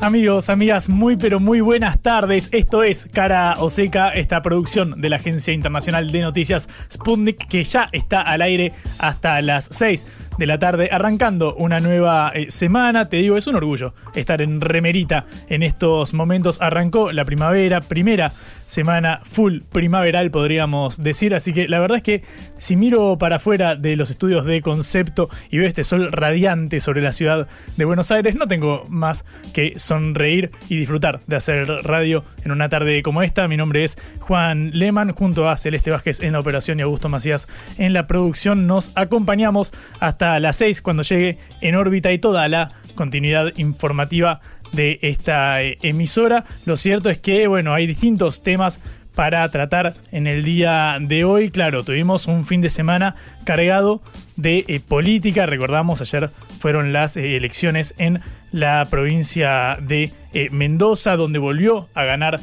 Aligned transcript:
Amigos, 0.00 0.48
amigas, 0.48 0.88
muy 0.88 1.16
pero 1.16 1.40
muy 1.40 1.60
buenas 1.60 2.00
tardes. 2.00 2.48
Esto 2.52 2.84
es 2.84 3.08
Cara 3.12 3.56
Oseca, 3.58 4.10
esta 4.10 4.40
producción 4.42 5.00
de 5.00 5.08
la 5.08 5.16
Agencia 5.16 5.52
Internacional 5.52 6.12
de 6.12 6.20
Noticias 6.20 6.68
Sputnik, 6.90 7.48
que 7.48 7.64
ya 7.64 7.88
está 7.90 8.22
al 8.22 8.42
aire 8.42 8.72
hasta 9.00 9.42
las 9.42 9.68
6 9.72 10.06
de 10.38 10.46
la 10.46 10.58
tarde, 10.58 10.88
arrancando 10.90 11.54
una 11.54 11.80
nueva 11.80 12.32
eh, 12.34 12.50
semana. 12.50 13.08
Te 13.08 13.18
digo, 13.18 13.36
es 13.36 13.46
un 13.46 13.56
orgullo 13.56 13.94
estar 14.14 14.40
en 14.40 14.60
remerita 14.60 15.26
en 15.48 15.62
estos 15.62 16.14
momentos. 16.14 16.60
Arrancó 16.60 17.12
la 17.12 17.24
primavera, 17.24 17.80
primera 17.80 18.32
semana 18.66 19.20
full 19.24 19.60
primaveral, 19.72 20.30
podríamos 20.30 20.98
decir. 20.98 21.34
Así 21.34 21.52
que 21.52 21.68
la 21.68 21.80
verdad 21.80 21.96
es 21.96 22.02
que 22.02 22.22
si 22.58 22.76
miro 22.76 23.16
para 23.18 23.36
afuera 23.36 23.76
de 23.76 23.96
los 23.96 24.10
estudios 24.10 24.44
de 24.44 24.60
concepto 24.60 25.28
y 25.50 25.58
veo 25.58 25.66
este 25.66 25.84
sol 25.84 26.12
radiante 26.12 26.80
sobre 26.80 27.00
la 27.00 27.12
ciudad 27.12 27.48
de 27.76 27.84
Buenos 27.84 28.10
Aires, 28.10 28.36
no 28.36 28.46
tengo 28.46 28.84
más 28.88 29.24
que 29.54 29.78
sonreír 29.78 30.52
y 30.68 30.76
disfrutar 30.76 31.20
de 31.26 31.36
hacer 31.36 31.66
radio 31.66 32.24
en 32.44 32.52
una 32.52 32.68
tarde 32.68 33.02
como 33.02 33.22
esta. 33.22 33.48
Mi 33.48 33.56
nombre 33.56 33.84
es 33.84 33.98
Juan 34.20 34.70
Leman, 34.74 35.12
junto 35.12 35.48
a 35.48 35.56
Celeste 35.56 35.90
Vázquez 35.90 36.20
en 36.20 36.34
la 36.34 36.40
operación 36.40 36.78
y 36.78 36.82
Augusto 36.82 37.08
Macías 37.08 37.48
en 37.78 37.92
la 37.94 38.06
producción. 38.06 38.66
Nos 38.66 38.92
acompañamos 38.94 39.72
hasta 39.98 40.27
las 40.38 40.56
6 40.56 40.82
cuando 40.82 41.02
llegue 41.02 41.38
en 41.60 41.74
órbita 41.74 42.12
y 42.12 42.18
toda 42.18 42.48
la 42.48 42.72
continuidad 42.94 43.52
informativa 43.56 44.40
de 44.72 44.98
esta 45.02 45.62
eh, 45.62 45.78
emisora. 45.82 46.44
Lo 46.66 46.76
cierto 46.76 47.10
es 47.10 47.18
que, 47.18 47.46
bueno, 47.46 47.74
hay 47.74 47.86
distintos 47.86 48.42
temas 48.42 48.80
para 49.14 49.48
tratar 49.50 49.94
en 50.12 50.26
el 50.26 50.44
día 50.44 50.98
de 51.00 51.24
hoy. 51.24 51.50
Claro, 51.50 51.82
tuvimos 51.84 52.26
un 52.26 52.44
fin 52.44 52.60
de 52.60 52.70
semana 52.70 53.16
cargado 53.44 54.02
de 54.36 54.64
eh, 54.68 54.80
política. 54.80 55.46
Recordamos, 55.46 56.00
ayer 56.00 56.30
fueron 56.60 56.92
las 56.92 57.16
eh, 57.16 57.36
elecciones 57.36 57.94
en 57.98 58.20
la 58.52 58.86
provincia 58.90 59.78
de 59.80 60.12
Mendoza, 60.50 61.16
donde 61.16 61.38
volvió 61.38 61.88
a 61.94 62.04
ganar 62.04 62.40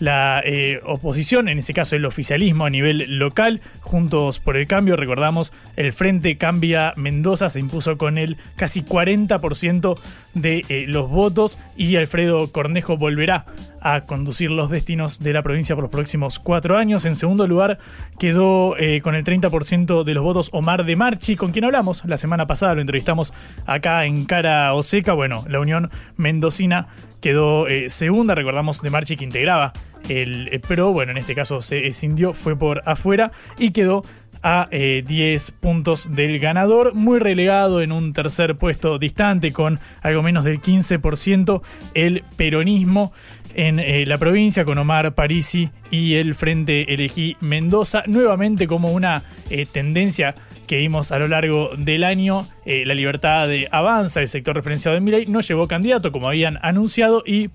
la 0.00 0.42
eh, 0.44 0.80
oposición, 0.84 1.48
en 1.48 1.58
ese 1.58 1.74
caso 1.74 1.96
el 1.96 2.04
oficialismo 2.04 2.66
a 2.66 2.70
nivel 2.70 3.18
local, 3.18 3.60
Juntos 3.80 4.40
por 4.40 4.56
el 4.56 4.66
Cambio, 4.66 4.96
recordamos, 4.96 5.52
el 5.76 5.92
Frente 5.92 6.36
Cambia 6.36 6.92
Mendoza 6.96 7.48
se 7.50 7.60
impuso 7.60 7.96
con 7.96 8.18
el 8.18 8.36
casi 8.56 8.82
40% 8.82 9.98
de 10.34 10.64
eh, 10.68 10.84
los 10.88 11.08
votos 11.08 11.58
y 11.76 11.96
Alfredo 11.96 12.50
Cornejo 12.52 12.96
volverá 12.96 13.46
a 13.86 14.00
conducir 14.00 14.50
los 14.50 14.68
destinos 14.68 15.20
de 15.20 15.32
la 15.32 15.44
provincia 15.44 15.76
por 15.76 15.84
los 15.84 15.92
próximos 15.92 16.40
cuatro 16.40 16.76
años. 16.76 17.04
En 17.04 17.14
segundo 17.14 17.46
lugar 17.46 17.78
quedó 18.18 18.76
eh, 18.78 19.00
con 19.00 19.14
el 19.14 19.22
30% 19.22 20.02
de 20.02 20.12
los 20.12 20.24
votos 20.24 20.48
Omar 20.52 20.84
de 20.84 20.96
Marchi, 20.96 21.36
con 21.36 21.52
quien 21.52 21.66
hablamos 21.66 22.04
la 22.04 22.16
semana 22.16 22.48
pasada, 22.48 22.74
lo 22.74 22.80
entrevistamos 22.80 23.32
acá 23.64 24.04
en 24.04 24.24
Cara 24.24 24.74
Oseca. 24.74 25.12
Bueno, 25.12 25.44
la 25.48 25.60
Unión 25.60 25.90
Mendocina 26.16 26.88
quedó 27.20 27.68
eh, 27.68 27.88
segunda, 27.88 28.34
recordamos 28.34 28.82
de 28.82 28.90
Marchi 28.90 29.14
que 29.14 29.22
integraba 29.22 29.72
el 30.08 30.48
eh, 30.48 30.58
PRO, 30.58 30.90
bueno, 30.92 31.12
en 31.12 31.18
este 31.18 31.36
caso 31.36 31.62
se 31.62 31.86
escindió, 31.86 32.34
fue 32.34 32.58
por 32.58 32.82
afuera 32.86 33.30
y 33.56 33.70
quedó 33.70 34.04
a 34.42 34.68
10 34.70 35.50
puntos 35.52 36.14
del 36.14 36.38
ganador, 36.38 36.94
muy 36.94 37.18
relegado 37.18 37.80
en 37.80 37.90
un 37.90 38.12
tercer 38.12 38.54
puesto 38.54 38.98
distante 38.98 39.52
con 39.52 39.80
algo 40.02 40.22
menos 40.22 40.44
del 40.44 40.60
15% 40.60 41.62
el 41.94 42.22
peronismo 42.36 43.12
en 43.56 43.80
eh, 43.80 44.04
la 44.06 44.18
provincia 44.18 44.64
con 44.64 44.78
Omar 44.78 45.14
Parisi 45.14 45.70
y 45.90 46.14
el 46.14 46.34
Frente 46.34 46.92
Elegí 46.92 47.36
Mendoza, 47.40 48.04
nuevamente 48.06 48.66
como 48.66 48.92
una 48.92 49.24
eh, 49.50 49.66
tendencia 49.66 50.34
que 50.66 50.76
vimos 50.76 51.10
a 51.10 51.18
lo 51.18 51.26
largo 51.26 51.70
del 51.76 52.04
año, 52.04 52.46
eh, 52.66 52.84
la 52.84 52.94
libertad 52.94 53.48
de 53.48 53.68
avanza, 53.72 54.20
el 54.20 54.28
sector 54.28 54.54
referenciado 54.54 54.94
de 54.94 55.00
Miley, 55.00 55.26
no 55.26 55.40
llevó 55.40 55.66
candidato 55.68 56.12
como 56.12 56.28
habían 56.28 56.58
anunciado 56.60 57.22
y 57.24 57.48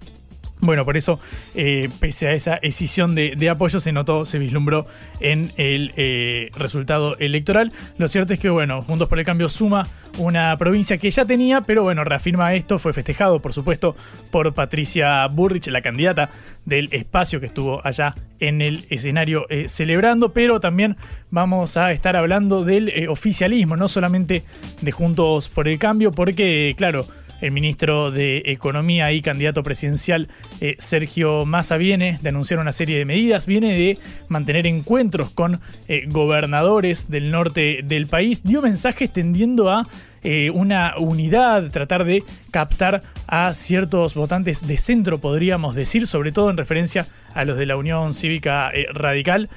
bueno, 0.61 0.85
por 0.85 0.95
eso, 0.95 1.19
eh, 1.55 1.89
pese 1.99 2.27
a 2.27 2.33
esa 2.33 2.55
escisión 2.57 3.15
de, 3.15 3.49
apoyo, 3.49 3.79
se 3.79 3.91
notó, 3.91 4.25
se 4.25 4.37
vislumbró 4.37 4.85
en 5.19 5.51
el 5.57 5.91
eh, 5.97 6.51
resultado 6.55 7.17
electoral. 7.17 7.71
Lo 7.97 8.07
cierto 8.07 8.33
es 8.33 8.39
que, 8.39 8.49
bueno, 8.49 8.83
Juntos 8.83 9.09
por 9.09 9.17
el 9.17 9.25
Cambio 9.25 9.49
suma 9.49 9.87
una 10.17 10.55
provincia 10.57 10.97
que 10.99 11.09
ya 11.09 11.25
tenía, 11.25 11.61
pero 11.61 11.81
bueno, 11.81 12.03
reafirma 12.03 12.53
esto. 12.53 12.77
Fue 12.77 12.93
festejado, 12.93 13.39
por 13.39 13.53
supuesto, 13.53 13.95
por 14.29 14.53
Patricia 14.53 15.25
Burrich, 15.27 15.67
la 15.67 15.81
candidata 15.81 16.29
del 16.65 16.89
espacio 16.91 17.39
que 17.39 17.47
estuvo 17.47 17.81
allá 17.83 18.13
en 18.39 18.61
el 18.61 18.85
escenario 18.89 19.47
eh, 19.49 19.67
celebrando, 19.67 20.31
pero 20.31 20.59
también 20.59 20.95
vamos 21.31 21.75
a 21.77 21.91
estar 21.91 22.15
hablando 22.15 22.63
del 22.63 23.09
oficialismo, 23.09 23.75
no 23.75 23.87
solamente 23.87 24.43
de 24.81 24.91
Juntos 24.91 25.49
por 25.49 25.67
el 25.67 25.79
Cambio, 25.79 26.11
porque, 26.11 26.75
claro, 26.77 27.07
el 27.41 27.51
ministro 27.51 28.11
de 28.11 28.43
Economía 28.45 29.11
y 29.11 29.21
candidato 29.21 29.63
presidencial 29.63 30.27
eh, 30.59 30.75
Sergio 30.77 31.45
Massa 31.45 31.77
viene 31.77 32.19
de 32.21 32.29
anunciar 32.29 32.59
una 32.59 32.71
serie 32.71 32.97
de 32.97 33.05
medidas, 33.05 33.47
viene 33.47 33.73
de 33.73 33.97
mantener 34.29 34.67
encuentros 34.67 35.31
con 35.31 35.59
eh, 35.87 36.05
gobernadores 36.07 37.09
del 37.09 37.31
norte 37.31 37.81
del 37.83 38.07
país, 38.07 38.43
dio 38.43 38.61
mensajes 38.61 39.11
tendiendo 39.11 39.69
a 39.69 39.87
eh, 40.23 40.49
una 40.51 40.95
unidad, 40.97 41.69
tratar 41.71 42.05
de 42.05 42.23
captar 42.51 43.01
a 43.27 43.53
ciertos 43.53 44.15
votantes 44.15 44.67
de 44.67 44.77
centro, 44.77 45.19
podríamos 45.19 45.75
decir, 45.75 46.07
sobre 46.07 46.31
todo 46.31 46.49
en 46.49 46.57
referencia 46.57 47.07
a 47.33 47.45
los 47.45 47.57
de 47.57 47.65
la 47.65 47.77
Unión 47.77 48.13
Cívica 48.13 48.71
Radical, 48.93 49.49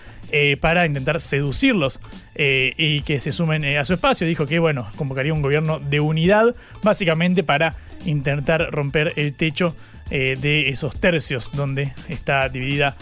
para 0.60 0.84
intentar 0.84 1.20
seducirlos 1.20 2.00
y 2.34 3.02
que 3.02 3.20
se 3.20 3.30
sumen 3.30 3.64
a 3.76 3.84
su 3.84 3.94
espacio. 3.94 4.26
Dijo 4.26 4.46
que, 4.46 4.58
bueno, 4.58 4.88
convocaría 4.96 5.32
un 5.32 5.42
gobierno 5.42 5.78
de 5.78 6.00
unidad, 6.00 6.56
básicamente 6.82 7.44
para 7.44 7.76
intentar 8.04 8.72
romper 8.72 9.12
el 9.14 9.34
techo 9.34 9.76
de 10.10 10.68
esos 10.68 10.98
tercios 10.98 11.52
donde 11.52 11.92
está 12.08 12.48
dividida 12.48 12.96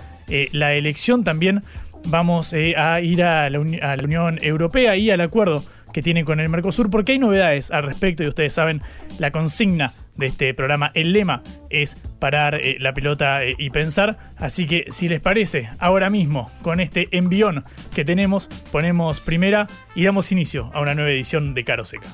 la 0.53 0.75
elección. 0.75 1.25
También 1.25 1.63
vamos 2.05 2.53
a 2.53 3.01
ir 3.01 3.23
a 3.23 3.49
la 3.49 3.59
Unión 3.61 4.39
Europea 4.43 4.97
y 4.97 5.11
al 5.11 5.23
acuerdo 5.23 5.65
que 5.93 6.03
tiene 6.03 6.25
con 6.25 6.41
el 6.41 6.49
Mercosur, 6.49 6.91
porque 6.91 7.13
hay 7.13 7.19
novedades 7.19 7.71
al 7.71 7.83
respecto 7.83 8.23
y 8.23 8.29
ustedes 8.29 8.53
saben 8.53 8.83
la 9.19 9.31
consigna 9.31 9.93
de 10.17 10.27
este 10.27 10.55
programa, 10.55 10.91
el 10.95 11.13
lema 11.13 11.43
es 11.71 11.97
parar 12.19 12.55
eh, 12.55 12.77
la 12.79 12.93
pelota 12.93 13.45
eh, 13.45 13.55
y 13.59 13.71
pensar, 13.71 14.19
así 14.37 14.67
que 14.67 14.85
si 14.89 15.09
les 15.09 15.21
parece, 15.21 15.71
ahora 15.79 16.11
mismo 16.11 16.51
con 16.61 16.81
este 16.81 17.09
envión 17.13 17.65
que 17.95 18.05
tenemos, 18.05 18.49
ponemos 18.71 19.21
primera 19.21 19.69
y 19.95 20.05
damos 20.05 20.31
inicio 20.33 20.71
a 20.75 20.81
una 20.81 20.95
nueva 20.95 21.11
edición 21.11 21.55
de 21.55 21.65
Caro 21.65 21.85
Seca. 21.85 22.09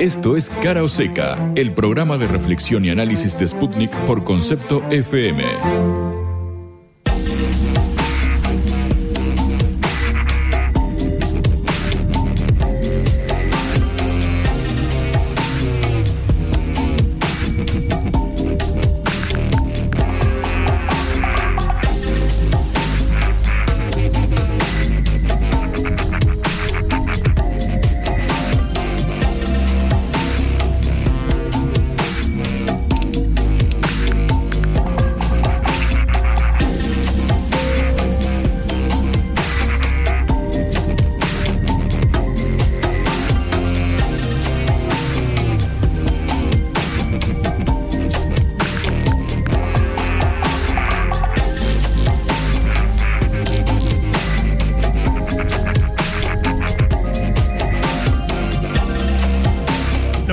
Esto 0.00 0.36
es 0.36 0.50
Cara 0.50 0.82
o 0.82 0.88
Seca, 0.88 1.38
el 1.54 1.72
programa 1.72 2.18
de 2.18 2.26
reflexión 2.26 2.84
y 2.84 2.90
análisis 2.90 3.38
de 3.38 3.46
Sputnik 3.46 3.94
por 4.06 4.24
concepto 4.24 4.82
FM. 4.90 6.23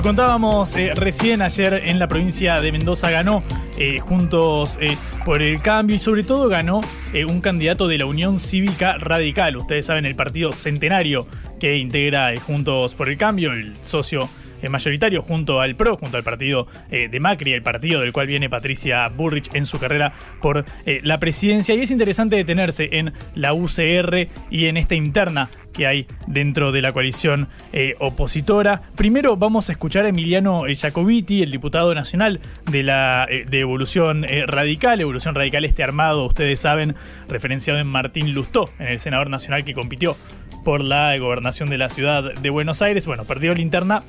Contábamos 0.01 0.75
eh, 0.75 0.94
recién 0.95 1.42
ayer 1.42 1.74
en 1.86 2.00
la 2.00 2.07
provincia 2.07 2.59
de 2.59 2.71
Mendoza 2.71 3.12
ganó 3.12 3.44
eh, 3.77 4.00
Juntos 4.00 4.77
eh, 4.81 4.98
por 5.25 5.42
el 5.42 5.62
Cambio 5.62 5.95
y 5.95 6.00
sobre 6.00 6.24
todo 6.24 6.50
ganó 6.50 6.81
un 7.27 7.42
candidato 7.42 7.88
de 7.88 7.98
la 7.98 8.06
Unión 8.06 8.39
Cívica 8.39 8.98
Radical. 8.98 9.57
Ustedes 9.57 9.86
saben 9.86 10.06
el 10.06 10.15
partido 10.15 10.53
centenario 10.53 11.27
que 11.59 11.77
integra 11.77 12.31
Juntos 12.39 12.95
por 12.95 13.09
el 13.09 13.18
Cambio, 13.18 13.51
el 13.53 13.75
socio 13.83 14.30
mayoritario 14.69 15.22
junto 15.22 15.62
al 15.62 15.75
PRO, 15.75 15.98
junto 15.98 16.18
al 16.18 16.24
partido 16.24 16.68
de 16.90 17.19
Macri, 17.19 17.54
el 17.54 17.63
partido 17.63 18.02
del 18.02 18.12
cual 18.12 18.28
viene 18.28 18.50
Patricia 18.50 19.08
Burrich 19.10 19.54
en 19.54 19.66
su 19.66 19.80
carrera 19.80 20.13
por 20.42 20.66
la 20.86 21.19
presidencia. 21.19 21.75
Y 21.75 21.81
es 21.81 21.92
interesante 21.92 22.36
detenerse 22.36 22.90
en 22.92 23.13
la 23.36 23.54
UCR 23.54 24.28
y 24.50 24.66
en 24.66 24.78
esta 24.78 24.96
interna 24.96 25.50
que 25.72 25.88
hay 25.88 26.08
dentro 26.28 26.72
de 26.72 26.81
la 26.81 26.92
coalición 26.92 27.48
eh, 27.74 27.96
opositora. 28.00 28.81
Primero 28.96 29.38
vamos 29.38 29.69
a 29.69 29.72
escuchar 29.72 30.06
a 30.06 30.10
Emiliano 30.10 30.64
Jacobiti, 30.75 31.42
el 31.42 31.52
diputado 31.52 31.94
nacional 31.96 32.40
de 32.69 32.84
la 32.84 33.25
eh, 33.30 33.46
de 33.50 33.60
Evolución 33.60 34.25
eh, 34.25 34.46
Radical. 34.46 35.02
Evolución 35.02 35.36
Radical, 35.36 35.66
este 35.66 35.84
armado, 35.84 36.25
ustedes 36.25 36.60
saben, 36.60 36.96
referenciado 37.28 37.80
en 37.80 37.88
Martín 37.88 38.34
Lustó, 38.34 38.69
en 38.80 38.88
el 38.88 39.00
senador 39.00 39.30
nacional 39.30 39.64
que 39.64 39.74
compitió 39.74 40.18
por 40.64 40.81
la 40.81 41.18
gobernación 41.18 41.69
de 41.69 41.78
la 41.78 41.90
ciudad 41.90 42.34
de 42.34 42.50
Buenos 42.50 42.81
Aires. 42.81 43.06
Bueno, 43.06 43.25
perdió 43.25 43.54
linterna 43.56 44.04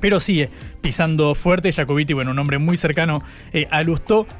pero 0.00 0.20
sigue 0.20 0.50
pisando 0.80 1.34
fuerte. 1.34 1.72
Jacobiti, 1.72 2.12
bueno, 2.12 2.30
un 2.30 2.38
hombre 2.38 2.58
muy 2.58 2.76
cercano 2.76 3.22
eh, 3.52 3.66
a 3.70 3.82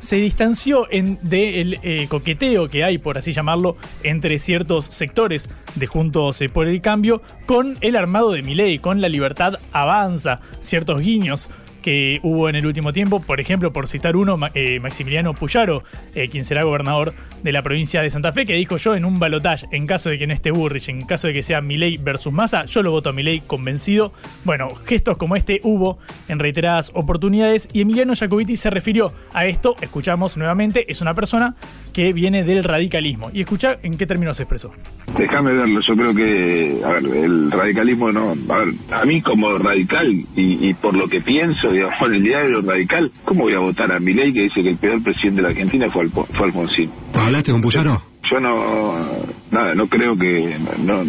se 0.01 0.17
distanció 0.17 0.87
del 0.91 1.79
eh, 1.83 2.07
coqueteo 2.09 2.69
que 2.69 2.85
hay, 2.85 2.99
por 2.99 3.19
así 3.19 3.33
llamarlo, 3.33 3.77
entre 4.03 4.39
ciertos 4.39 4.87
sectores 4.87 5.49
de 5.75 5.87
Juntos 5.87 6.41
eh, 6.41 6.49
por 6.49 6.67
el 6.67 6.81
Cambio 6.81 7.23
con 7.47 7.77
el 7.81 7.97
armado 7.97 8.33
de 8.33 8.43
Milei, 8.43 8.79
con 8.79 9.01
la 9.01 9.09
libertad 9.09 9.59
avanza, 9.73 10.41
ciertos 10.61 11.01
guiños 11.01 11.49
que 11.87 12.19
hubo 12.25 12.49
en 12.49 12.57
el 12.57 12.67
último 12.67 12.93
tiempo, 12.93 13.23
por 13.23 13.39
ejemplo, 13.39 13.73
por 13.73 13.87
citar 13.87 14.17
uno, 14.17 14.37
eh, 14.55 14.81
Maximiliano 14.81 15.35
Puyaro, 15.35 15.85
eh, 16.17 16.29
quien 16.29 16.45
será 16.45 16.65
gobernador 16.65 17.15
de 17.45 17.53
la 17.53 17.63
provincia 17.63 18.03
de 18.03 18.11
Santa 18.11 18.33
Fe, 18.33 18.45
que 18.45 18.55
dijo 18.55 18.77
yo 18.77 18.97
en 18.97 19.05
un 19.05 19.21
balotaje, 19.21 19.69
en 19.71 19.87
caso 19.87 20.11
de 20.11 20.19
que 20.19 20.27
no 20.27 20.35
esté 20.35 20.51
Burrich, 20.51 20.89
en 20.89 21.03
caso 21.03 21.29
de 21.29 21.33
que 21.33 21.45
sea 21.45 21.61
Milei 21.61 21.97
versus 21.97 22.33
Massa, 22.33 22.65
yo 22.65 22.83
lo 22.83 22.91
voto 22.91 23.11
a 23.11 23.13
Milei 23.13 23.39
convencido. 23.39 24.13
Bueno, 24.45 24.71
gestos 24.85 25.17
como 25.17 25.37
este 25.37 25.61
hubo 25.63 26.01
en 26.27 26.41
reiteradas 26.41 26.91
oportunidades 26.93 27.69
y 27.73 27.83
Emiliano 27.83 28.15
Jacobiti 28.17 28.57
se 28.57 28.69
refirió 28.69 29.13
a 29.33 29.47
esto, 29.47 29.77
escuchamos 29.81 30.37
nuevamente, 30.37 30.91
es 30.91 31.01
una 31.03 31.15
persona 31.15 31.55
que 31.93 32.13
viene 32.13 32.43
del 32.43 32.65
radicalismo. 32.65 33.31
Y 33.33 33.43
escucha 33.43 33.79
en 33.85 33.97
qué 33.97 34.07
términos 34.07 34.39
se 34.39 34.43
expresó. 34.43 34.73
Déjame 35.17 35.53
verlo, 35.53 35.81
yo 35.87 35.95
creo 35.95 36.13
que, 36.13 36.85
a 36.85 36.89
ver, 36.95 37.07
el 37.07 37.49
radicalismo 37.53 38.11
no, 38.11 38.31
a 38.33 38.59
ver, 38.59 38.75
a 38.91 39.05
mí 39.05 39.23
como 39.23 39.57
radical 39.57 40.13
y, 40.35 40.69
y 40.69 40.75
por 40.75 40.97
lo 40.97 41.07
que 41.07 41.21
pienso, 41.21 41.76
digamos, 41.77 42.01
en 42.07 42.15
el 42.15 42.23
diario 42.23 42.61
radical, 42.63 43.11
¿cómo 43.25 43.45
voy 43.45 43.55
a 43.55 43.61
votar 43.61 43.93
a 43.93 44.01
Milei 44.01 44.33
que 44.33 44.43
dice 44.43 44.63
que 44.63 44.71
el 44.71 44.79
peor 44.79 45.03
presidente 45.03 45.37
de 45.37 45.43
la 45.43 45.49
Argentina 45.51 45.87
fue, 45.91 46.09
fue 46.09 46.47
Alfonsín? 46.47 46.91
¿Hablaste 47.15 47.53
con 47.53 47.61
Puyaro? 47.61 48.03
Yo 48.31 48.41
no, 48.41 49.09
nada, 49.51 49.75
no 49.75 49.87
creo 49.87 50.17
que, 50.17 50.57
no, 50.79 51.05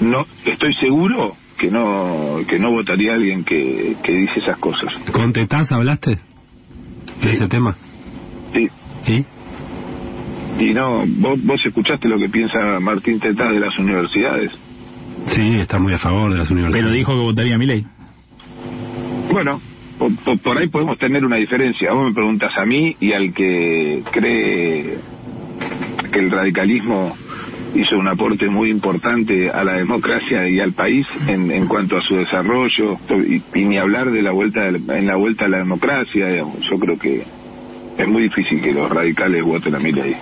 no, 0.00 0.24
estoy 0.46 0.72
seguro 0.80 1.34
que 1.58 1.70
no, 1.70 2.38
que 2.48 2.58
no 2.58 2.70
votaría 2.70 3.12
a 3.12 3.14
alguien 3.16 3.44
que, 3.44 3.96
que 4.02 4.12
dice 4.12 4.38
esas 4.38 4.56
cosas. 4.58 4.88
¿Con 5.12 5.32
Tetaz 5.32 5.70
hablaste 5.72 6.16
de 7.22 7.30
ese 7.30 7.46
tema? 7.48 7.76
Sí. 8.54 8.68
¿Sí? 9.04 9.26
Y 10.60 10.72
no, 10.72 11.00
vos, 11.18 11.44
vos 11.44 11.60
escuchaste 11.64 12.08
lo 12.08 12.18
que 12.18 12.28
piensa 12.28 12.80
Martín 12.80 13.20
Tetaz 13.20 13.50
de 13.50 13.60
las 13.60 13.78
universidades. 13.78 14.52
Sí, 15.26 15.42
está 15.60 15.78
muy 15.78 15.94
a 15.94 15.98
favor 15.98 16.32
de 16.32 16.38
las 16.38 16.50
universidades. 16.50 16.84
Pero 16.84 16.96
dijo 16.96 17.12
que 17.12 17.22
votaría 17.22 17.54
a 17.56 17.58
mi 17.58 17.66
ley. 17.66 17.84
Bueno, 19.30 19.60
por, 19.98 20.58
ahí 20.58 20.68
podemos 20.68 20.98
tener 20.98 21.24
una 21.24 21.36
diferencia. 21.36 21.92
Vos 21.92 22.08
me 22.08 22.14
preguntas 22.14 22.52
a 22.56 22.64
mí 22.64 22.94
y 23.00 23.12
al 23.12 23.32
que 23.32 24.02
cree 24.12 24.98
que 26.12 26.18
el 26.18 26.30
radicalismo 26.30 27.16
hizo 27.74 27.96
un 27.96 28.08
aporte 28.08 28.48
muy 28.48 28.70
importante 28.70 29.50
a 29.50 29.64
la 29.64 29.74
democracia 29.74 30.48
y 30.48 30.60
al 30.60 30.72
país 30.72 31.06
en, 31.26 31.50
en 31.50 31.66
cuanto 31.66 31.96
a 31.96 32.02
su 32.02 32.16
desarrollo 32.16 32.98
y, 33.26 33.64
ni 33.64 33.78
hablar 33.78 34.10
de 34.10 34.22
la 34.22 34.30
vuelta 34.30 34.68
en 34.68 35.06
la 35.06 35.16
vuelta 35.16 35.46
a 35.46 35.48
la 35.48 35.58
democracia 35.58 36.38
yo 36.38 36.78
creo 36.78 36.96
que 36.96 37.24
es 37.98 38.08
muy 38.08 38.22
difícil 38.24 38.60
que 38.60 38.72
los 38.72 38.88
radicales 38.88 39.42
voten 39.44 39.74
a 39.74 39.80
mi 39.80 39.90
ley 39.90 40.14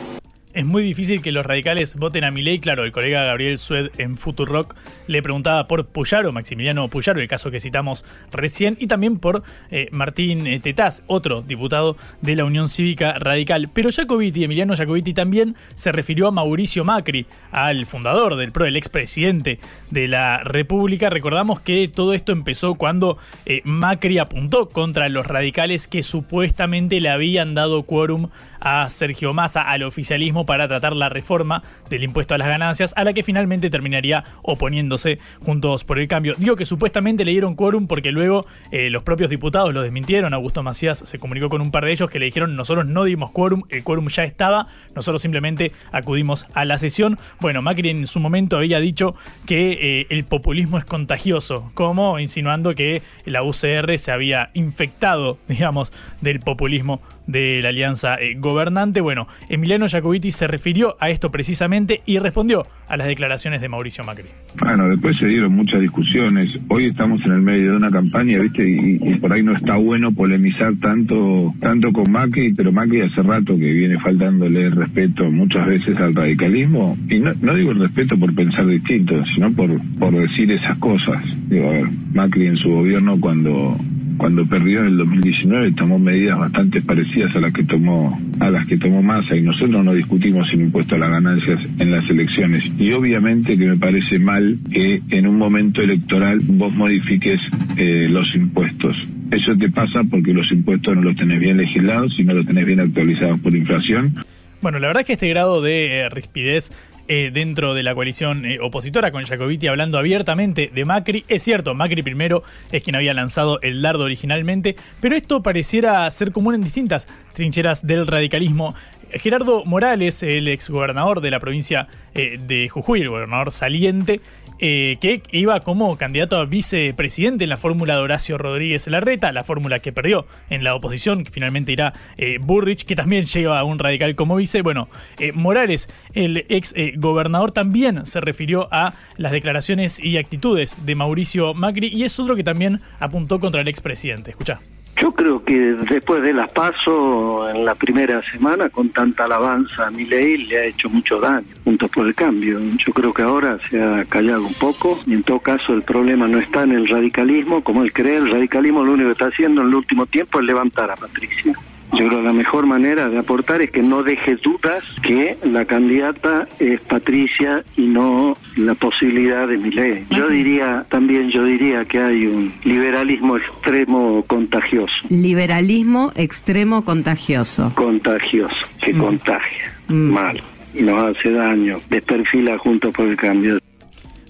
es 0.54 0.66
muy 0.66 0.82
difícil 0.82 1.22
que 1.22 1.32
los 1.32 1.46
radicales 1.46 1.96
voten 1.96 2.24
a 2.24 2.30
Milei. 2.30 2.58
Claro, 2.58 2.84
el 2.84 2.92
colega 2.92 3.24
Gabriel 3.24 3.58
Sued 3.58 3.90
en 3.98 4.16
Futurock 4.16 4.74
le 5.06 5.22
preguntaba 5.22 5.66
por 5.66 5.86
Puyaro, 5.86 6.32
Maximiliano 6.32 6.88
Puyaro, 6.88 7.20
el 7.20 7.28
caso 7.28 7.50
que 7.50 7.60
citamos 7.60 8.04
recién, 8.30 8.76
y 8.78 8.86
también 8.86 9.18
por 9.18 9.42
eh, 9.70 9.88
Martín 9.92 10.46
eh, 10.46 10.60
Tetaz, 10.60 11.02
otro 11.06 11.42
diputado 11.42 11.96
de 12.20 12.36
la 12.36 12.44
Unión 12.44 12.68
Cívica 12.68 13.18
Radical. 13.18 13.70
Pero 13.72 13.90
Jacobiti, 13.90 14.44
Emiliano 14.44 14.76
Jacobiti, 14.76 15.14
también 15.14 15.56
se 15.74 15.92
refirió 15.92 16.28
a 16.28 16.30
Mauricio 16.30 16.84
Macri, 16.84 17.26
al 17.50 17.86
fundador 17.86 18.36
del 18.36 18.52
PRO, 18.52 18.66
el 18.66 18.76
expresidente 18.76 19.58
de 19.90 20.08
la 20.08 20.38
República. 20.44 21.10
Recordamos 21.10 21.60
que 21.60 21.88
todo 21.88 22.12
esto 22.12 22.32
empezó 22.32 22.74
cuando 22.74 23.18
eh, 23.46 23.62
Macri 23.64 24.18
apuntó 24.18 24.68
contra 24.68 25.08
los 25.08 25.26
radicales 25.26 25.88
que 25.88 26.02
supuestamente 26.02 27.00
le 27.00 27.08
habían 27.08 27.54
dado 27.54 27.84
quórum 27.84 28.28
a 28.60 28.88
Sergio 28.90 29.32
Massa, 29.32 29.62
al 29.62 29.82
oficialismo, 29.82 30.41
para 30.46 30.68
tratar 30.68 30.96
la 30.96 31.08
reforma 31.08 31.62
del 31.90 32.04
impuesto 32.04 32.34
a 32.34 32.38
las 32.38 32.48
ganancias, 32.48 32.94
a 32.96 33.04
la 33.04 33.12
que 33.12 33.22
finalmente 33.22 33.70
terminaría 33.70 34.24
oponiéndose 34.42 35.18
juntos 35.44 35.84
por 35.84 35.98
el 35.98 36.08
cambio. 36.08 36.34
Digo 36.38 36.56
que 36.56 36.64
supuestamente 36.64 37.24
le 37.24 37.32
dieron 37.32 37.54
quórum 37.54 37.86
porque 37.86 38.12
luego 38.12 38.46
eh, 38.70 38.90
los 38.90 39.02
propios 39.02 39.30
diputados 39.30 39.72
lo 39.72 39.82
desmintieron. 39.82 40.34
Augusto 40.34 40.62
Macías 40.62 40.98
se 40.98 41.18
comunicó 41.18 41.48
con 41.48 41.60
un 41.60 41.70
par 41.70 41.84
de 41.84 41.92
ellos 41.92 42.10
que 42.10 42.18
le 42.18 42.26
dijeron 42.26 42.56
nosotros 42.56 42.86
no 42.86 43.04
dimos 43.04 43.30
quórum, 43.30 43.62
el 43.68 43.82
quórum 43.82 44.08
ya 44.08 44.24
estaba, 44.24 44.66
nosotros 44.94 45.22
simplemente 45.22 45.72
acudimos 45.90 46.46
a 46.54 46.64
la 46.64 46.78
sesión. 46.78 47.18
Bueno, 47.40 47.62
Macri 47.62 47.90
en 47.90 48.06
su 48.06 48.20
momento 48.20 48.56
había 48.56 48.80
dicho 48.80 49.14
que 49.46 50.00
eh, 50.00 50.06
el 50.10 50.24
populismo 50.24 50.78
es 50.78 50.84
contagioso, 50.84 51.70
como 51.74 52.18
insinuando 52.18 52.74
que 52.74 53.02
la 53.24 53.42
UCR 53.42 53.98
se 53.98 54.12
había 54.12 54.50
infectado, 54.54 55.38
digamos, 55.48 55.92
del 56.20 56.40
populismo 56.40 57.00
de 57.26 57.60
la 57.62 57.70
alianza 57.70 58.16
eh, 58.16 58.34
gobernante. 58.36 59.00
Bueno, 59.00 59.26
Emiliano 59.48 59.88
Jacobiti 59.88 60.30
se 60.30 60.46
refirió 60.46 60.96
a 61.00 61.10
esto 61.10 61.30
precisamente 61.30 62.02
y 62.06 62.18
respondió 62.18 62.66
a 62.88 62.96
las 62.96 63.06
declaraciones 63.06 63.60
de 63.60 63.68
Mauricio 63.68 64.04
Macri. 64.04 64.26
Bueno, 64.58 64.88
después 64.88 65.16
se 65.18 65.26
dieron 65.26 65.52
muchas 65.52 65.80
discusiones. 65.80 66.50
Hoy 66.68 66.88
estamos 66.88 67.24
en 67.24 67.32
el 67.32 67.42
medio 67.42 67.70
de 67.70 67.76
una 67.76 67.90
campaña, 67.90 68.38
¿viste? 68.38 68.68
Y, 68.68 69.14
por 69.22 69.32
ahí 69.32 69.42
no 69.42 69.56
está 69.56 69.76
bueno 69.76 70.12
polemizar 70.12 70.74
tanto 70.80 71.54
tanto 71.60 71.92
con 71.92 72.10
Macri, 72.10 72.52
pero 72.54 72.72
Macri 72.72 73.02
hace 73.02 73.22
rato 73.22 73.56
que 73.56 73.72
viene 73.72 73.98
faltándole 73.98 74.68
respeto 74.70 75.30
muchas 75.30 75.66
veces 75.66 75.96
al 75.98 76.14
radicalismo. 76.14 76.96
Y 77.08 77.20
no, 77.20 77.32
no 77.40 77.54
digo 77.54 77.70
el 77.70 77.80
respeto 77.80 78.18
por 78.18 78.34
pensar 78.34 78.66
distinto, 78.66 79.14
sino 79.34 79.52
por, 79.52 79.70
por 79.98 80.12
decir 80.12 80.50
esas 80.50 80.76
cosas. 80.78 81.22
Digo, 81.48 81.68
a 81.68 81.72
ver, 81.72 81.86
Macri 82.12 82.46
en 82.46 82.56
su 82.56 82.68
gobierno 82.70 83.18
cuando 83.20 83.78
cuando 84.22 84.46
perdió 84.46 84.82
en 84.82 84.86
el 84.86 84.96
2019 84.98 85.72
tomó 85.72 85.98
medidas 85.98 86.38
bastante 86.38 86.80
parecidas 86.80 87.34
a 87.34 87.40
las 87.40 87.52
que 87.52 87.64
tomó 87.64 88.20
a 88.38 88.52
las 88.52 88.68
que 88.68 88.78
tomó 88.78 89.02
Massa 89.02 89.34
y 89.34 89.42
nosotros 89.42 89.84
no 89.84 89.92
discutimos 89.94 90.46
el 90.52 90.60
impuesto 90.60 90.94
a 90.94 90.98
las 90.98 91.10
ganancias 91.10 91.58
en 91.80 91.90
las 91.90 92.08
elecciones. 92.08 92.62
Y 92.78 92.92
obviamente 92.92 93.58
que 93.58 93.66
me 93.66 93.76
parece 93.76 94.20
mal 94.20 94.60
que 94.70 95.02
en 95.10 95.26
un 95.26 95.38
momento 95.38 95.82
electoral 95.82 96.38
vos 96.44 96.72
modifiques 96.72 97.40
eh, 97.76 98.06
los 98.08 98.32
impuestos. 98.36 98.96
Eso 99.32 99.56
te 99.58 99.68
pasa 99.70 100.04
porque 100.08 100.32
los 100.32 100.52
impuestos 100.52 100.94
no 100.94 101.02
los 101.02 101.16
tenés 101.16 101.40
bien 101.40 101.56
legislados 101.56 102.14
y 102.16 102.22
no 102.22 102.34
los 102.34 102.46
tenés 102.46 102.64
bien 102.64 102.78
actualizados 102.78 103.40
por 103.40 103.56
inflación 103.56 104.14
bueno, 104.62 104.78
la 104.78 104.86
verdad 104.86 105.00
es 105.00 105.06
que 105.06 105.12
este 105.14 105.28
grado 105.28 105.60
de 105.60 106.00
eh, 106.00 106.08
rispidez 106.08 106.70
eh, 107.08 107.30
dentro 107.34 107.74
de 107.74 107.82
la 107.82 107.96
coalición 107.96 108.46
eh, 108.46 108.58
opositora, 108.60 109.10
con 109.10 109.24
Jacobiti 109.24 109.66
hablando 109.66 109.98
abiertamente 109.98 110.70
de 110.72 110.84
Macri. 110.84 111.24
Es 111.26 111.42
cierto, 111.42 111.74
Macri 111.74 112.02
primero 112.04 112.44
es 112.70 112.84
quien 112.84 112.94
había 112.94 113.12
lanzado 113.12 113.60
el 113.60 113.82
dardo 113.82 114.04
originalmente, 114.04 114.76
pero 115.00 115.16
esto 115.16 115.42
pareciera 115.42 116.08
ser 116.12 116.30
común 116.30 116.54
en 116.54 116.62
distintas 116.62 117.08
trincheras 117.32 117.84
del 117.84 118.06
radicalismo. 118.06 118.76
Gerardo 119.10 119.64
Morales, 119.64 120.22
el 120.22 120.46
exgobernador 120.46 121.20
de 121.20 121.30
la 121.32 121.40
provincia 121.40 121.86
de 122.14 122.68
Jujuy, 122.70 123.02
el 123.02 123.10
gobernador 123.10 123.52
saliente, 123.52 124.22
eh, 124.64 124.98
que 125.00 125.22
iba 125.32 125.58
como 125.58 125.98
candidato 125.98 126.36
a 126.36 126.44
vicepresidente 126.44 127.42
en 127.42 127.50
la 127.50 127.56
fórmula 127.56 127.96
de 127.96 128.00
Horacio 128.02 128.38
Rodríguez 128.38 128.86
Larreta, 128.86 129.32
la 129.32 129.42
fórmula 129.42 129.80
que 129.80 129.90
perdió 129.90 130.24
en 130.50 130.62
la 130.62 130.76
oposición, 130.76 131.24
que 131.24 131.32
finalmente 131.32 131.72
irá 131.72 131.94
eh, 132.16 132.38
Burrich, 132.40 132.84
que 132.84 132.94
también 132.94 133.24
lleva 133.24 133.58
a 133.58 133.64
un 133.64 133.80
radical 133.80 134.14
como 134.14 134.36
vice. 134.36 134.62
Bueno, 134.62 134.88
eh, 135.18 135.32
Morales, 135.32 135.88
el 136.14 136.46
ex 136.48 136.76
gobernador, 136.94 137.50
también 137.50 138.06
se 138.06 138.20
refirió 138.20 138.68
a 138.70 138.94
las 139.16 139.32
declaraciones 139.32 139.98
y 139.98 140.16
actitudes 140.16 140.78
de 140.86 140.94
Mauricio 140.94 141.54
Macri 141.54 141.88
y 141.88 142.04
es 142.04 142.16
otro 142.20 142.36
que 142.36 142.44
también 142.44 142.82
apuntó 143.00 143.40
contra 143.40 143.62
el 143.62 143.66
expresidente. 143.66 144.30
Escucha 144.30 144.60
Yo 144.96 145.12
creo 145.12 145.42
que 145.44 145.54
después 145.54 146.22
de 146.22 146.32
las 146.32 146.50
pasos 146.52 147.50
en 147.54 147.64
la 147.64 147.74
primera 147.74 148.22
semana, 148.30 148.68
con 148.68 148.90
tanta 148.90 149.24
alabanza 149.24 149.86
a 149.86 149.90
ley 149.90 150.36
le 150.46 150.58
ha 150.58 150.64
hecho 150.66 150.88
mucho 150.88 151.18
daño, 151.18 151.46
junto 151.64 151.88
por 151.88 152.06
el 152.06 152.14
cambio. 152.14 152.60
Yo 152.84 152.92
creo 152.92 153.12
que 153.12 153.22
ahora 153.22 153.58
se 153.68 153.82
ha 153.82 154.04
callado 154.04 154.46
un 154.46 154.54
poco, 154.54 154.98
y 155.06 155.14
en 155.14 155.22
todo 155.22 155.40
caso 155.40 155.72
el 155.72 155.82
problema 155.82 156.28
no 156.28 156.38
está 156.38 156.62
en 156.62 156.72
el 156.72 156.88
radicalismo, 156.88 157.64
como 157.64 157.82
él 157.82 157.92
cree, 157.92 158.16
el 158.16 158.30
radicalismo 158.30 158.84
lo 158.84 158.92
único 158.92 159.08
que 159.08 159.12
está 159.12 159.26
haciendo 159.26 159.62
en 159.62 159.68
el 159.68 159.74
último 159.74 160.06
tiempo 160.06 160.38
es 160.38 160.44
levantar 160.46 160.90
a 160.90 160.96
Patricia. 160.96 161.54
Yo 161.92 162.08
creo 162.08 162.20
que 162.20 162.26
la 162.26 162.32
mejor 162.32 162.66
manera 162.66 163.08
de 163.08 163.18
aportar 163.18 163.60
es 163.60 163.70
que 163.70 163.82
no 163.82 164.02
deje 164.02 164.36
dudas 164.36 164.82
que 165.02 165.36
la 165.44 165.66
candidata 165.66 166.48
es 166.58 166.80
Patricia 166.80 167.62
y 167.76 167.82
no 167.82 168.36
la 168.56 168.74
posibilidad 168.74 169.46
de 169.46 169.58
Milei. 169.58 170.06
Yo 170.10 170.28
diría, 170.28 170.86
también 170.88 171.30
yo 171.30 171.44
diría 171.44 171.84
que 171.84 171.98
hay 171.98 172.26
un 172.26 172.52
liberalismo 172.64 173.36
extremo 173.36 174.24
contagioso. 174.26 174.94
Liberalismo 175.10 176.12
extremo 176.14 176.84
contagioso. 176.84 177.72
Contagioso, 177.74 178.68
que 178.82 178.92
contagia. 178.96 179.74
Mal. 179.88 180.42
Nos 180.74 181.16
hace 181.16 181.30
daño. 181.30 181.78
Desperfila 181.90 182.56
junto 182.56 182.90
por 182.90 183.06
el 183.06 183.16
cambio. 183.16 183.61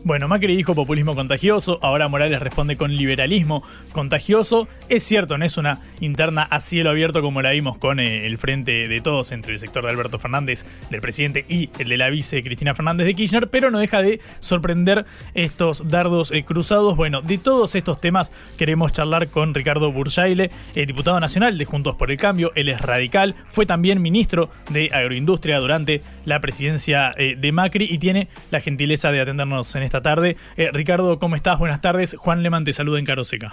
Bueno, 0.05 0.27
Macri 0.27 0.57
dijo 0.57 0.75
populismo 0.75 1.15
contagioso, 1.15 1.79
ahora 1.81 2.09
Morales 2.09 2.41
responde 2.41 2.77
con 2.77 2.97
liberalismo 2.97 3.63
contagioso. 3.93 4.67
Es 4.89 5.05
cierto, 5.05 5.39
no 5.39 5.45
es 5.45 5.59
una 5.59 5.79
interna 6.01 6.43
a 6.43 6.59
cielo 6.59 6.91
abierto 6.91 7.23
como 7.23 7.41
la 7.41 7.53
vimos 7.53 7.79
con 7.79 8.01
eh, 8.01 8.27
el 8.27 8.37
frente 8.37 8.89
de 8.89 9.01
todos 9.01 9.31
entre 9.31 9.53
el 9.53 9.61
sector 9.61 9.85
de 9.85 9.91
Alberto 9.91 10.19
Fernández, 10.19 10.67
del 10.91 11.01
presidente, 11.01 11.45
y 11.49 11.71
el 11.79 11.89
de 11.89 11.97
la 11.99 12.11
vice 12.11 12.43
Cristina 12.43 12.75
Fernández 12.75 13.07
de 13.07 13.15
Kirchner, 13.15 13.49
pero 13.49 13.71
no 13.71 13.79
deja 13.79 14.03
de 14.03 14.19
sorprender 14.41 15.07
estos 15.35 15.89
dardos 15.89 16.33
eh, 16.33 16.43
cruzados. 16.43 16.97
Bueno, 16.97 17.23
de 17.23 17.39
todos 17.39 17.77
estos 17.77 18.01
temas 18.01 18.33
queremos 18.59 18.93
charlar 18.93 19.29
con 19.29 19.55
Ricardo 19.55 19.93
Burjaile, 19.93 20.51
el 20.75 20.87
diputado 20.87 21.21
nacional 21.21 21.57
de 21.57 21.65
Juntos 21.65 21.95
por 21.95 22.11
el 22.11 22.17
Cambio. 22.17 22.51
Él 22.57 22.69
es 22.71 22.81
radical, 22.81 23.37
fue 23.51 23.67
también 23.67 24.03
ministro 24.03 24.51
de 24.69 24.91
Agroindustria 24.93 25.61
durante 25.61 26.03
la 26.25 26.41
presidencia 26.41 27.13
eh, 27.17 27.37
de 27.39 27.53
Macri 27.53 27.87
y 27.89 27.99
tiene 27.99 28.27
la 28.51 28.59
gentileza 28.59 29.13
de 29.13 29.21
atendernos 29.21 29.77
en 29.77 29.85
este 29.85 29.92
esta 29.93 30.01
tarde. 30.01 30.39
Eh, 30.57 30.71
Ricardo, 30.73 31.19
¿cómo 31.19 31.37
estás? 31.37 31.59
Buenas 31.59 31.83
tardes. 31.83 32.17
Juan 32.19 32.43
Leman 32.43 32.65
te 32.65 32.73
saluda 32.73 32.99
en 32.99 33.05
Caroseca. 33.05 33.53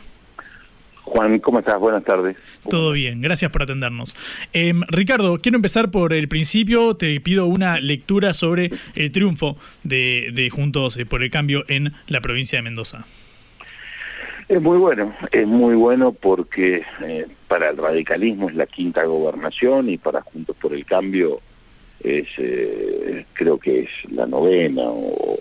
Juan, 1.04 1.40
¿cómo 1.40 1.60
estás? 1.60 1.78
Buenas 1.80 2.06
tardes. 2.06 2.38
Todo 2.70 2.94
bien, 2.94 3.20
gracias 3.20 3.52
por 3.52 3.64
atendernos. 3.64 4.16
Em, 4.54 4.82
Ricardo, 4.88 5.40
quiero 5.42 5.58
empezar 5.58 5.92
por 5.92 6.14
el 6.14 6.30
principio. 6.30 6.96
Te 6.96 7.20
pido 7.20 7.46
una 7.48 7.82
lectura 7.82 8.34
sobre 8.34 8.72
el 8.96 9.12
triunfo 9.12 9.58
de, 9.84 10.50
Juntos 10.50 10.96
eh, 10.96 11.06
por 11.06 11.24
el 11.24 11.30
Cambio 11.30 11.66
en 11.68 11.94
la 12.08 12.22
provincia 12.22 12.58
de 12.58 12.64
Mendoza. 12.64 13.06
Es 14.48 14.62
muy 14.62 14.78
bueno, 14.78 15.14
es 15.32 15.46
muy 15.46 15.76
bueno 15.76 16.14
porque 16.14 16.84
eh, 17.04 17.28
para 17.50 17.70
el 17.70 17.78
radicalismo 17.78 18.48
es 18.50 18.56
la 18.56 18.66
quinta 18.66 19.04
gobernación 19.04 19.90
y 19.90 19.98
para 19.98 20.22
Juntos 20.22 20.56
por 20.56 20.74
el 20.74 20.86
Cambio 20.86 21.42
es 22.04 22.28
creo 23.34 23.58
que 23.58 23.82
es 23.82 23.90
la 24.12 24.26
novena 24.26 24.84
o, 24.86 25.40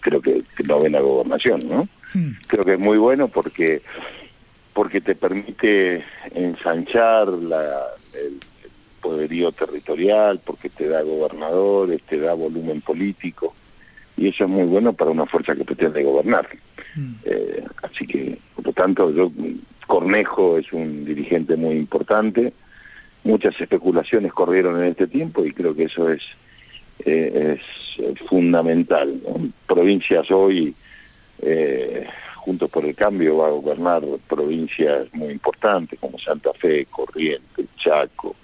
creo 0.00 0.20
que 0.20 0.42
novena 0.64 1.00
gobernación, 1.00 1.68
¿no? 1.68 1.88
Hmm. 2.14 2.32
Creo 2.46 2.64
que 2.64 2.74
es 2.74 2.78
muy 2.78 2.98
bueno 2.98 3.28
porque 3.28 3.82
porque 4.72 5.00
te 5.00 5.14
permite 5.14 6.04
ensanchar 6.34 7.28
la, 7.28 7.86
el, 8.12 8.38
poderío 9.00 9.52
territorial, 9.52 10.40
porque 10.44 10.68
te 10.68 10.88
da 10.88 11.00
gobernadores, 11.02 12.02
te 12.02 12.18
da 12.18 12.34
volumen 12.34 12.80
político, 12.80 13.54
y 14.16 14.28
eso 14.28 14.44
es 14.44 14.50
muy 14.50 14.64
bueno 14.64 14.92
para 14.92 15.12
una 15.12 15.26
fuerza 15.26 15.54
que 15.54 15.64
pretende 15.64 16.02
gobernar. 16.02 16.48
Hmm. 16.94 17.14
Eh, 17.24 17.64
así 17.82 18.04
que, 18.04 18.38
por 18.54 18.66
lo 18.66 18.72
tanto, 18.72 19.10
yo, 19.12 19.30
Cornejo 19.86 20.58
es 20.58 20.72
un 20.72 21.04
dirigente 21.04 21.56
muy 21.56 21.76
importante, 21.76 22.52
muchas 23.26 23.60
especulaciones 23.60 24.32
corrieron 24.32 24.80
en 24.80 24.90
este 24.90 25.06
tiempo 25.06 25.44
y 25.44 25.52
creo 25.52 25.74
que 25.74 25.84
eso 25.84 26.10
es 26.10 26.22
eh, 27.04 27.58
es 27.98 28.18
fundamental. 28.28 29.20
Provincias 29.66 30.30
hoy, 30.30 30.74
eh, 31.42 32.06
juntos 32.36 32.70
por 32.70 32.84
el 32.84 32.94
cambio, 32.94 33.38
va 33.38 33.48
a 33.48 33.50
gobernar 33.50 34.02
provincias 34.28 35.06
muy 35.12 35.28
importantes 35.28 35.98
como 35.98 36.18
Santa 36.18 36.52
Fe, 36.54 36.86
Corrientes, 36.86 37.66
Chaco, 37.76 38.34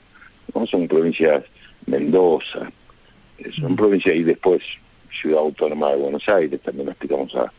¿no? 0.55 0.67
son 0.67 0.89
provincias 0.89 1.45
Mendoza, 1.87 2.71
eh, 3.39 3.51
son 3.53 3.75
provincias 3.77 4.15
y 4.17 4.23
después 4.23 4.63
Ciudad 5.11 5.41
Autónoma 5.41 5.91
de 5.91 5.97
Buenos 5.97 6.29
Aires, 6.29 6.61
también 6.61 6.89
aspiramos 6.91 7.35
a, 7.35 7.53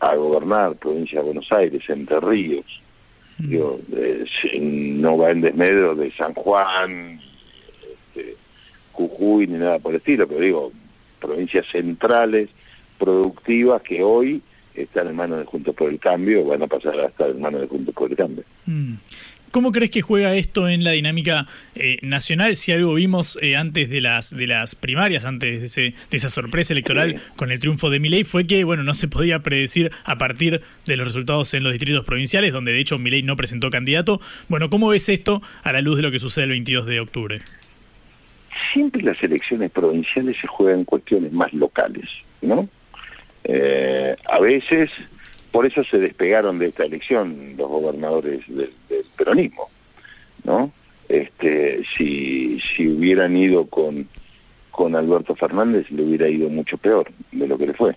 a 0.00 0.14
gobernar, 0.14 0.76
provincia 0.76 1.20
de 1.20 1.26
Buenos 1.26 1.50
Aires, 1.52 1.82
Entre 1.88 2.20
Ríos, 2.20 2.82
Digo, 3.38 3.80
no 4.60 5.18
va 5.18 5.30
en 5.30 5.40
desmedro 5.40 5.94
de 5.94 6.12
San 6.12 6.34
Juan, 6.34 7.20
este, 8.14 8.36
Jujuy 8.92 9.46
ni 9.46 9.58
nada 9.58 9.78
por 9.78 9.92
el 9.92 9.98
estilo, 9.98 10.28
pero 10.28 10.40
digo, 10.40 10.72
provincias 11.20 11.66
centrales, 11.70 12.50
productivas, 12.98 13.82
que 13.82 14.02
hoy 14.02 14.42
están 14.74 15.08
en 15.08 15.16
manos 15.16 15.38
de 15.38 15.44
Juntos 15.44 15.74
por 15.74 15.90
el 15.90 15.98
Cambio, 15.98 16.44
van 16.44 16.62
a 16.62 16.66
pasar 16.66 16.98
a 16.98 17.06
estar 17.06 17.30
en 17.30 17.40
manos 17.40 17.60
de 17.62 17.66
Juntos 17.66 17.94
por 17.94 18.10
el 18.10 18.16
Cambio. 18.16 18.44
Mm. 18.66 18.94
¿Cómo 19.52 19.70
crees 19.70 19.92
que 19.92 20.02
juega 20.02 20.34
esto 20.34 20.68
en 20.68 20.82
la 20.82 20.90
dinámica 20.90 21.46
eh, 21.76 21.98
nacional? 22.02 22.56
Si 22.56 22.72
algo 22.72 22.94
vimos 22.94 23.38
eh, 23.40 23.56
antes 23.56 23.88
de 23.88 24.00
las 24.00 24.34
de 24.34 24.48
las 24.48 24.74
primarias, 24.74 25.24
antes 25.24 25.60
de, 25.60 25.66
ese, 25.66 25.94
de 26.10 26.16
esa 26.16 26.30
sorpresa 26.30 26.72
electoral 26.72 27.20
con 27.36 27.52
el 27.52 27.60
triunfo 27.60 27.88
de 27.88 28.00
Milei, 28.00 28.24
fue 28.24 28.46
que 28.46 28.64
bueno 28.64 28.82
no 28.82 28.94
se 28.94 29.06
podía 29.06 29.38
predecir 29.38 29.92
a 30.04 30.18
partir 30.18 30.62
de 30.86 30.96
los 30.96 31.06
resultados 31.06 31.54
en 31.54 31.62
los 31.62 31.72
distritos 31.72 32.04
provinciales, 32.04 32.52
donde 32.52 32.72
de 32.72 32.80
hecho 32.80 32.98
Milei 32.98 33.22
no 33.22 33.36
presentó 33.36 33.70
candidato. 33.70 34.20
Bueno, 34.48 34.68
¿cómo 34.68 34.88
ves 34.88 35.08
esto 35.08 35.42
a 35.62 35.72
la 35.72 35.80
luz 35.80 35.96
de 35.96 36.02
lo 36.02 36.10
que 36.10 36.18
sucede 36.18 36.44
el 36.44 36.50
22 36.50 36.86
de 36.86 37.00
octubre? 37.00 37.42
siempre 38.72 39.02
las 39.02 39.22
elecciones 39.22 39.70
provinciales 39.70 40.38
se 40.38 40.46
juegan 40.46 40.84
cuestiones 40.84 41.32
más 41.32 41.52
locales, 41.52 42.08
¿no? 42.40 42.68
Eh, 43.44 44.14
a 44.28 44.38
veces, 44.40 44.92
por 45.52 45.66
eso 45.66 45.84
se 45.84 45.98
despegaron 45.98 46.58
de 46.58 46.68
esta 46.68 46.84
elección 46.84 47.54
los 47.56 47.68
gobernadores 47.68 48.40
del, 48.48 48.72
peronismo, 49.16 49.68
¿no? 50.44 50.72
Este, 51.08 51.82
si, 51.94 52.58
si 52.58 52.88
hubieran 52.88 53.36
ido 53.36 53.66
con, 53.66 54.08
con 54.70 54.96
Alberto 54.96 55.36
Fernández 55.36 55.90
le 55.90 56.02
hubiera 56.02 56.28
ido 56.28 56.48
mucho 56.48 56.78
peor 56.78 57.12
de 57.30 57.46
lo 57.46 57.58
que 57.58 57.66
le 57.66 57.74
fue. 57.74 57.94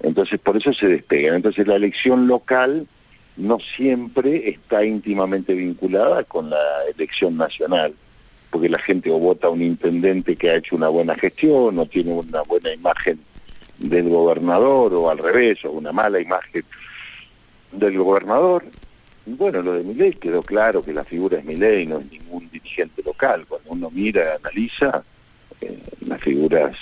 Entonces, 0.00 0.40
por 0.40 0.56
eso 0.56 0.72
se 0.72 0.88
despegan. 0.88 1.36
Entonces, 1.36 1.66
la 1.66 1.76
elección 1.76 2.26
local 2.26 2.88
no 3.36 3.58
siempre 3.60 4.50
está 4.50 4.84
íntimamente 4.84 5.54
vinculada 5.54 6.24
con 6.24 6.50
la 6.50 6.58
elección 6.94 7.36
nacional 7.36 7.94
porque 8.50 8.68
la 8.68 8.78
gente 8.78 9.10
o 9.10 9.18
vota 9.18 9.46
a 9.46 9.50
un 9.50 9.62
intendente 9.62 10.34
que 10.36 10.50
ha 10.50 10.56
hecho 10.56 10.74
una 10.74 10.88
buena 10.88 11.14
gestión 11.14 11.78
o 11.78 11.86
tiene 11.86 12.12
una 12.12 12.42
buena 12.42 12.72
imagen 12.72 13.20
del 13.80 14.08
gobernador 14.08 14.94
o 14.94 15.10
al 15.10 15.18
revés, 15.18 15.64
o 15.64 15.72
una 15.72 15.92
mala 15.92 16.20
imagen 16.20 16.64
del 17.72 17.98
gobernador. 17.98 18.64
Bueno, 19.26 19.62
lo 19.62 19.72
de 19.72 19.82
Milei 19.82 20.12
quedó 20.12 20.42
claro 20.42 20.82
que 20.82 20.92
la 20.92 21.04
figura 21.04 21.38
es 21.38 21.44
Milei, 21.44 21.86
no 21.86 21.98
es 21.98 22.10
ningún 22.10 22.48
dirigente 22.50 23.02
local. 23.02 23.46
Cuando 23.48 23.70
uno 23.70 23.90
mira, 23.90 24.36
analiza 24.36 25.02
eh, 25.60 25.78
las 26.06 26.20
figuras 26.20 26.76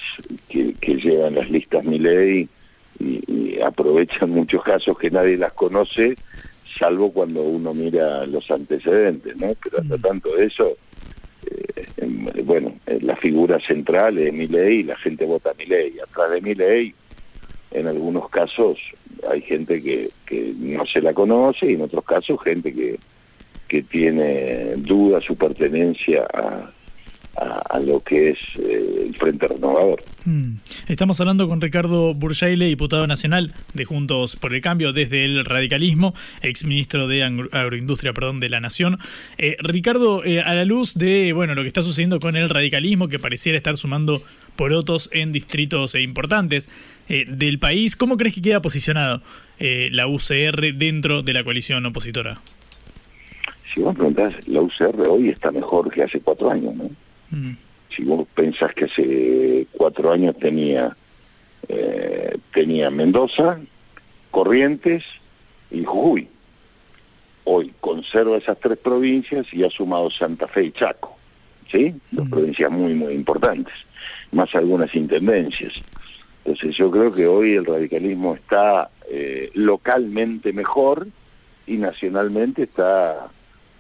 que, 0.49 0.75
llevan 0.81 1.37
las 1.37 1.51
listas 1.51 1.85
Milei 1.85 2.49
y, 2.99 3.33
y 3.33 3.61
aprovechan 3.61 4.31
muchos 4.41 4.63
casos 4.63 4.99
que 4.99 5.11
nadie 5.11 5.37
las 5.37 5.53
conoce, 5.53 6.17
salvo 6.79 7.13
cuando 7.13 7.43
uno 7.43 7.75
mira 7.75 8.27
los 8.27 8.51
antecedentes, 8.51 9.37
¿no? 9.37 9.55
Pero 9.63 9.79
hasta 9.81 9.97
mm. 9.97 10.01
tanto 10.01 10.37
de 10.37 10.47
eso, 10.47 10.77
eh, 11.97 12.43
bueno, 12.45 12.75
la 12.87 13.17
figura 13.17 13.59
central 13.61 14.19
es 14.19 14.33
ley 14.51 14.79
y 14.79 14.83
la 14.85 14.97
gente 14.97 15.25
vota 15.25 15.51
a 15.51 15.65
ley. 15.65 15.99
Atrás 16.01 16.43
de 16.43 16.55
ley, 16.55 16.95
en 17.71 17.87
algunos 17.87 18.29
casos, 18.31 18.79
hay 19.31 19.43
gente 19.43 19.83
que, 19.83 20.11
que 20.27 20.53
no 20.57 20.87
se 20.87 21.03
la 21.03 21.13
conoce 21.13 21.71
y 21.71 21.75
en 21.75 21.83
otros 21.83 22.05
casos 22.05 22.39
gente 22.43 22.73
que, 22.73 22.99
que 23.67 23.83
tiene 23.83 24.77
duda 24.77 25.21
su 25.21 25.37
pertenencia 25.37 26.27
a, 26.33 26.73
a, 27.41 27.79
lo 27.79 28.01
que 28.01 28.31
es 28.31 28.39
eh, 28.59 29.07
el 29.07 29.17
Frente 29.17 29.49
Renovador. 29.49 30.03
Mm. 30.25 30.55
Estamos 30.89 31.21
hablando 31.21 31.49
con 31.49 31.61
Ricardo 31.61 32.15
Burjaile, 32.15 32.67
diputado 32.67 33.07
nacional 33.07 33.55
de 33.75 33.85
Juntos 33.85 34.37
por 34.37 34.55
el 34.55 34.61
Cambio 34.61 34.93
desde 34.93 35.25
el 35.25 35.45
radicalismo, 35.45 36.15
exministro 36.43 37.09
de 37.09 37.23
Agroindustria 37.23 38.13
perdón, 38.13 38.41
de 38.41 38.49
la 38.49 38.61
Nación. 38.61 38.99
Eh, 39.39 39.57
Ricardo, 39.61 40.25
eh, 40.25 40.41
a 40.41 40.55
la 40.55 40.65
luz 40.65 40.95
de 40.95 41.33
bueno 41.33 41.55
lo 41.55 41.63
que 41.63 41.69
está 41.69 41.83
sucediendo 41.83 42.21
con 42.21 42.37
el 42.37 42.49
radicalismo, 42.49 43.09
que 43.09 43.19
pareciera 43.19 43.57
estar 43.57 43.77
sumando 43.77 44.23
porotos 44.57 45.09
en 45.13 45.33
distritos 45.33 45.95
importantes 45.95 46.69
del 47.09 47.59
país, 47.59 47.97
¿cómo 47.97 48.19
crees 48.19 48.35
que 48.35 48.43
queda 48.43 48.61
posicionado 48.61 49.23
la 49.59 50.07
UCR 50.07 50.75
dentro 50.75 51.23
de 51.23 51.33
la 51.33 51.43
coalición 51.43 51.87
opositora? 51.87 52.39
Si 53.73 53.81
vos 53.81 53.95
preguntás, 53.95 54.35
la 54.49 54.61
UCR 54.61 55.09
hoy 55.09 55.29
está 55.29 55.51
mejor 55.51 55.91
que 55.91 56.03
hace 56.03 56.21
cuatro 56.21 56.51
años, 56.51 56.75
¿no? 56.75 56.91
Mm. 57.31 57.53
Si 57.91 58.05
vos 58.05 58.27
pensás 58.35 58.75
que 58.75 58.85
hace 58.85 59.67
cuatro 59.73 60.13
años 60.13 60.37
tenía, 60.39 60.97
eh, 61.69 62.37
tenía 62.53 62.91
Mendoza, 62.91 63.61
Corrientes 64.31 65.05
y 65.71 65.85
Jujuy. 65.85 66.29
hoy 67.45 67.73
conserva 67.81 68.37
esas 68.37 68.59
tres 68.61 68.77
provincias 68.77 69.47
y 69.53 69.65
ha 69.65 69.71
sumado 69.71 70.11
Santa 70.11 70.47
Fe 70.49 70.65
y 70.65 70.73
Chaco, 70.73 71.17
¿sí? 71.71 71.95
Dos 72.11 72.29
provincias 72.29 72.71
muy, 72.71 72.93
muy 72.93 73.15
importantes, 73.15 73.73
más 74.33 74.55
algunas 74.55 74.95
intendencias. 74.95 75.73
Entonces 76.45 76.77
yo 76.77 76.91
creo 76.91 77.13
que 77.13 77.27
hoy 77.27 77.55
el 77.55 77.65
radicalismo 77.65 78.35
está 78.35 78.91
eh, 79.11 79.51
localmente 79.55 80.53
mejor 80.53 81.09
y 81.67 81.79
nacionalmente 81.79 82.65
está 82.65 83.31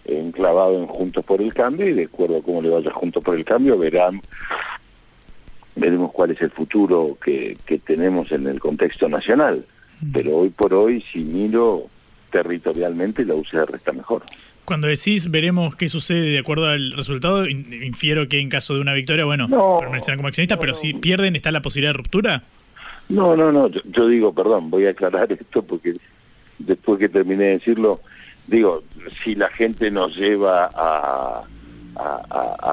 enclavado 0.08 0.78
en 0.78 0.86
Juntos 0.86 1.24
por 1.24 1.40
el 1.40 1.52
Cambio 1.54 1.88
y 1.88 1.92
de 1.92 2.04
acuerdo 2.04 2.38
a 2.38 2.42
cómo 2.42 2.62
le 2.62 2.70
vaya 2.70 2.90
Juntos 2.92 3.22
por 3.22 3.36
el 3.36 3.44
Cambio 3.44 3.78
verán 3.78 4.20
veremos 5.78 6.12
cuál 6.12 6.32
es 6.32 6.40
el 6.40 6.50
futuro 6.50 7.16
que, 7.22 7.56
que 7.64 7.78
tenemos 7.78 8.30
en 8.32 8.46
el 8.46 8.58
contexto 8.58 9.08
nacional. 9.08 9.64
Pero 10.12 10.36
hoy 10.36 10.50
por 10.50 10.74
hoy, 10.74 11.04
si 11.12 11.20
miro 11.20 11.88
territorialmente, 12.30 13.24
la 13.24 13.34
UCR 13.34 13.74
está 13.74 13.92
mejor. 13.92 14.22
Cuando 14.64 14.86
decís 14.86 15.30
veremos 15.30 15.76
qué 15.76 15.88
sucede 15.88 16.28
de 16.28 16.38
acuerdo 16.38 16.66
al 16.66 16.92
resultado, 16.92 17.48
infiero 17.48 18.28
que 18.28 18.38
en 18.38 18.50
caso 18.50 18.74
de 18.74 18.80
una 18.80 18.92
victoria, 18.92 19.24
bueno, 19.24 19.48
no, 19.48 19.78
permanecerán 19.80 20.18
como 20.18 20.28
accionistas, 20.28 20.58
pero 20.58 20.74
si 20.74 20.92
pierden, 20.92 21.36
¿está 21.36 21.50
la 21.50 21.62
posibilidad 21.62 21.94
de 21.94 21.96
ruptura? 21.96 22.42
No, 23.08 23.34
no, 23.34 23.50
no, 23.50 23.68
yo, 23.68 23.80
yo, 23.86 24.08
digo, 24.08 24.34
perdón, 24.34 24.68
voy 24.68 24.86
a 24.86 24.90
aclarar 24.90 25.32
esto 25.32 25.62
porque 25.62 25.94
después 26.58 26.98
que 26.98 27.08
terminé 27.08 27.44
de 27.44 27.58
decirlo, 27.58 28.02
digo, 28.48 28.82
si 29.22 29.34
la 29.34 29.48
gente 29.48 29.90
nos 29.90 30.16
lleva 30.16 30.70
a, 30.74 31.44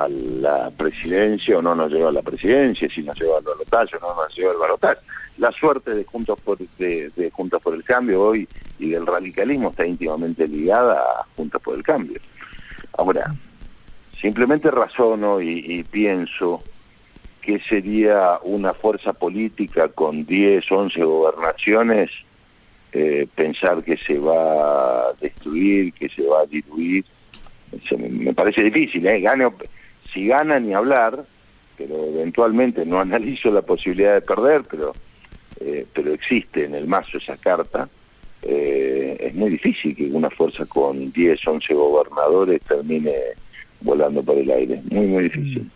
la 0.08 0.70
presidencia 0.78 1.58
o 1.58 1.62
no 1.62 1.74
nos 1.74 1.92
lleva 1.92 2.10
a 2.10 2.12
la 2.12 2.22
presidencia, 2.22 2.88
si 2.94 3.02
nos 3.02 3.20
lleva 3.20 3.38
al 3.38 3.44
balotaje 3.44 3.98
o 3.98 4.00
no 4.00 4.16
nos 4.16 4.36
lleva 4.36 4.52
al 4.52 4.58
balotaje. 4.58 5.02
La 5.38 5.52
suerte 5.52 5.96
de 5.96 6.04
Juntos, 6.06 6.40
por, 6.42 6.58
de, 6.58 7.12
de 7.16 7.32
Juntos 7.32 7.62
por 7.62 7.74
el 7.74 7.84
Cambio 7.84 8.22
hoy 8.22 8.48
y 8.78 8.90
del 8.92 9.06
radicalismo 9.06 9.70
está 9.70 9.86
íntimamente 9.86 10.48
ligada 10.48 11.00
a 11.00 11.26
Juntos 11.36 11.62
por 11.62 11.76
el 11.76 11.84
Cambio. 11.84 12.20
Ahora, 12.98 13.36
simplemente 14.22 14.70
razono 14.70 15.42
y, 15.42 15.66
y 15.68 15.84
pienso 15.84 16.64
que 17.42 17.60
sería 17.60 18.40
una 18.44 18.74
fuerza 18.74 19.14
política 19.14 19.88
con 19.90 20.26
10, 20.26 20.72
11 20.72 21.04
gobernaciones 21.04 22.12
eh, 22.98 23.28
pensar 23.36 23.84
que 23.84 23.98
se 23.98 24.18
va 24.18 25.10
a 25.10 25.14
destruir, 25.20 25.92
que 25.92 26.08
se 26.08 26.26
va 26.26 26.40
a 26.40 26.46
diluir, 26.46 27.04
me, 27.98 28.34
parece 28.34 28.64
difícil, 28.64 29.06
¿eh? 29.06 29.22
Si 30.14 30.28
gana 30.28 30.62
ni 30.62 30.74
hablar, 30.74 31.26
pero 31.78 32.06
eventualmente 32.06 32.86
no 32.86 32.98
analizo 33.02 33.52
la 33.52 33.64
posibilidad 33.64 34.14
de 34.14 34.22
perder, 34.22 34.64
pero, 34.72 34.94
eh, 35.60 35.86
pero 35.94 36.14
existe 36.14 36.64
en 36.64 36.74
el 36.74 36.88
mazo 36.88 37.18
esa 37.18 37.36
carta, 37.36 37.90
eh, 38.42 39.18
es 39.20 39.36
muy 39.36 39.50
difícil 39.50 39.94
que 39.94 40.06
una 40.06 40.30
fuerza 40.30 40.66
con 40.66 41.12
10, 41.12 41.46
11 41.46 41.74
gobernadores 41.74 42.62
termine 42.62 43.14
volando 43.82 44.24
por 44.24 44.38
el 44.38 44.50
aire, 44.50 44.82
muy, 44.90 45.08
muy 45.08 45.24
difícil. 45.24 45.70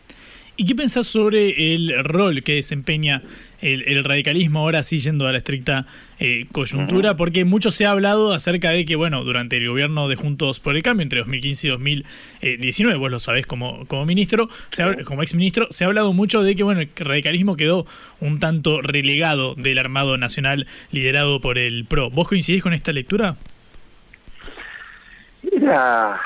¿Y 0.59 0.65
qué 0.65 0.75
pensás 0.75 1.07
sobre 1.07 1.73
el 1.73 2.03
rol 2.03 2.43
que 2.43 2.55
desempeña 2.55 3.23
el, 3.61 3.81
el 3.87 4.03
radicalismo 4.03 4.59
ahora 4.59 4.83
sí 4.83 4.99
yendo 4.99 5.25
a 5.25 5.31
la 5.31 5.37
estricta 5.37 5.85
eh, 6.19 6.47
coyuntura? 6.51 7.15
Porque 7.15 7.45
mucho 7.45 7.71
se 7.71 7.85
ha 7.85 7.91
hablado 7.91 8.33
acerca 8.33 8.71
de 8.71 8.83
que, 8.83 8.97
bueno, 8.97 9.23
durante 9.23 9.55
el 9.55 9.69
gobierno 9.69 10.09
de 10.09 10.17
Juntos 10.17 10.59
por 10.59 10.75
el 10.75 10.83
Cambio, 10.83 11.03
entre 11.03 11.19
2015 11.19 11.65
y 11.65 11.69
2019, 11.69 12.99
vos 12.99 13.09
lo 13.09 13.21
sabés 13.21 13.45
como, 13.45 13.85
como 13.87 14.05
ministro, 14.05 14.49
se 14.71 14.83
ha, 14.83 15.01
como 15.05 15.23
exministro, 15.23 15.67
se 15.69 15.85
ha 15.85 15.87
hablado 15.87 16.11
mucho 16.11 16.43
de 16.43 16.57
que, 16.57 16.63
bueno, 16.63 16.81
el 16.81 16.89
radicalismo 16.93 17.55
quedó 17.55 17.87
un 18.19 18.41
tanto 18.41 18.81
relegado 18.81 19.55
del 19.55 19.77
Armado 19.77 20.17
Nacional 20.17 20.67
liderado 20.91 21.39
por 21.39 21.57
el 21.57 21.85
PRO. 21.85 22.09
¿Vos 22.09 22.27
coincidís 22.27 22.61
con 22.61 22.73
esta 22.73 22.91
lectura? 22.91 23.37
Era, 25.53 26.19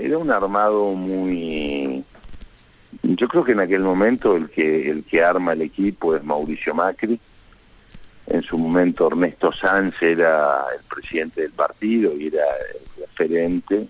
era 0.00 0.16
un 0.16 0.30
armado 0.30 0.92
muy 0.92 2.04
yo 3.02 3.28
creo 3.28 3.44
que 3.44 3.52
en 3.52 3.60
aquel 3.60 3.82
momento 3.82 4.36
el 4.36 4.50
que 4.50 4.90
el 4.90 5.04
que 5.04 5.22
arma 5.22 5.52
el 5.52 5.62
equipo 5.62 6.14
es 6.14 6.22
Mauricio 6.24 6.74
Macri. 6.74 7.18
En 8.26 8.42
su 8.42 8.56
momento 8.56 9.08
Ernesto 9.08 9.52
Sanz 9.52 10.00
era 10.00 10.64
el 10.76 10.84
presidente 10.84 11.42
del 11.42 11.52
partido 11.52 12.14
y 12.16 12.28
era 12.28 12.44
el 12.74 13.02
referente. 13.02 13.88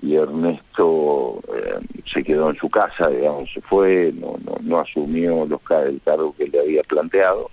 Y 0.00 0.14
Ernesto 0.14 1.42
eh, 1.54 2.00
se 2.06 2.24
quedó 2.24 2.50
en 2.50 2.56
su 2.56 2.70
casa, 2.70 3.08
digamos, 3.08 3.52
se 3.52 3.60
fue, 3.60 4.14
no, 4.14 4.38
no, 4.42 4.56
no 4.62 4.80
asumió 4.80 5.44
los, 5.44 5.60
el 5.86 6.00
cargo 6.02 6.34
que 6.34 6.48
le 6.48 6.58
había 6.58 6.82
planteado. 6.84 7.50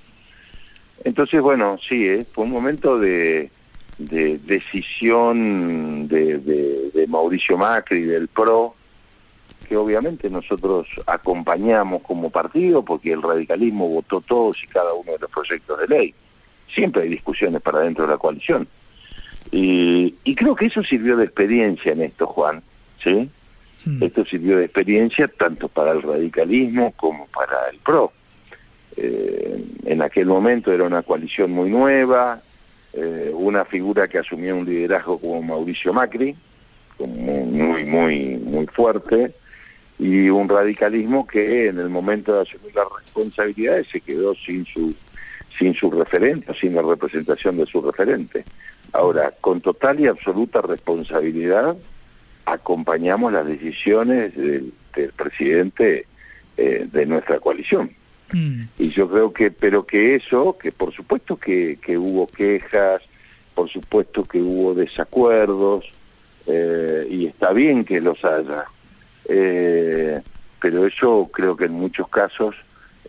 Entonces, 1.03 1.41
bueno, 1.41 1.77
sí, 1.81 2.07
eh, 2.07 2.25
fue 2.31 2.45
un 2.45 2.51
momento 2.51 2.97
de, 2.97 3.51
de 3.97 4.37
decisión 4.37 6.07
de, 6.07 6.37
de, 6.37 6.91
de 6.93 7.07
Mauricio 7.07 7.57
Macri, 7.57 8.03
del 8.03 8.29
PRO, 8.29 8.76
que 9.67 9.77
obviamente 9.77 10.29
nosotros 10.29 10.87
acompañamos 11.05 12.01
como 12.01 12.29
partido 12.29 12.83
porque 12.83 13.13
el 13.13 13.21
radicalismo 13.21 13.87
votó 13.87 14.21
todos 14.21 14.63
y 14.63 14.67
cada 14.67 14.93
uno 14.93 15.11
de 15.11 15.19
los 15.19 15.29
proyectos 15.29 15.79
de 15.79 15.87
ley. 15.87 16.13
Siempre 16.73 17.03
hay 17.03 17.09
discusiones 17.09 17.61
para 17.61 17.79
dentro 17.79 18.05
de 18.05 18.11
la 18.11 18.17
coalición. 18.17 18.67
Y, 19.51 20.15
y 20.23 20.35
creo 20.35 20.55
que 20.55 20.65
eso 20.65 20.83
sirvió 20.83 21.15
de 21.17 21.25
experiencia 21.25 21.91
en 21.91 22.01
esto, 22.01 22.27
Juan. 22.27 22.61
¿sí? 23.03 23.29
Hmm. 23.85 24.03
Esto 24.03 24.25
sirvió 24.25 24.57
de 24.57 24.65
experiencia 24.65 25.27
tanto 25.27 25.67
para 25.67 25.91
el 25.91 26.01
radicalismo 26.01 26.93
como 26.93 27.27
para 27.27 27.69
el 27.71 27.79
PRO. 27.79 28.11
Eh, 28.95 29.63
en 29.85 30.01
aquel 30.01 30.25
momento 30.25 30.73
era 30.73 30.83
una 30.83 31.03
coalición 31.03 31.51
muy 31.51 31.69
nueva, 31.69 32.41
eh, 32.93 33.31
una 33.33 33.63
figura 33.63 34.07
que 34.07 34.17
asumía 34.17 34.55
un 34.55 34.65
liderazgo 34.65 35.19
como 35.19 35.41
Mauricio 35.41 35.93
Macri, 35.93 36.35
como 36.97 37.45
muy, 37.45 37.85
muy, 37.85 38.37
muy 38.37 38.65
fuerte, 38.67 39.35
y 39.99 40.29
un 40.29 40.47
radicalismo 40.47 41.25
que 41.25 41.67
en 41.67 41.79
el 41.79 41.89
momento 41.89 42.35
de 42.35 42.41
asumir 42.41 42.75
las 42.75 42.87
responsabilidades 43.03 43.87
se 43.91 44.01
quedó 44.01 44.35
sin 44.35 44.65
su 44.65 44.93
sin 45.57 45.73
su 45.73 45.89
referente, 45.89 46.53
sin 46.59 46.75
la 46.75 46.83
representación 46.83 47.57
de 47.57 47.65
su 47.65 47.81
referente. 47.81 48.45
Ahora, 48.93 49.33
con 49.41 49.59
total 49.59 49.99
y 49.99 50.07
absoluta 50.07 50.61
responsabilidad, 50.61 51.75
acompañamos 52.45 53.33
las 53.33 53.47
decisiones 53.47 54.35
del, 54.35 54.71
del 54.95 55.11
presidente 55.13 56.05
eh, 56.57 56.87
de 56.91 57.05
nuestra 57.05 57.39
coalición. 57.39 57.91
Mm. 58.31 58.63
Y 58.77 58.89
yo 58.89 59.09
creo 59.09 59.33
que, 59.33 59.51
pero 59.51 59.85
que 59.85 60.15
eso, 60.15 60.57
que 60.57 60.71
por 60.71 60.93
supuesto 60.93 61.37
que, 61.37 61.79
que 61.81 61.97
hubo 61.97 62.27
quejas, 62.27 63.01
por 63.55 63.69
supuesto 63.69 64.25
que 64.25 64.41
hubo 64.41 64.73
desacuerdos, 64.73 65.85
eh, 66.45 67.07
y 67.09 67.25
está 67.25 67.51
bien 67.51 67.83
que 67.83 67.99
los 67.99 68.23
haya, 68.23 68.65
eh, 69.27 70.21
pero 70.59 70.85
eso 70.85 71.29
creo 71.31 71.55
que 71.55 71.65
en 71.65 71.73
muchos 71.73 72.07
casos 72.07 72.55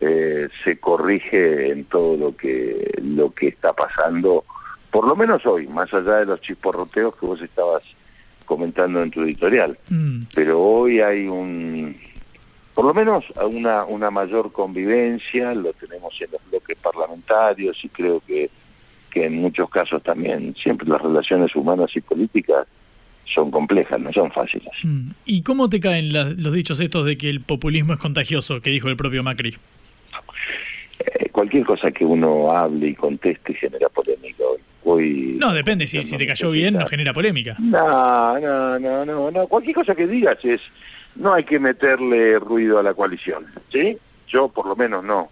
eh, 0.00 0.48
se 0.64 0.78
corrige 0.78 1.70
en 1.70 1.85
todo 1.85 2.16
lo 2.16 2.37
que 2.37 3.00
lo 3.02 3.33
que 3.33 3.48
está 3.48 3.72
pasando, 3.72 4.44
por 4.90 5.07
lo 5.07 5.16
menos 5.16 5.44
hoy, 5.46 5.66
más 5.66 5.92
allá 5.92 6.18
de 6.18 6.26
los 6.26 6.40
chisporroteos 6.40 7.16
que 7.16 7.26
vos 7.26 7.40
estabas 7.40 7.83
comentando 8.44 9.02
en 9.02 9.11
tu 9.11 9.22
editorial. 9.22 9.78
Mm. 9.88 10.22
Pero 10.35 10.61
hoy 10.61 11.00
hay 11.00 11.26
un, 11.26 11.96
por 12.74 12.85
lo 12.85 12.94
menos 12.94 13.24
una, 13.42 13.85
una 13.85 14.11
mayor 14.11 14.52
convivencia, 14.52 15.54
lo 15.54 15.72
tenemos 15.72 16.14
en 16.20 16.31
los 16.33 16.40
bloques 16.50 16.76
parlamentarios 16.76 17.85
y 17.85 17.88
creo 17.88 18.20
que, 18.26 18.50
que 19.11 19.26
en 19.26 19.37
muchos 19.37 19.68
casos 19.68 20.02
también, 20.02 20.54
siempre 20.54 20.88
las 20.88 21.02
relaciones 21.02 21.54
humanas 21.57 21.94
y 21.96 22.00
políticas 22.00 22.66
son 23.28 23.50
complejas, 23.50 24.00
no 24.00 24.12
son 24.12 24.30
fáciles. 24.32 24.72
Mm. 24.82 25.10
¿Y 25.26 25.42
cómo 25.42 25.68
te 25.68 25.80
caen 25.80 26.12
la, 26.12 26.24
los 26.24 26.52
dichos 26.52 26.80
estos 26.80 27.04
de 27.04 27.18
que 27.18 27.28
el 27.28 27.40
populismo 27.40 27.92
es 27.92 27.98
contagioso, 27.98 28.60
que 28.60 28.70
dijo 28.70 28.88
el 28.88 28.96
propio 28.96 29.22
Macri? 29.22 29.56
Eh, 30.98 31.28
cualquier 31.30 31.64
cosa 31.64 31.90
que 31.90 32.04
uno 32.04 32.50
hable 32.50 32.88
y 32.88 32.94
conteste 32.94 33.54
genera 33.54 33.88
polémica 33.88 34.42
hoy. 34.44 34.60
hoy 34.84 35.36
no, 35.38 35.52
depende, 35.52 35.86
si, 35.86 36.02
si 36.04 36.16
te 36.16 36.26
cayó 36.26 36.50
bien 36.50 36.74
no 36.74 36.86
genera 36.86 37.12
polémica. 37.12 37.56
No, 37.58 38.38
no, 38.40 38.78
no, 38.78 39.04
no, 39.04 39.30
no, 39.30 39.46
cualquier 39.46 39.76
cosa 39.76 39.94
que 39.94 40.06
digas 40.06 40.38
es, 40.42 40.60
no 41.14 41.34
hay 41.34 41.44
que 41.44 41.60
meterle 41.60 42.38
ruido 42.38 42.78
a 42.78 42.82
la 42.82 42.94
coalición, 42.94 43.46
¿sí? 43.70 43.98
Yo 44.26 44.48
por 44.48 44.66
lo 44.66 44.74
menos 44.74 45.04
no. 45.04 45.30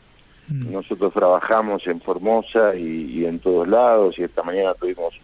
Mm. 0.49 0.73
Nosotros 0.73 1.13
trabajamos 1.13 1.87
en 1.87 2.01
Formosa 2.01 2.77
y, 2.77 3.21
y 3.21 3.25
en 3.25 3.41
todos 3.41 3.67
lados 3.67 4.19
y 4.19 4.23
esta 4.23 4.43
mañana 4.43 4.75
tuvimos 4.75 5.15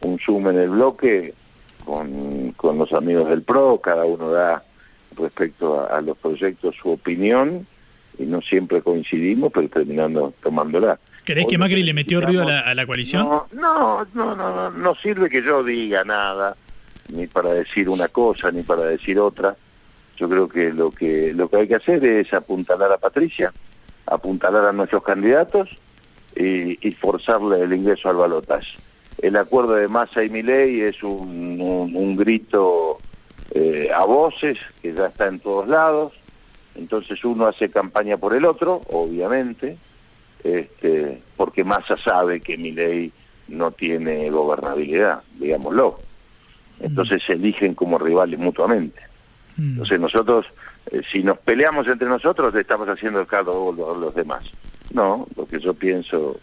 un 0.00 0.18
Zoom 0.18 0.48
en 0.48 0.58
el 0.58 0.70
bloque 0.70 1.34
con, 1.84 2.52
con 2.52 2.78
los 2.78 2.92
amigos 2.92 3.28
del 3.28 3.42
PRO, 3.42 3.80
cada 3.80 4.04
uno 4.04 4.30
da 4.30 4.64
respecto 5.16 5.80
a, 5.80 5.98
a, 5.98 6.00
los 6.00 6.16
proyectos 6.18 6.74
su 6.80 6.90
opinión 6.90 7.66
y 8.18 8.24
no 8.24 8.40
siempre 8.40 8.82
coincidimos, 8.82 9.52
pero 9.52 9.68
terminando 9.68 10.34
tomándola. 10.42 10.98
¿Crees 11.24 11.46
que 11.48 11.58
Macri 11.58 11.82
le 11.82 11.94
metió 11.94 12.20
ruido 12.20 12.42
a 12.42 12.44
la, 12.44 12.58
a 12.60 12.74
la 12.74 12.86
coalición? 12.86 13.26
No, 13.26 13.46
no, 13.52 14.06
no, 14.14 14.36
no, 14.36 14.70
no, 14.70 14.94
sirve 14.96 15.30
que 15.30 15.42
yo 15.42 15.64
diga 15.64 16.04
nada, 16.04 16.56
ni 17.08 17.26
para 17.26 17.50
decir 17.54 17.88
una 17.88 18.08
cosa, 18.08 18.50
ni 18.50 18.62
para 18.62 18.82
decir 18.82 19.18
otra. 19.18 19.56
Yo 20.16 20.28
creo 20.28 20.48
que 20.48 20.72
lo 20.72 20.90
que 20.90 21.32
lo 21.32 21.48
que 21.48 21.56
hay 21.56 21.68
que 21.68 21.74
hacer 21.76 22.04
es 22.04 22.32
apuntalar 22.32 22.92
a 22.92 22.98
Patricia, 22.98 23.52
apuntalar 24.06 24.66
a 24.66 24.72
nuestros 24.72 25.02
candidatos 25.02 25.70
y, 26.36 26.86
y 26.86 26.92
forzarle 26.92 27.62
el 27.62 27.72
ingreso 27.72 28.10
al 28.10 28.16
balotaje. 28.16 28.78
El 29.26 29.36
acuerdo 29.36 29.74
de 29.74 29.88
Massa 29.88 30.22
y 30.22 30.28
Milei 30.28 30.82
es 30.82 31.02
un, 31.02 31.58
un, 31.58 31.96
un 31.96 32.16
grito 32.16 32.98
eh, 33.52 33.88
a 33.94 34.04
voces 34.04 34.58
que 34.82 34.92
ya 34.92 35.06
está 35.06 35.28
en 35.28 35.40
todos 35.40 35.66
lados, 35.66 36.12
entonces 36.74 37.24
uno 37.24 37.46
hace 37.46 37.70
campaña 37.70 38.18
por 38.18 38.34
el 38.34 38.44
otro, 38.44 38.82
obviamente, 38.90 39.78
este, 40.42 41.22
porque 41.38 41.64
Massa 41.64 41.96
sabe 41.96 42.42
que 42.42 42.58
Milei 42.58 43.12
no 43.48 43.70
tiene 43.70 44.28
gobernabilidad, 44.28 45.22
digámoslo. 45.38 46.00
Entonces 46.80 47.22
se 47.22 47.32
eligen 47.34 47.74
como 47.74 47.98
rivales 47.98 48.38
mutuamente. 48.38 49.00
Entonces 49.56 50.00
nosotros, 50.00 50.44
eh, 50.90 51.00
si 51.10 51.22
nos 51.22 51.38
peleamos 51.38 51.86
entre 51.86 52.08
nosotros, 52.08 52.52
le 52.52 52.60
estamos 52.60 52.88
haciendo 52.88 53.20
el 53.20 53.26
caldo 53.26 53.70
a 53.90 53.96
los 53.96 54.14
demás. 54.14 54.44
No, 54.92 55.26
lo 55.34 55.46
que 55.46 55.60
yo 55.60 55.72
pienso 55.72 56.40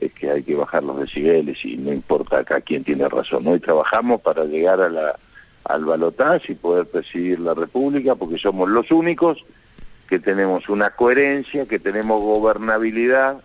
es 0.00 0.12
que 0.12 0.30
hay 0.30 0.42
que 0.42 0.54
bajar 0.54 0.82
los 0.82 1.00
decibeles 1.00 1.64
y 1.64 1.76
no 1.76 1.92
importa 1.92 2.38
acá 2.38 2.60
quién 2.60 2.84
tiene 2.84 3.08
razón. 3.08 3.46
Hoy 3.46 3.60
trabajamos 3.60 4.20
para 4.20 4.44
llegar 4.44 4.80
a 4.80 4.88
la, 4.88 5.18
al 5.64 5.84
balotaje 5.84 6.52
y 6.52 6.56
poder 6.56 6.86
presidir 6.86 7.40
la 7.40 7.54
República 7.54 8.14
porque 8.14 8.38
somos 8.38 8.68
los 8.68 8.90
únicos 8.90 9.44
que 10.08 10.18
tenemos 10.18 10.68
una 10.68 10.90
coherencia, 10.90 11.66
que 11.66 11.78
tenemos 11.78 12.20
gobernabilidad 12.20 13.42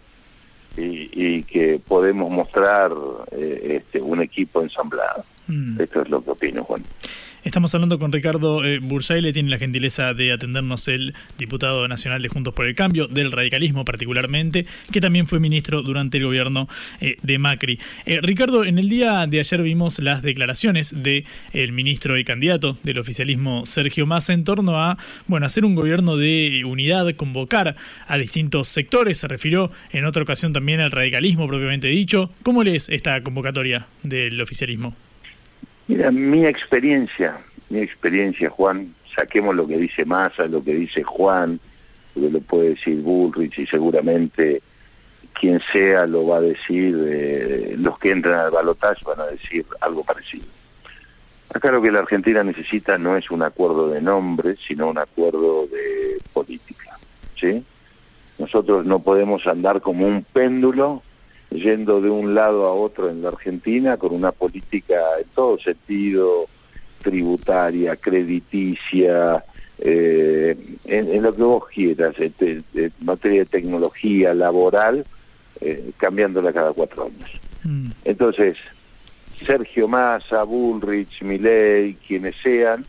y, 0.76 1.10
y 1.14 1.44
que 1.44 1.80
podemos 1.86 2.30
mostrar 2.30 2.92
eh, 3.32 3.82
este, 3.82 4.02
un 4.02 4.22
equipo 4.22 4.62
ensamblado. 4.62 5.24
Mm. 5.48 5.82
Esto 5.82 6.02
es 6.02 6.10
lo 6.10 6.24
que 6.24 6.32
opino, 6.32 6.64
Juan. 6.64 6.84
Estamos 7.48 7.74
hablando 7.74 7.98
con 7.98 8.12
Ricardo 8.12 8.66
eh, 8.66 8.80
Bursaile, 8.80 9.32
tiene 9.32 9.50
la 9.50 9.58
gentileza 9.58 10.14
de 10.14 10.34
atendernos 10.34 10.90
el 10.90 11.14
diputado 11.38 11.88
nacional 11.88 12.22
de 12.22 12.28
Juntos 12.28 12.54
por 12.54 12.68
el 12.68 12.76
Cambio, 12.76 13.08
del 13.08 13.32
radicalismo 13.32 13.86
particularmente, 13.86 14.66
que 14.92 15.00
también 15.00 15.28
fue 15.28 15.40
ministro 15.40 15.82
durante 15.82 16.18
el 16.18 16.26
gobierno 16.26 16.68
eh, 17.00 17.16
de 17.24 17.40
Macri. 17.40 17.80
Eh, 18.06 18.20
Ricardo, 18.22 18.66
en 18.66 18.78
el 18.78 18.90
día 18.90 19.26
de 19.28 19.40
ayer 19.40 19.64
vimos 19.64 20.00
las 20.00 20.24
declaraciones 20.24 20.94
del 21.02 21.24
el 21.54 21.72
ministro 21.72 22.18
y 22.18 22.26
candidato 22.26 22.78
del 22.84 23.00
oficialismo 23.00 23.66
Sergio 23.66 24.06
Massa 24.06 24.34
en 24.34 24.44
torno 24.44 24.82
a, 24.84 24.98
bueno, 25.28 25.46
hacer 25.46 25.64
un 25.64 25.74
gobierno 25.74 26.18
de 26.18 26.64
unidad, 26.66 27.10
convocar 27.16 27.78
a 28.08 28.18
distintos 28.18 28.68
sectores, 28.68 29.20
se 29.20 29.30
refirió 29.30 29.72
en 29.92 30.04
otra 30.04 30.22
ocasión 30.22 30.52
también 30.52 30.82
al 30.82 30.92
radicalismo 30.92 31.48
propiamente 31.48 31.88
dicho. 31.88 32.30
¿Cómo 32.44 32.62
lees 32.62 32.90
esta 32.90 33.24
convocatoria 33.24 33.88
del 34.04 34.42
oficialismo? 34.42 35.07
Mira, 35.88 36.12
mi 36.12 36.45
experiencia, 36.45 37.39
mi 37.69 37.80
experiencia, 37.80 38.50
Juan, 38.50 38.93
saquemos 39.15 39.56
lo 39.56 39.65
que 39.67 39.78
dice 39.78 40.06
Massa, 40.06 40.45
lo 40.47 40.63
que 40.63 40.73
dice 40.73 41.02
Juan, 41.04 41.60
lo 42.15 42.21
que 42.23 42.30
lo 42.30 42.41
puede 42.41 42.69
decir 42.69 43.02
Bullrich 43.02 43.58
y 43.60 43.67
seguramente 43.67 44.62
quien 45.34 45.62
sea 45.71 46.06
lo 46.06 46.28
va 46.28 46.38
a 46.38 46.41
decir, 46.41 46.97
eh, 47.08 47.76
los 47.78 47.97
que 48.00 48.12
entran 48.12 48.39
al 48.39 48.52
balotaje 48.52 49.04
van 49.06 49.21
a 49.21 49.28
decir 49.28 49.65
algo 49.82 50.04
parecido. 50.04 50.45
Acá 51.54 51.71
lo 51.71 51.82
que 51.82 51.91
la 51.91 52.00
Argentina 52.00 52.43
necesita 52.43 52.97
no 52.97 53.15
es 53.15 53.32
un 53.32 53.41
acuerdo 53.41 53.89
de 53.89 54.02
nombre, 54.02 54.56
sino 54.67 54.89
un 54.89 54.97
acuerdo 54.97 55.67
de 55.67 56.21
política, 56.34 57.00
¿sí? 57.39 57.63
Nosotros 58.38 58.86
no 58.86 59.00
podemos 59.00 59.47
andar 59.47 59.80
como 59.80 60.06
un 60.06 60.23
péndulo 60.23 61.02
yendo 61.52 62.02
de 62.02 62.10
un 62.10 62.36
lado 62.36 62.66
a 62.66 62.74
otro 62.74 63.10
en 63.10 63.22
la 63.22 63.30
Argentina 63.30 63.98
con 63.98 64.14
una 64.14 64.32
política 64.32 64.96
en 65.20 65.28
todo 65.34 65.58
sentido, 65.60 66.48
tributaria, 67.02 67.96
crediticia, 67.96 69.44
eh, 69.80 70.58
en, 70.86 71.12
en, 71.12 71.24
lo 71.24 71.36
que 71.36 71.44
vos 71.44 71.64
quieras, 71.68 72.16
en, 72.18 72.64
en 72.74 72.94
materia 73.02 73.40
de 73.40 73.46
tecnología, 73.46 74.34
laboral, 74.34 75.06
eh, 75.62 75.92
cambiándola 75.98 76.52
cada 76.52 76.74
cuatro 76.74 77.06
años. 77.06 77.30
Mm. 77.64 77.92
Entonces, 78.06 78.58
Sergio 79.46 79.88
Massa, 79.88 80.44
Bullrich, 80.44 81.22
Milei, 81.22 81.96
quienes 82.08 82.36
sean, 82.44 82.86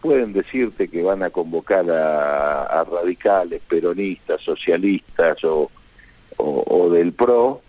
pueden 0.00 0.32
decirte 0.32 0.88
que 0.88 1.02
van 1.02 1.22
a 1.22 1.30
convocar 1.30 1.90
a, 1.90 2.62
a 2.62 2.84
radicales, 2.84 3.60
peronistas, 3.68 4.40
socialistas 4.40 5.42
o, 5.44 5.70
o, 6.36 6.64
o 6.66 6.90
del 6.90 7.12
PRO, 7.12 7.62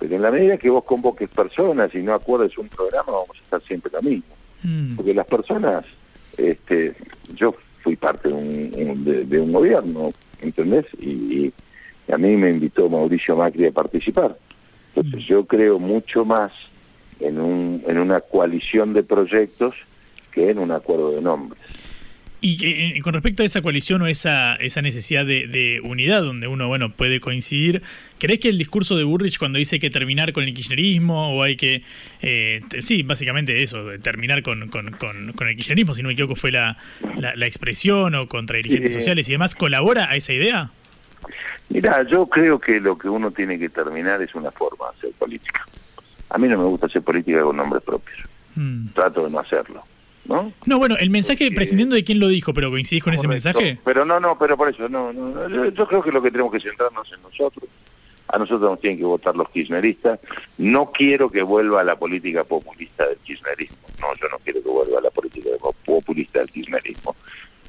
pero 0.00 0.16
en 0.16 0.22
la 0.22 0.30
medida 0.30 0.56
que 0.56 0.70
vos 0.70 0.82
convoques 0.84 1.28
personas 1.28 1.94
y 1.94 1.98
no 1.98 2.14
acuerdes 2.14 2.56
un 2.56 2.68
programa, 2.68 3.12
vamos 3.12 3.36
a 3.38 3.44
estar 3.44 3.62
siempre 3.64 3.92
lo 3.92 4.00
mismo. 4.00 4.34
Mm. 4.62 4.96
Porque 4.96 5.12
las 5.12 5.26
personas, 5.26 5.84
este, 6.38 6.96
yo 7.34 7.54
fui 7.82 7.96
parte 7.96 8.28
de 8.28 8.34
un, 8.34 9.04
de, 9.04 9.24
de 9.26 9.40
un 9.40 9.52
gobierno, 9.52 10.10
¿entendés? 10.40 10.86
Y, 10.98 11.10
y, 11.10 11.54
a 12.10 12.16
mí 12.16 12.34
me 12.36 12.50
invitó 12.50 12.88
Mauricio 12.88 13.36
Macri 13.36 13.66
a 13.66 13.72
participar. 13.72 14.36
Entonces 14.96 15.20
mm. 15.20 15.28
yo 15.28 15.44
creo 15.44 15.78
mucho 15.78 16.24
más 16.24 16.50
en, 17.20 17.38
un, 17.38 17.84
en 17.86 17.98
una 17.98 18.20
coalición 18.20 18.94
de 18.94 19.02
proyectos 19.02 19.74
que 20.32 20.48
en 20.48 20.58
un 20.58 20.72
acuerdo 20.72 21.12
de 21.12 21.20
nombres. 21.20 21.59
Y 22.42 22.96
eh, 22.96 23.00
con 23.02 23.12
respecto 23.12 23.42
a 23.42 23.46
esa 23.46 23.60
coalición 23.60 24.00
o 24.00 24.06
esa, 24.06 24.56
esa 24.56 24.80
necesidad 24.80 25.26
de, 25.26 25.46
de, 25.46 25.80
unidad 25.82 26.22
donde 26.22 26.46
uno 26.46 26.68
bueno 26.68 26.90
puede 26.90 27.20
coincidir, 27.20 27.82
¿crees 28.18 28.40
que 28.40 28.48
el 28.48 28.56
discurso 28.56 28.96
de 28.96 29.04
Burrich 29.04 29.38
cuando 29.38 29.58
dice 29.58 29.78
que 29.78 29.90
terminar 29.90 30.32
con 30.32 30.44
el 30.44 30.54
kirchnerismo 30.54 31.36
o 31.36 31.42
hay 31.42 31.56
que, 31.56 31.82
eh, 32.22 32.62
sí, 32.80 33.02
básicamente 33.02 33.62
eso, 33.62 33.84
terminar 34.00 34.42
con, 34.42 34.68
con, 34.70 34.90
con, 34.92 35.32
con, 35.34 35.48
el 35.48 35.56
kirchnerismo, 35.56 35.94
si 35.94 36.02
no 36.02 36.08
me 36.08 36.14
equivoco 36.14 36.34
fue 36.34 36.50
la, 36.50 36.78
la, 37.18 37.36
la 37.36 37.46
expresión 37.46 38.14
o 38.14 38.26
contra 38.26 38.56
dirigentes 38.56 38.94
sociales 38.94 39.28
y 39.28 39.32
demás, 39.32 39.54
colabora 39.54 40.10
a 40.10 40.16
esa 40.16 40.32
idea? 40.32 40.70
Mira, 41.68 42.02
yo 42.04 42.26
creo 42.26 42.58
que 42.58 42.80
lo 42.80 42.96
que 42.96 43.08
uno 43.08 43.30
tiene 43.30 43.58
que 43.58 43.68
terminar 43.68 44.20
es 44.22 44.34
una 44.34 44.50
forma 44.50 44.86
de 44.86 44.98
hacer 44.98 45.12
política. 45.18 45.66
A 46.30 46.38
mí 46.38 46.48
no 46.48 46.58
me 46.58 46.64
gusta 46.64 46.86
hacer 46.86 47.02
política 47.02 47.42
con 47.42 47.56
nombres 47.56 47.82
propios. 47.82 48.18
Mm. 48.56 48.88
Trato 48.88 49.24
de 49.24 49.30
no 49.30 49.38
hacerlo. 49.38 49.84
¿No? 50.30 50.52
No, 50.64 50.78
bueno, 50.78 50.96
el 50.98 51.10
mensaje, 51.10 51.46
Porque- 51.46 51.56
prescindiendo 51.56 51.94
de 51.96 52.04
quién 52.04 52.20
lo 52.20 52.28
dijo, 52.28 52.54
pero 52.54 52.70
coincidís 52.70 53.02
con 53.02 53.12
ese 53.14 53.26
Correcto. 53.26 53.50
mensaje. 53.50 53.78
Pero 53.84 54.04
no, 54.04 54.20
no, 54.20 54.38
pero 54.38 54.56
por 54.56 54.68
eso, 54.68 54.88
no, 54.88 55.12
no, 55.12 55.48
yo, 55.48 55.66
yo 55.70 55.86
creo 55.88 56.02
que 56.02 56.12
lo 56.12 56.22
que 56.22 56.30
tenemos 56.30 56.52
que 56.52 56.60
centrarnos 56.60 57.10
en 57.12 57.20
nosotros. 57.22 57.68
A 58.32 58.38
nosotros 58.38 58.70
nos 58.70 58.80
tienen 58.80 58.98
que 59.00 59.04
votar 59.04 59.34
los 59.34 59.48
kirchneristas. 59.50 60.20
No 60.56 60.92
quiero 60.92 61.30
que 61.32 61.42
vuelva 61.42 61.80
a 61.80 61.84
la 61.84 61.96
política 61.98 62.44
populista 62.44 63.04
del 63.08 63.16
kirchnerismo. 63.18 63.76
No, 64.00 64.06
yo 64.22 64.28
no 64.30 64.38
quiero 64.44 64.62
que 64.62 64.68
vuelva 64.68 64.98
a 65.00 65.02
la 65.02 65.10
política 65.10 65.50
populista 65.84 66.38
del 66.38 66.50
kirchnerismo. 66.52 67.16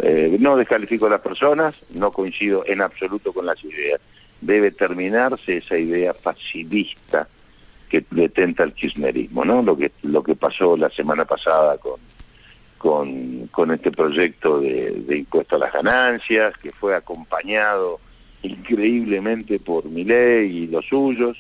Eh, 0.04 0.38
no 0.40 0.56
descalifico 0.56 1.08
a 1.08 1.10
las 1.10 1.22
personas, 1.22 1.74
no 1.90 2.12
coincido 2.12 2.64
en 2.68 2.82
absoluto 2.82 3.34
con 3.34 3.48
las 3.48 3.64
ideas. 3.64 4.00
Debe 4.40 4.70
terminarse 4.70 5.58
esa 5.58 5.80
idea 5.80 6.14
facilista 6.14 7.28
que 7.90 8.06
detenta 8.12 8.64
el 8.64 8.74
kirchnerismo, 8.74 9.44
¿no? 9.44 9.64
Lo 9.64 9.76
que 9.76 9.92
lo 10.04 10.22
que 10.24 10.36
pasó 10.36 10.78
la 10.78 10.90
semana 10.92 11.26
pasada 11.26 11.78
con 11.80 12.00
con, 12.82 13.48
con 13.52 13.70
este 13.70 13.92
proyecto 13.92 14.60
de, 14.60 15.04
de 15.08 15.18
impuesto 15.18 15.56
a 15.56 15.60
las 15.60 15.72
ganancias, 15.72 16.58
que 16.58 16.72
fue 16.72 16.96
acompañado 16.96 18.00
increíblemente 18.42 19.60
por 19.60 19.86
Milei 19.86 20.64
y 20.64 20.68
los 20.68 20.88
suyos, 20.88 21.38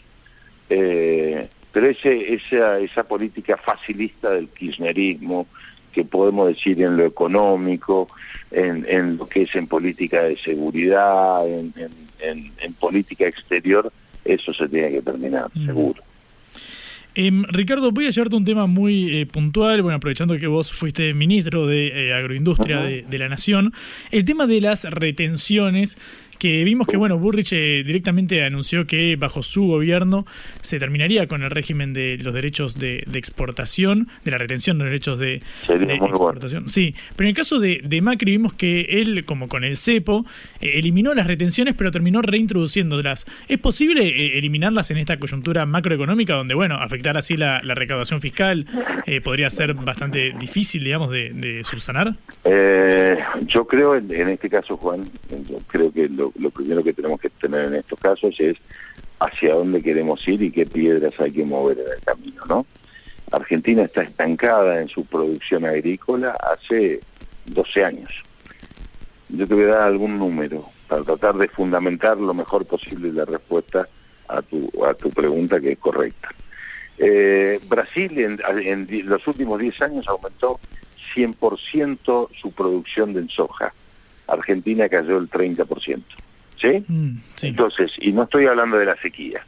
eh, 0.69 1.47
pero 1.71 1.88
ese, 1.88 2.36
esa, 2.36 2.77
esa 2.80 3.04
política 3.08 3.58
facilista 3.58 4.30
del 4.30 4.49
kirchnerismo, 4.49 5.47
que 5.91 6.06
podemos 6.06 6.47
decir 6.49 6.80
en 6.80 6.95
lo 6.95 7.06
económico, 7.06 8.08
en, 8.51 8.86
en 8.88 9.17
lo 9.17 9.27
que 9.27 9.41
es 9.41 9.56
en 9.56 9.65
política 9.65 10.21
de 10.21 10.38
seguridad, 10.38 11.47
en, 11.47 11.73
en, 11.75 11.91
en, 12.19 12.51
en 12.60 12.73
política 12.75 13.25
exterior, 13.25 13.91
eso 14.23 14.54
se 14.54 14.69
tiene 14.69 14.91
que 14.91 15.01
terminar, 15.01 15.49
Mm. 15.56 15.65
seguro. 15.65 16.04
Em, 17.13 17.43
Ricardo, 17.43 17.91
voy 17.91 18.06
a 18.06 18.10
llevarte 18.10 18.36
un 18.38 18.45
tema 18.45 18.67
muy 18.67 19.19
eh, 19.19 19.26
puntual, 19.26 19.82
bueno, 19.82 19.97
aprovechando 19.97 20.38
que 20.38 20.47
vos 20.47 20.71
fuiste 20.71 21.13
ministro 21.13 21.67
de 21.67 22.08
eh, 22.08 22.13
Agroindustria 22.13 22.80
de 22.82 23.17
la 23.17 23.28
Nación, 23.28 23.74
el 24.12 24.24
tema 24.24 24.47
de 24.47 24.62
las 24.62 24.86
retenciones, 24.86 25.97
que 26.41 26.63
vimos 26.63 26.88
que, 26.88 26.97
bueno, 26.97 27.19
Burrich 27.19 27.54
eh, 27.54 27.84
directamente 27.86 28.43
anunció 28.43 28.88
que 28.88 29.15
bajo 29.15 29.43
su 29.43 29.67
gobierno 29.67 30.25
se 30.62 30.80
terminaría 30.80 31.27
con 31.27 31.43
el 31.43 31.51
régimen 31.51 31.93
de 31.93 32.17
los 32.17 32.34
derechos 32.34 32.80
de, 32.80 33.04
de 33.06 33.19
exportación, 33.19 34.08
de 34.25 34.32
la 34.32 34.39
retención 34.39 34.80
de 34.80 34.86
los 34.86 34.89
derechos 34.89 35.19
de, 35.19 35.43
bueno. 35.67 36.08
exportación. 36.08 36.67
Sí, 36.67 36.95
pero 37.15 37.27
en 37.27 37.30
el 37.30 37.36
caso 37.36 37.60
de, 37.60 37.82
de 37.84 38.01
Macri 38.01 38.32
vimos 38.32 38.54
que 38.54 38.82
él, 38.89 39.23
como 39.23 39.47
con 39.47 39.63
el 39.63 39.77
cepo, 39.77 40.25
eh, 40.62 40.80
eliminó 40.80 41.13
las 41.13 41.27
retenciones, 41.27 41.75
pero 41.77 41.91
terminó 41.91 42.23
reintroduciéndolas. 42.23 43.27
¿Es 43.47 43.60
posible 43.60 44.08
eh, 44.08 44.39
eliminarlas 44.39 44.89
en 44.89 44.97
esta 44.97 45.19
coyuntura 45.19 45.67
macroeconómica 45.67 46.34
donde, 46.34 46.56
bueno, 46.56 46.73
afectar 46.77 47.17
así 47.17 47.38
la, 47.38 47.62
la 47.62 47.75
recaudación 47.75 48.19
fiscal 48.19 48.65
podría 49.23 49.51
ser 49.51 49.75
bastante 49.75 50.34
difícil, 50.39 50.84
digamos, 50.84 51.12
de, 51.12 51.62
subsanar? 51.65 52.15
Eh, 52.45 53.19
yo 53.45 53.67
creo, 53.67 53.95
en, 53.95 54.12
en 54.12 54.30
este 54.30 54.49
caso, 54.49 54.75
Juan, 54.77 55.08
yo 55.47 55.60
creo 55.67 55.93
que 55.93 56.10
lo, 56.10 56.30
lo 56.39 56.49
primero 56.49 56.83
que 56.83 56.93
tenemos 56.93 57.19
que 57.19 57.29
tener 57.29 57.65
en 57.65 57.75
estos 57.75 57.99
casos 57.99 58.35
es 58.39 58.55
hacia 59.19 59.53
dónde 59.53 59.81
queremos 59.81 60.27
ir 60.27 60.41
y 60.41 60.51
qué 60.51 60.65
piedras 60.65 61.13
hay 61.19 61.31
que 61.31 61.45
mover 61.45 61.79
en 61.79 61.91
el 61.95 62.01
camino, 62.03 62.43
¿no? 62.47 62.65
Argentina 63.31 63.83
está 63.83 64.01
estancada 64.03 64.81
en 64.81 64.87
su 64.87 65.05
producción 65.05 65.65
agrícola 65.65 66.31
hace 66.31 67.01
12 67.45 67.85
años. 67.85 68.11
Yo 69.29 69.47
te 69.47 69.53
voy 69.53 69.63
a 69.63 69.67
dar 69.67 69.87
algún 69.87 70.17
número 70.17 70.69
para 70.87 71.03
tratar 71.03 71.35
de 71.35 71.47
fundamentar 71.47 72.17
lo 72.17 72.33
mejor 72.33 72.65
posible 72.65 73.13
la 73.13 73.23
respuesta 73.25 73.87
a 74.27 74.41
tu, 74.41 74.69
a 74.85 74.93
tu 74.93 75.09
pregunta 75.09 75.61
que 75.61 75.73
es 75.73 75.77
correcta. 75.77 76.29
Eh, 76.97 77.59
Brasil 77.67 78.19
en, 78.19 78.39
en 78.63 79.09
los 79.09 79.25
últimos 79.27 79.59
10 79.59 79.81
años 79.81 80.07
aumentó 80.07 80.59
100% 81.15 82.29
su 82.39 82.51
producción 82.51 83.13
de 83.13 83.27
soja. 83.29 83.73
Argentina 84.31 84.87
cayó 84.89 85.17
el 85.17 85.29
30%. 85.29 86.03
¿Sí? 86.57 86.85
Entonces, 87.41 87.91
y 87.99 88.11
no 88.11 88.23
estoy 88.23 88.45
hablando 88.45 88.77
de 88.77 88.85
la 88.85 88.95
sequía. 89.01 89.43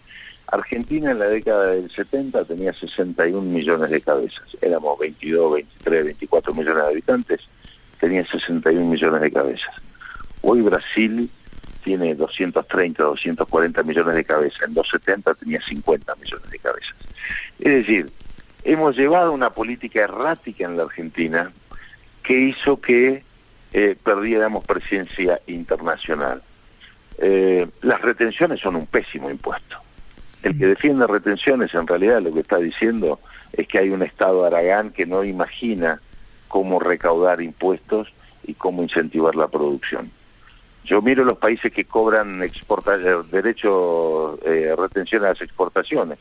Argentina 0.47 1.11
en 1.11 1.19
la 1.19 1.27
década 1.27 1.67
del 1.67 1.89
70 1.91 2.45
tenía 2.45 2.73
61 2.73 3.41
millones 3.41 3.89
de 3.89 4.01
cabezas. 4.01 4.43
Éramos 4.61 4.97
22, 4.99 5.53
23, 5.53 6.05
24 6.05 6.53
millones 6.53 6.83
de 6.83 6.89
habitantes. 6.89 7.39
Tenía 7.99 8.25
61 8.25 8.85
millones 8.85 9.21
de 9.21 9.31
cabezas. 9.31 9.73
Hoy 10.41 10.61
Brasil 10.61 11.29
tiene 11.83 12.15
230, 12.15 13.03
240 13.03 13.83
millones 13.83 14.15
de 14.15 14.23
cabezas. 14.25 14.67
En 14.67 14.73
los 14.73 14.89
70 14.89 15.35
tenía 15.35 15.61
50 15.61 16.15
millones 16.15 16.49
de 16.49 16.59
cabezas. 16.59 16.95
Es 17.59 17.73
decir, 17.73 18.11
hemos 18.63 18.95
llevado 18.95 19.31
una 19.31 19.51
política 19.51 20.01
errática 20.01 20.65
en 20.65 20.77
la 20.77 20.83
Argentina 20.83 21.51
que 22.23 22.39
hizo 22.39 22.79
que 22.79 23.23
eh, 23.73 23.97
perdiéramos 24.01 24.63
presencia 24.63 25.41
internacional. 25.47 26.43
Eh, 27.17 27.67
las 27.81 28.01
retenciones 28.01 28.61
son 28.61 28.75
un 28.75 28.85
pésimo 28.85 29.29
impuesto. 29.29 29.77
El 30.43 30.57
que 30.57 30.67
defiende 30.67 31.07
retenciones 31.07 31.73
en 31.73 31.87
realidad 31.87 32.21
lo 32.21 32.33
que 32.33 32.41
está 32.41 32.57
diciendo 32.57 33.19
es 33.51 33.67
que 33.67 33.79
hay 33.79 33.89
un 33.89 34.03
Estado 34.03 34.45
Aragán 34.45 34.91
que 34.91 35.05
no 35.05 35.23
imagina 35.23 36.01
cómo 36.47 36.79
recaudar 36.79 37.41
impuestos 37.41 38.13
y 38.43 38.53
cómo 38.53 38.83
incentivar 38.83 39.35
la 39.35 39.47
producción. 39.47 40.11
Yo 40.83 41.01
miro 41.01 41.23
los 41.23 41.37
países 41.37 41.71
que 41.71 41.85
cobran 41.85 42.43
exporta 42.43 42.95
eh, 42.95 43.23
derecho 43.31 44.37
eh, 44.45 44.75
retención 44.77 45.23
a 45.23 45.29
las 45.29 45.41
exportaciones. 45.41 46.19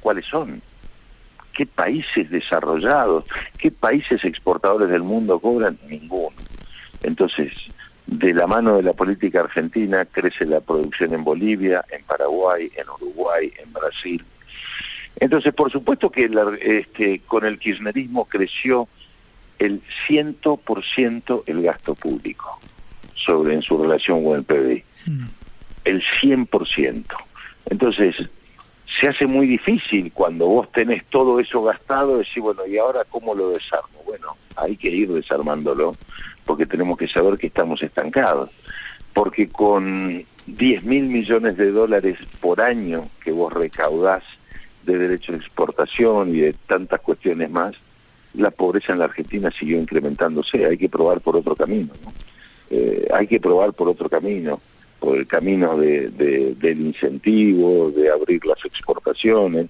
¿Cuáles 0.00 0.26
son? 0.26 0.60
¿Qué 1.52 1.64
países 1.66 2.28
desarrollados, 2.30 3.24
qué 3.56 3.70
países 3.70 4.24
exportadores 4.24 4.88
del 4.88 5.02
mundo 5.02 5.38
cobran? 5.38 5.78
Ninguno. 5.86 6.34
Entonces, 7.02 7.52
de 8.06 8.34
la 8.34 8.46
mano 8.46 8.76
de 8.76 8.82
la 8.82 8.92
política 8.92 9.40
argentina 9.40 10.04
crece 10.04 10.44
la 10.46 10.60
producción 10.60 11.14
en 11.14 11.22
Bolivia, 11.24 11.84
en 11.90 12.02
Paraguay, 12.04 12.70
en 12.76 12.88
Uruguay, 12.88 13.52
en 13.62 13.72
Brasil. 13.72 14.24
Entonces, 15.18 15.52
por 15.54 15.70
supuesto 15.70 16.10
que 16.10 16.28
la- 16.28 16.56
este, 16.60 17.20
con 17.20 17.44
el 17.44 17.58
kirchnerismo 17.58 18.24
creció 18.24 18.88
el 19.58 19.82
100% 20.06 21.44
el 21.46 21.62
gasto 21.62 21.94
público 21.94 22.58
sobre 23.14 23.54
en 23.54 23.62
su 23.62 23.80
relación 23.80 24.24
con 24.24 24.36
el 24.38 24.44
PBI. 24.44 24.84
El 25.84 26.02
100%. 26.02 27.16
Entonces, 27.66 28.16
se 28.86 29.08
hace 29.08 29.26
muy 29.26 29.46
difícil 29.46 30.10
cuando 30.12 30.46
vos 30.46 30.72
tenés 30.72 31.04
todo 31.06 31.38
eso 31.38 31.62
gastado, 31.62 32.18
decir, 32.18 32.42
bueno, 32.42 32.66
¿y 32.66 32.76
ahora 32.78 33.04
cómo 33.08 33.34
lo 33.34 33.50
desarmo? 33.50 34.02
Bueno, 34.04 34.36
hay 34.56 34.76
que 34.76 34.88
ir 34.90 35.12
desarmándolo, 35.12 35.96
porque 36.46 36.66
tenemos 36.66 36.96
que 36.98 37.08
saber 37.08 37.38
que 37.38 37.46
estamos 37.48 37.82
estancados. 37.82 38.50
Porque 39.12 39.48
con 39.50 40.24
10 40.46 40.82
mil 40.84 41.04
millones 41.04 41.56
de 41.56 41.70
dólares 41.72 42.16
por 42.40 42.60
año 42.60 43.08
que 43.22 43.32
vos 43.32 43.52
recaudás 43.52 44.22
de 44.84 44.96
derechos 44.98 45.36
de 45.36 45.42
exportación 45.44 46.34
y 46.34 46.40
de 46.40 46.52
tantas 46.66 47.00
cuestiones 47.00 47.50
más, 47.50 47.74
la 48.34 48.50
pobreza 48.50 48.92
en 48.92 49.00
la 49.00 49.06
Argentina 49.06 49.50
siguió 49.50 49.78
incrementándose. 49.78 50.64
Hay 50.64 50.78
que 50.78 50.88
probar 50.88 51.20
por 51.20 51.36
otro 51.36 51.56
camino. 51.56 51.94
¿no? 52.04 52.14
Eh, 52.70 53.06
hay 53.12 53.26
que 53.26 53.40
probar 53.40 53.72
por 53.72 53.88
otro 53.88 54.08
camino, 54.08 54.60
por 55.00 55.16
el 55.18 55.26
camino 55.26 55.76
de, 55.76 56.08
de- 56.10 56.54
del 56.54 56.80
incentivo, 56.80 57.90
de 57.90 58.10
abrir 58.10 58.44
las 58.46 58.64
exportaciones, 58.64 59.66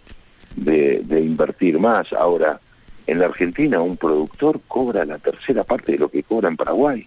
de 0.54 1.20
invertir 1.20 1.78
más. 1.78 2.12
Ahora, 2.12 2.60
en 3.06 3.18
la 3.18 3.26
Argentina 3.26 3.80
un 3.80 3.96
productor 3.96 4.60
cobra 4.68 5.04
la 5.04 5.18
tercera 5.18 5.64
parte 5.64 5.92
de 5.92 5.98
lo 5.98 6.10
que 6.10 6.22
cobra 6.22 6.48
en 6.48 6.56
Paraguay 6.56 7.06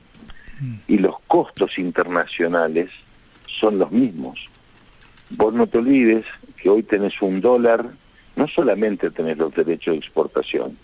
y 0.87 0.97
los 0.97 1.19
costos 1.27 1.77
internacionales 1.77 2.89
son 3.47 3.79
los 3.79 3.91
mismos. 3.91 4.49
Vos 5.31 5.53
no 5.53 5.67
te 5.67 5.79
olvides 5.79 6.25
que 6.57 6.69
hoy 6.69 6.83
tenés 6.83 7.21
un 7.21 7.41
dólar, 7.41 7.89
no 8.35 8.47
solamente 8.47 9.09
tenés 9.09 9.37
los 9.37 9.53
derechos 9.53 9.93
de 9.93 9.99
exportación, 9.99 10.77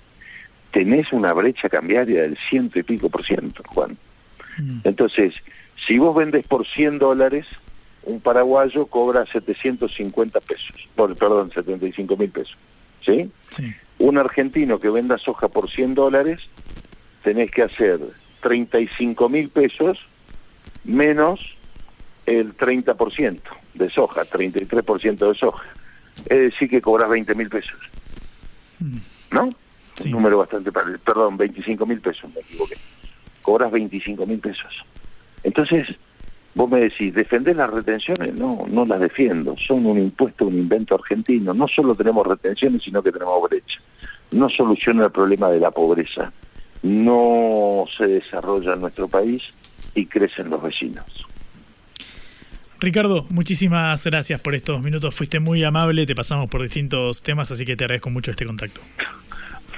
tenés 0.71 1.11
una 1.13 1.33
brecha 1.33 1.69
cambiaria 1.69 2.23
del 2.23 2.37
ciento 2.37 2.79
y 2.79 2.83
pico 2.83 3.09
por 3.09 3.25
ciento, 3.25 3.63
Juan. 3.67 3.97
Entonces, 4.83 5.33
si 5.75 5.97
vos 5.97 6.13
vendes 6.15 6.45
por 6.45 6.67
100 6.67 6.99
dólares, 6.99 7.45
un 8.03 8.19
paraguayo 8.19 8.85
cobra 8.87 9.25
750 9.31 10.41
pesos, 10.41 10.87
por, 10.95 11.15
perdón, 11.15 11.51
75 11.53 12.17
mil 12.17 12.29
pesos. 12.29 12.57
¿Sí? 13.01 13.31
Un 13.99 14.17
argentino 14.17 14.79
que 14.79 14.89
venda 14.89 15.17
soja 15.17 15.47
por 15.49 15.69
100 15.69 15.93
dólares, 15.95 16.41
tenés 17.23 17.51
que 17.51 17.63
hacer 17.63 17.99
35 18.41 19.29
mil 19.29 19.49
pesos 19.49 19.99
menos 20.83 21.57
el 22.25 22.55
30% 22.55 23.41
de 23.73 23.89
soja, 23.89 24.23
33% 24.25 25.17
de 25.17 25.35
soja. 25.35 25.65
Es 26.25 26.51
decir, 26.51 26.69
que 26.69 26.81
cobras 26.81 27.09
20 27.09 27.35
mil 27.35 27.49
pesos. 27.49 27.79
¿No? 29.31 29.49
Un 30.05 30.11
número 30.11 30.37
bastante, 30.37 30.71
perdón, 30.71 31.37
25 31.37 31.85
mil 31.85 31.99
pesos, 31.99 32.33
me 32.33 32.41
equivoqué. 32.41 32.77
Cobras 33.41 33.71
25 33.71 34.25
mil 34.25 34.39
pesos. 34.39 34.85
Entonces, 35.43 35.95
vos 36.55 36.69
me 36.69 36.79
decís, 36.79 37.13
¿defendés 37.13 37.55
las 37.55 37.69
retenciones? 37.69 38.33
No, 38.33 38.65
no 38.69 38.85
las 38.85 38.99
defiendo. 38.99 39.55
Son 39.57 39.85
un 39.85 39.97
impuesto, 39.97 40.47
un 40.47 40.57
invento 40.57 40.95
argentino. 40.95 41.53
No 41.53 41.67
solo 41.67 41.95
tenemos 41.95 42.25
retenciones, 42.25 42.83
sino 42.83 43.01
que 43.01 43.11
tenemos 43.11 43.41
brecha. 43.49 43.79
No 44.31 44.49
soluciona 44.49 45.05
el 45.05 45.11
problema 45.11 45.49
de 45.49 45.59
la 45.59 45.71
pobreza. 45.71 46.31
No 46.83 47.85
se 47.97 48.07
desarrolla 48.07 48.75
nuestro 48.75 49.07
país 49.07 49.43
y 49.95 50.05
crecen 50.05 50.49
los 50.49 50.61
vecinos. 50.61 51.05
Ricardo, 52.79 53.25
muchísimas 53.29 54.05
gracias 54.05 54.39
por 54.39 54.55
estos 54.55 54.81
minutos. 54.81 55.13
Fuiste 55.13 55.39
muy 55.39 55.63
amable, 55.65 56.05
te 56.05 56.15
pasamos 56.15 56.49
por 56.49 56.61
distintos 56.61 57.21
temas, 57.21 57.51
así 57.51 57.65
que 57.65 57.75
te 57.75 57.83
agradezco 57.83 58.09
mucho 58.09 58.31
este 58.31 58.45
contacto. 58.45 58.79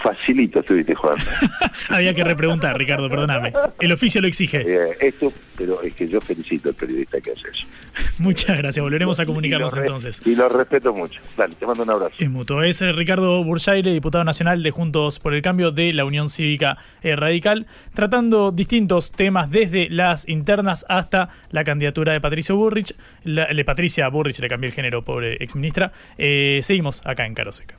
Facilito 0.02 0.60
estuviste 0.62 0.96
jugando. 0.96 1.24
Había 1.90 2.14
que 2.14 2.24
repreguntar, 2.24 2.78
Ricardo, 2.78 3.10
perdóname. 3.10 3.54
El 3.80 3.92
oficio 3.92 4.22
lo 4.22 4.28
exige. 4.28 4.62
Eh, 4.66 4.98
esto, 5.00 5.32
pero 5.58 5.82
es 5.82 5.94
que 5.94 6.08
yo 6.08 6.20
felicito 6.22 6.70
al 6.70 6.76
periodista 6.76 7.22
que 7.22 7.32
hace 7.32 7.48
eso. 7.50 7.68
Muchas 8.18 8.58
gracias, 8.58 8.82
volveremos 8.84 9.20
a 9.20 9.24
Y 9.24 9.26
lo 9.26 9.32
comunicarnos 9.34 9.76
entonces. 9.76 10.22
Y 10.26 10.36
lo 10.36 10.50
respeto 10.50 10.94
mucho. 10.94 11.22
Dale, 11.38 11.56
te 11.56 11.66
mando 11.68 11.84
un 11.84 11.90
abrazo. 11.92 12.16
Es 12.18 12.30
mutuo. 12.30 12.64
Es 12.64 12.82
eh, 12.82 12.92
Ricardo 12.94 13.44
Bursaire, 13.44 13.92
diputado 13.94 14.24
nacional 14.24 14.64
de 14.64 14.72
Juntos 14.72 15.20
por 15.20 15.34
el 15.34 15.42
Cambio 15.42 15.72
de 15.72 15.94
la 15.94 16.06
Unión 16.06 16.30
Cívica 16.30 16.78
eh, 17.04 17.16
Radical, 17.16 17.68
tratando 17.94 18.52
distintos 18.52 19.12
temas 19.12 19.52
desde 19.52 19.90
las 19.90 20.28
internas 20.28 20.86
hasta 20.90 21.30
la 21.52 21.64
candidatura 21.64 22.14
de 22.14 22.22
Patricio 22.22 22.56
Burrich. 22.56 22.96
La, 23.24 23.52
le- 23.52 23.66
Patricia 23.66 24.08
Burrich, 24.10 24.40
le 24.40 24.48
cambié 24.48 24.70
el 24.70 24.74
género, 24.74 25.04
pobre 25.04 25.36
exministra. 25.40 25.92
Eh, 26.18 26.60
seguimos 26.64 27.02
acá 27.06 27.26
en 27.26 27.36
Caroseca. 27.36 27.78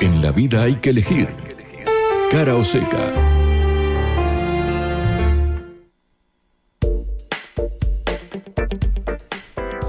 En 0.00 0.22
la 0.22 0.32
vida 0.32 0.62
hay 0.62 0.76
que 0.76 0.90
elegir. 0.90 1.28
Cara 2.30 2.56
o 2.56 2.64
seca. 2.64 3.29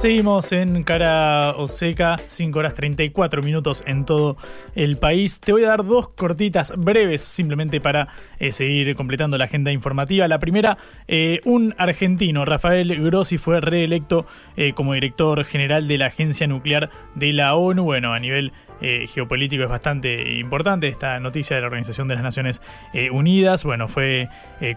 Seguimos 0.01 0.51
en 0.51 0.81
Cara 0.81 1.51
o 1.51 1.67
Seca, 1.67 2.15
5 2.25 2.57
horas 2.57 2.73
34 2.73 3.43
minutos 3.43 3.83
en 3.85 4.03
todo 4.03 4.35
el 4.73 4.97
país. 4.97 5.39
Te 5.39 5.51
voy 5.51 5.63
a 5.63 5.67
dar 5.67 5.85
dos 5.85 6.07
cortitas 6.07 6.73
breves 6.75 7.21
simplemente 7.21 7.79
para 7.79 8.07
eh, 8.39 8.51
seguir 8.51 8.95
completando 8.95 9.37
la 9.37 9.45
agenda 9.45 9.71
informativa. 9.71 10.27
La 10.27 10.39
primera, 10.39 10.79
eh, 11.07 11.39
un 11.45 11.75
argentino, 11.77 12.45
Rafael 12.45 12.99
Grossi, 12.99 13.37
fue 13.37 13.61
reelecto 13.61 14.25
eh, 14.57 14.73
como 14.73 14.95
director 14.95 15.43
general 15.43 15.87
de 15.87 15.99
la 15.99 16.07
Agencia 16.07 16.47
Nuclear 16.47 16.89
de 17.13 17.33
la 17.33 17.53
ONU. 17.53 17.83
Bueno, 17.83 18.15
a 18.15 18.17
nivel 18.17 18.53
geopolítico 19.13 19.61
es 19.61 19.69
bastante 19.69 20.39
importante 20.39 20.87
esta 20.87 21.19
noticia 21.19 21.55
de 21.55 21.61
la 21.61 21.67
Organización 21.67 22.07
de 22.07 22.15
las 22.15 22.23
Naciones 22.23 22.63
Unidas. 23.11 23.63
Bueno, 23.63 23.87
fue 23.87 24.27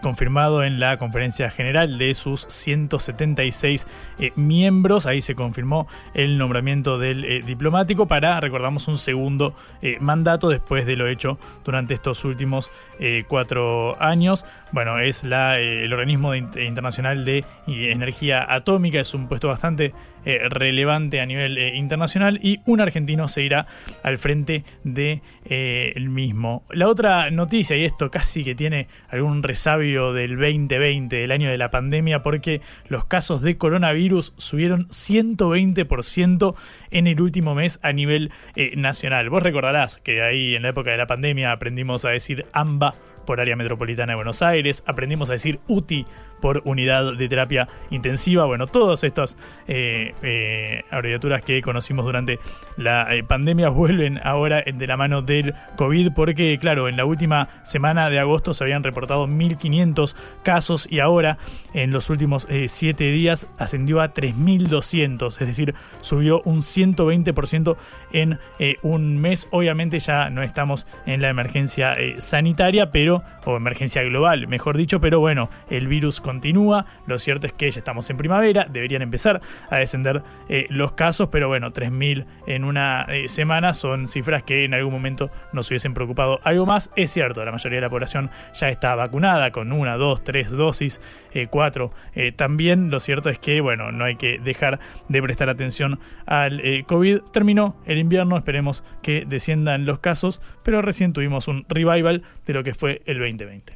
confirmado 0.03 0.63
en 0.63 0.79
la 0.79 0.97
conferencia 0.97 1.49
general 1.49 1.97
de 1.97 2.13
sus 2.13 2.45
176 2.47 3.87
eh, 4.19 4.31
miembros. 4.35 5.05
Ahí 5.05 5.14
se 5.21 5.35
confirmó 5.35 5.87
el 6.13 6.37
nombramiento 6.37 6.97
del 6.97 7.25
eh, 7.25 7.41
diplomático 7.45 8.07
para, 8.07 8.39
recordamos, 8.39 8.87
un 8.87 8.97
segundo 8.97 9.53
eh, 9.81 9.97
mandato 9.99 10.49
después 10.49 10.85
de 10.85 10.95
lo 10.95 11.07
hecho 11.07 11.37
durante 11.63 11.93
estos 11.93 12.25
últimos 12.25 12.69
eh, 12.99 13.25
cuatro 13.27 14.01
años. 14.01 14.45
Bueno, 14.71 14.99
es 14.99 15.23
la, 15.23 15.59
el 15.59 15.91
organismo 15.93 16.35
internacional 16.35 17.25
de 17.25 17.45
energía 17.67 18.45
atómica, 18.47 18.99
es 18.99 19.13
un 19.13 19.27
puesto 19.27 19.47
bastante 19.47 19.93
eh, 20.25 20.39
relevante 20.49 21.21
a 21.21 21.25
nivel 21.25 21.57
eh, 21.57 21.75
internacional 21.75 22.39
y 22.41 22.59
un 22.65 22.81
argentino 22.81 23.27
se 23.27 23.43
irá 23.43 23.67
al 24.03 24.17
frente 24.17 24.63
de 24.83 25.21
eh, 25.45 25.93
el 25.95 26.09
mismo. 26.09 26.63
La 26.71 26.87
otra 26.87 27.29
noticia, 27.31 27.77
y 27.77 27.85
esto 27.85 28.09
casi 28.09 28.43
que 28.43 28.55
tiene 28.55 28.87
algún 29.09 29.43
resabio 29.43 30.13
del 30.13 30.37
2020, 30.37 31.15
del 31.15 31.31
año 31.31 31.49
de 31.49 31.57
la 31.57 31.69
pandemia, 31.69 32.23
porque 32.23 32.61
los 32.87 33.05
casos 33.05 33.41
de 33.41 33.57
coronavirus 33.57 34.33
subieron 34.37 34.87
120% 34.87 36.55
en 36.91 37.07
el 37.07 37.21
último 37.21 37.55
mes 37.55 37.79
a 37.83 37.91
nivel 37.91 38.31
nacional. 38.75 39.29
Vos 39.29 39.43
recordarás 39.43 39.97
que 39.97 40.21
ahí 40.21 40.55
en 40.55 40.63
la 40.63 40.69
época 40.69 40.91
de 40.91 40.97
la 40.97 41.07
pandemia 41.07 41.51
aprendimos 41.51 42.03
a 42.05 42.09
decir 42.09 42.45
AMBA 42.51 42.95
por 43.25 43.41
área 43.41 43.55
metropolitana 43.55 44.13
de 44.13 44.15
Buenos 44.15 44.41
Aires, 44.41 44.83
aprendimos 44.87 45.29
a 45.29 45.33
decir 45.33 45.59
UTI 45.67 46.05
por 46.45 46.61
unidad 46.65 47.13
de 47.13 47.27
terapia 47.27 47.67
intensiva, 47.89 48.45
bueno, 48.45 48.67
todas 48.67 49.03
estas 49.03 49.35
eh, 49.67 50.13
eh, 50.21 50.83
abreviaturas 50.91 51.41
que 51.41 51.61
conocimos 51.61 52.05
durante 52.05 52.39
la 52.77 53.15
eh, 53.15 53.23
pandemia 53.23 53.69
vuelven 53.75 54.19
ahora 54.23 54.61
de 54.61 54.87
la 54.87 54.97
mano 54.97 55.21
del 55.21 55.53
COVID 55.75 56.11
porque, 56.13 56.57
claro, 56.59 56.87
en 56.87 56.97
la 56.97 57.05
última 57.05 57.49
semana 57.63 58.09
de 58.09 58.19
agosto 58.19 58.53
se 58.53 58.63
habían 58.63 58.83
reportado 58.83 59.27
1.500 59.27 60.15
casos 60.43 60.87
y 60.89 60.99
ahora 60.99 61.37
en 61.73 61.91
los 61.91 62.09
últimos 62.09 62.47
7 62.67 63.03
días 63.11 63.47
ascendió 63.57 64.01
a 64.01 64.13
3.200, 64.13 65.27
es 65.41 65.47
decir, 65.47 65.73
subió 66.01 66.41
un 66.45 66.59
120% 66.59 67.75
en 68.13 68.39
un 68.81 69.17
mes. 69.17 69.47
Obviamente 69.51 69.99
ya 69.99 70.29
no 70.29 70.43
estamos 70.43 70.85
en 71.05 71.21
la 71.21 71.29
emergencia 71.29 71.95
sanitaria, 72.19 72.91
pero 72.91 73.14
o 73.45 73.57
emergencia 73.57 74.01
global, 74.03 74.47
mejor 74.47 74.77
dicho, 74.77 74.99
pero 74.99 75.19
bueno, 75.19 75.49
el 75.69 75.87
virus 75.87 76.21
continúa. 76.21 76.85
Lo 77.05 77.19
cierto 77.19 77.47
es 77.47 77.53
que 77.53 77.69
ya 77.69 77.79
estamos 77.79 78.09
en 78.09 78.17
primavera, 78.17 78.67
deberían 78.69 79.01
empezar 79.01 79.41
a 79.69 79.77
descender 79.77 80.23
eh, 80.49 80.65
los 80.69 80.93
casos, 80.93 81.29
pero 81.31 81.47
bueno, 81.47 81.71
3.000 81.71 82.25
en 82.47 82.63
una 82.63 83.03
eh, 83.03 83.27
semana 83.27 83.73
son 83.73 84.07
cifras 84.07 84.43
que 84.43 84.65
en 84.65 84.73
algún 84.73 84.93
momento 84.93 85.29
nos 85.53 85.69
hubiesen 85.69 85.93
preocupado 85.93 86.39
algo 86.43 86.65
más. 86.65 86.91
Es 86.95 87.11
cierto, 87.11 87.43
la 87.43 87.51
mayoría 87.51 87.77
de 87.77 87.81
la 87.81 87.89
población 87.89 88.29
ya 88.53 88.69
está 88.69 88.95
vacunada 88.95 89.51
con 89.51 89.71
una, 89.71 89.97
dos, 89.97 90.23
tres 90.23 90.51
dosis, 90.51 91.01
eh, 91.33 91.47
cuatro. 91.49 91.91
también 92.35 92.89
lo 92.89 92.99
cierto 92.99 93.29
es 93.29 93.39
que, 93.39 93.61
bueno, 93.61 93.91
no 93.91 94.05
hay 94.05 94.15
que 94.15 94.39
dejar 94.39 94.79
de 95.09 95.21
prestar 95.21 95.49
atención 95.49 95.99
al 96.25 96.61
COVID. 96.87 97.19
Terminó 97.31 97.75
el 97.85 97.97
invierno, 97.97 98.37
esperemos 98.37 98.83
que 99.01 99.25
desciendan 99.25 99.85
los 99.85 99.99
casos, 99.99 100.41
pero 100.63 100.81
recién 100.81 101.13
tuvimos 101.13 101.47
un 101.47 101.65
revival 101.69 102.23
de 102.45 102.53
lo 102.53 102.63
que 102.63 102.73
fue 102.73 103.01
el 103.05 103.19
2020. 103.19 103.73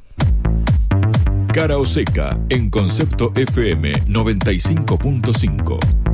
Cara 1.53 1.77
o 1.77 1.85
seca 1.85 2.37
en 2.49 2.69
concepto 2.69 3.31
FM 3.35 3.91
95.5. 4.07 6.08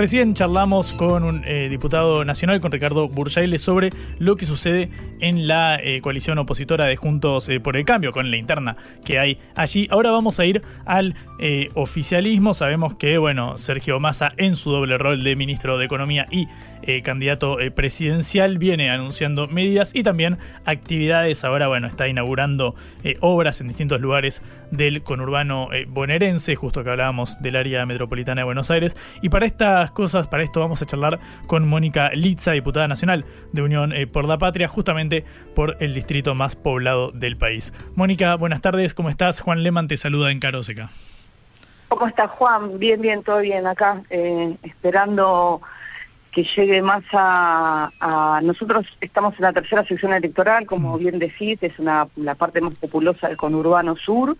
Recién 0.00 0.32
charlamos 0.32 0.94
con 0.94 1.24
un 1.24 1.42
eh, 1.44 1.68
diputado 1.68 2.24
nacional, 2.24 2.58
con 2.62 2.72
Ricardo 2.72 3.06
Burjaile, 3.06 3.58
sobre 3.58 3.90
lo 4.18 4.36
que 4.36 4.46
sucede 4.46 4.88
en 5.20 5.46
la 5.46 5.76
eh, 5.76 6.00
coalición 6.00 6.38
opositora 6.38 6.86
de 6.86 6.96
Juntos 6.96 7.50
eh, 7.50 7.60
por 7.60 7.76
el 7.76 7.84
Cambio, 7.84 8.10
con 8.10 8.30
la 8.30 8.38
interna 8.38 8.78
que 9.04 9.18
hay 9.18 9.36
allí. 9.54 9.88
Ahora 9.90 10.10
vamos 10.10 10.40
a 10.40 10.46
ir 10.46 10.62
al 10.86 11.14
oficialismo. 11.74 12.52
Sabemos 12.52 12.94
que, 12.96 13.16
bueno, 13.16 13.56
Sergio 13.56 13.98
Massa, 13.98 14.32
en 14.36 14.56
su 14.56 14.70
doble 14.70 14.98
rol 14.98 15.22
de 15.22 15.36
ministro 15.36 15.78
de 15.78 15.86
Economía 15.86 16.26
y 16.30 16.48
candidato 17.02 17.56
presidencial, 17.74 18.58
viene 18.58 18.90
anunciando 18.90 19.48
medidas 19.48 19.94
y 19.94 20.02
también 20.02 20.36
actividades. 20.66 21.42
Ahora, 21.44 21.68
bueno, 21.68 21.86
está 21.86 22.08
inaugurando 22.08 22.74
obras 23.20 23.62
en 23.62 23.68
distintos 23.68 24.02
lugares 24.02 24.42
del 24.70 25.02
conurbano 25.02 25.70
bonaerense, 25.88 26.56
justo 26.56 26.84
que 26.84 26.90
hablábamos 26.90 27.40
del 27.40 27.56
área 27.56 27.86
metropolitana 27.86 28.42
de 28.42 28.44
Buenos 28.44 28.70
Aires. 28.70 28.94
Y 29.22 29.30
para 29.30 29.46
estas 29.90 29.92
cosas. 29.92 30.28
Para 30.28 30.42
esto 30.42 30.60
vamos 30.60 30.82
a 30.82 30.86
charlar 30.86 31.18
con 31.46 31.68
Mónica 31.68 32.10
Litza, 32.14 32.52
diputada 32.52 32.88
nacional 32.88 33.24
de 33.52 33.62
Unión 33.62 33.92
eh, 33.92 34.06
por 34.06 34.24
la 34.24 34.38
Patria, 34.38 34.68
justamente 34.68 35.24
por 35.54 35.76
el 35.80 35.94
distrito 35.94 36.34
más 36.34 36.56
poblado 36.56 37.10
del 37.12 37.36
país. 37.36 37.72
Mónica, 37.94 38.36
buenas 38.36 38.60
tardes, 38.60 38.94
¿cómo 38.94 39.10
estás? 39.10 39.40
Juan 39.40 39.62
Leman 39.62 39.88
te 39.88 39.96
saluda 39.96 40.30
en 40.30 40.40
Caroseca. 40.40 40.90
¿Cómo 41.88 42.06
estás, 42.06 42.30
Juan? 42.30 42.78
Bien, 42.78 43.00
bien, 43.00 43.22
todo 43.22 43.40
bien 43.40 43.66
acá, 43.66 44.02
eh, 44.10 44.56
esperando 44.62 45.60
que 46.30 46.44
llegue 46.44 46.80
más 46.80 47.02
a, 47.12 48.40
Nosotros 48.44 48.86
estamos 49.00 49.34
en 49.34 49.42
la 49.42 49.52
tercera 49.52 49.84
sección 49.84 50.12
electoral, 50.12 50.64
como 50.66 50.96
bien 50.96 51.18
decís, 51.18 51.58
es 51.62 51.76
una, 51.80 52.06
la 52.14 52.36
parte 52.36 52.60
más 52.60 52.74
populosa 52.74 53.26
del 53.26 53.36
conurbano 53.36 53.96
sur. 53.96 54.36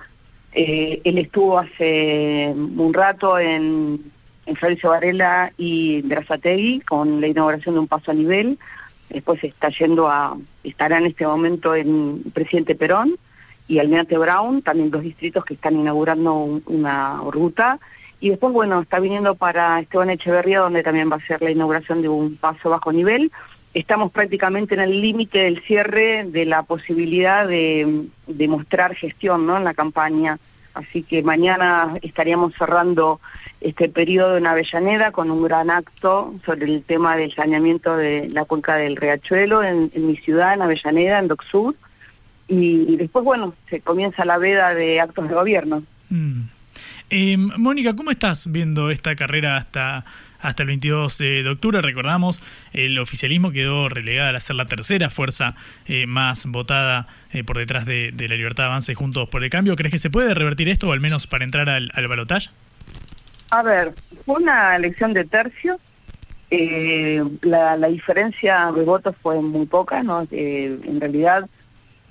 Eh, 0.53 1.01
él 1.05 1.19
estuvo 1.19 1.59
hace 1.59 2.53
un 2.55 2.95
rato 2.95 3.39
en 3.39 4.13
Florencio 4.57 4.91
Varela 4.91 5.53
y 5.57 6.03
Berazategui 6.03 6.81
con 6.81 7.21
la 7.21 7.27
inauguración 7.27 7.75
de 7.75 7.81
un 7.81 7.89
paso 7.89 8.11
a 8.11 8.15
nivel. 8.15 8.59
Después 9.09 9.43
está 9.43 9.69
yendo 9.71 10.09
a, 10.09 10.37
estará 10.63 10.99
en 10.99 11.07
este 11.07 11.27
momento 11.27 11.75
en 11.75 12.23
Presidente 12.33 12.75
Perón 12.75 13.17
y 13.67 13.79
Almirante 13.79 14.19
Brown, 14.19 14.63
también 14.63 14.91
dos 14.91 15.03
distritos 15.03 15.45
que 15.45 15.55
están 15.55 15.77
inaugurando 15.77 16.61
una 16.67 17.21
ruta. 17.31 17.79
Y 18.21 18.31
después, 18.31 18.53
bueno, 18.53 18.81
está 18.81 19.01
viniendo 19.01 19.35
para 19.35 19.81
Esteban 19.81 20.11
Echeverría, 20.11 20.61
donde 20.61 20.83
también 20.83 21.11
va 21.11 21.17
a 21.17 21.27
ser 21.27 21.41
la 21.41 21.51
inauguración 21.51 22.03
de 22.03 22.09
un 22.09 22.37
paso 22.37 22.71
bajo 22.71 22.93
nivel. 22.93 23.33
Estamos 23.73 24.11
prácticamente 24.11 24.75
en 24.75 24.81
el 24.81 25.01
límite 25.01 25.45
del 25.45 25.63
cierre 25.63 26.25
de 26.25 26.45
la 26.45 26.65
posibilidad 26.65 27.47
de, 27.47 28.07
de 28.27 28.49
mostrar 28.49 28.95
gestión 28.95 29.47
¿no? 29.47 29.57
en 29.57 29.65
la 29.65 29.75
campaña. 29.75 30.39
Así 30.75 31.03
que 31.03 31.23
mañana 31.23 31.97
estaríamos 32.03 32.55
cerrando 32.57 33.21
este 33.61 33.89
periodo 33.89 34.37
en 34.37 34.47
Avellaneda 34.47 35.11
con 35.11 35.31
un 35.31 35.43
gran 35.43 35.71
acto 35.71 36.35
sobre 36.47 36.67
el 36.67 36.83
tema 36.83 37.17
del 37.17 37.35
saneamiento 37.35 37.97
de 37.97 38.29
la 38.31 38.45
cuenca 38.45 38.77
del 38.77 38.97
Riachuelo 38.97 39.63
en, 39.63 39.91
mi 39.95 40.17
ciudad, 40.17 40.55
en 40.55 40.63
Avellaneda, 40.63 41.19
en 41.19 41.29
Doc 41.29 41.45
Sur. 41.51 41.75
Y, 42.49 42.97
después, 42.97 43.25
bueno, 43.25 43.55
se 43.69 43.81
comienza 43.81 44.25
la 44.25 44.39
veda 44.39 44.75
de 44.75 45.01
actos 45.01 45.29
de 45.29 45.35
gobierno. 45.35 45.83
Mm. 46.09 46.43
Eh, 47.11 47.37
Mónica, 47.37 47.95
¿cómo 47.95 48.11
estás 48.11 48.51
viendo 48.51 48.91
esta 48.91 49.15
carrera 49.15 49.57
hasta, 49.57 50.05
hasta 50.41 50.63
el 50.63 50.69
22 50.69 51.19
de 51.19 51.49
octubre? 51.49 51.81
Recordamos, 51.81 52.43
el 52.73 52.99
oficialismo 52.99 53.51
quedó 53.53 53.89
relegada 53.89 54.37
a 54.37 54.41
ser 54.41 54.57
la 54.57 54.67
tercera 54.67 55.11
fuerza 55.11 55.55
eh, 55.87 56.07
más 56.07 56.47
votada 56.47 57.09
eh, 57.33 57.45
por 57.45 57.59
detrás 57.59 57.87
de, 57.87 58.13
la 58.17 58.35
libertad 58.37 58.65
de 58.65 58.69
avance 58.69 58.95
juntos 58.95 59.29
por 59.29 59.45
el 59.45 59.51
cambio. 59.51 59.77
¿Crees 59.77 59.93
que 59.93 59.99
se 59.99 60.11
puede 60.11 60.35
revertir 60.35 60.69
esto 60.69 60.89
o 60.89 60.93
al 60.93 61.01
menos 61.01 61.27
para 61.27 61.45
entrar 61.45 61.69
al, 61.69 61.91
al 61.95 62.09
balotaje? 62.09 62.51
A 63.51 63.63
ver, 63.63 63.95
fue 64.25 64.37
una 64.37 64.77
elección 64.77 65.13
de 65.13 65.25
tercio. 65.25 65.79
Eh, 66.51 67.23
la, 67.43 67.77
diferencia 67.89 68.73
de 68.73 68.85
votos 68.85 69.15
fue 69.23 69.41
muy 69.41 69.67
poca, 69.67 70.03
¿no? 70.03 70.27
Eh, 70.31 70.79
en 70.85 71.01
realidad 71.01 71.49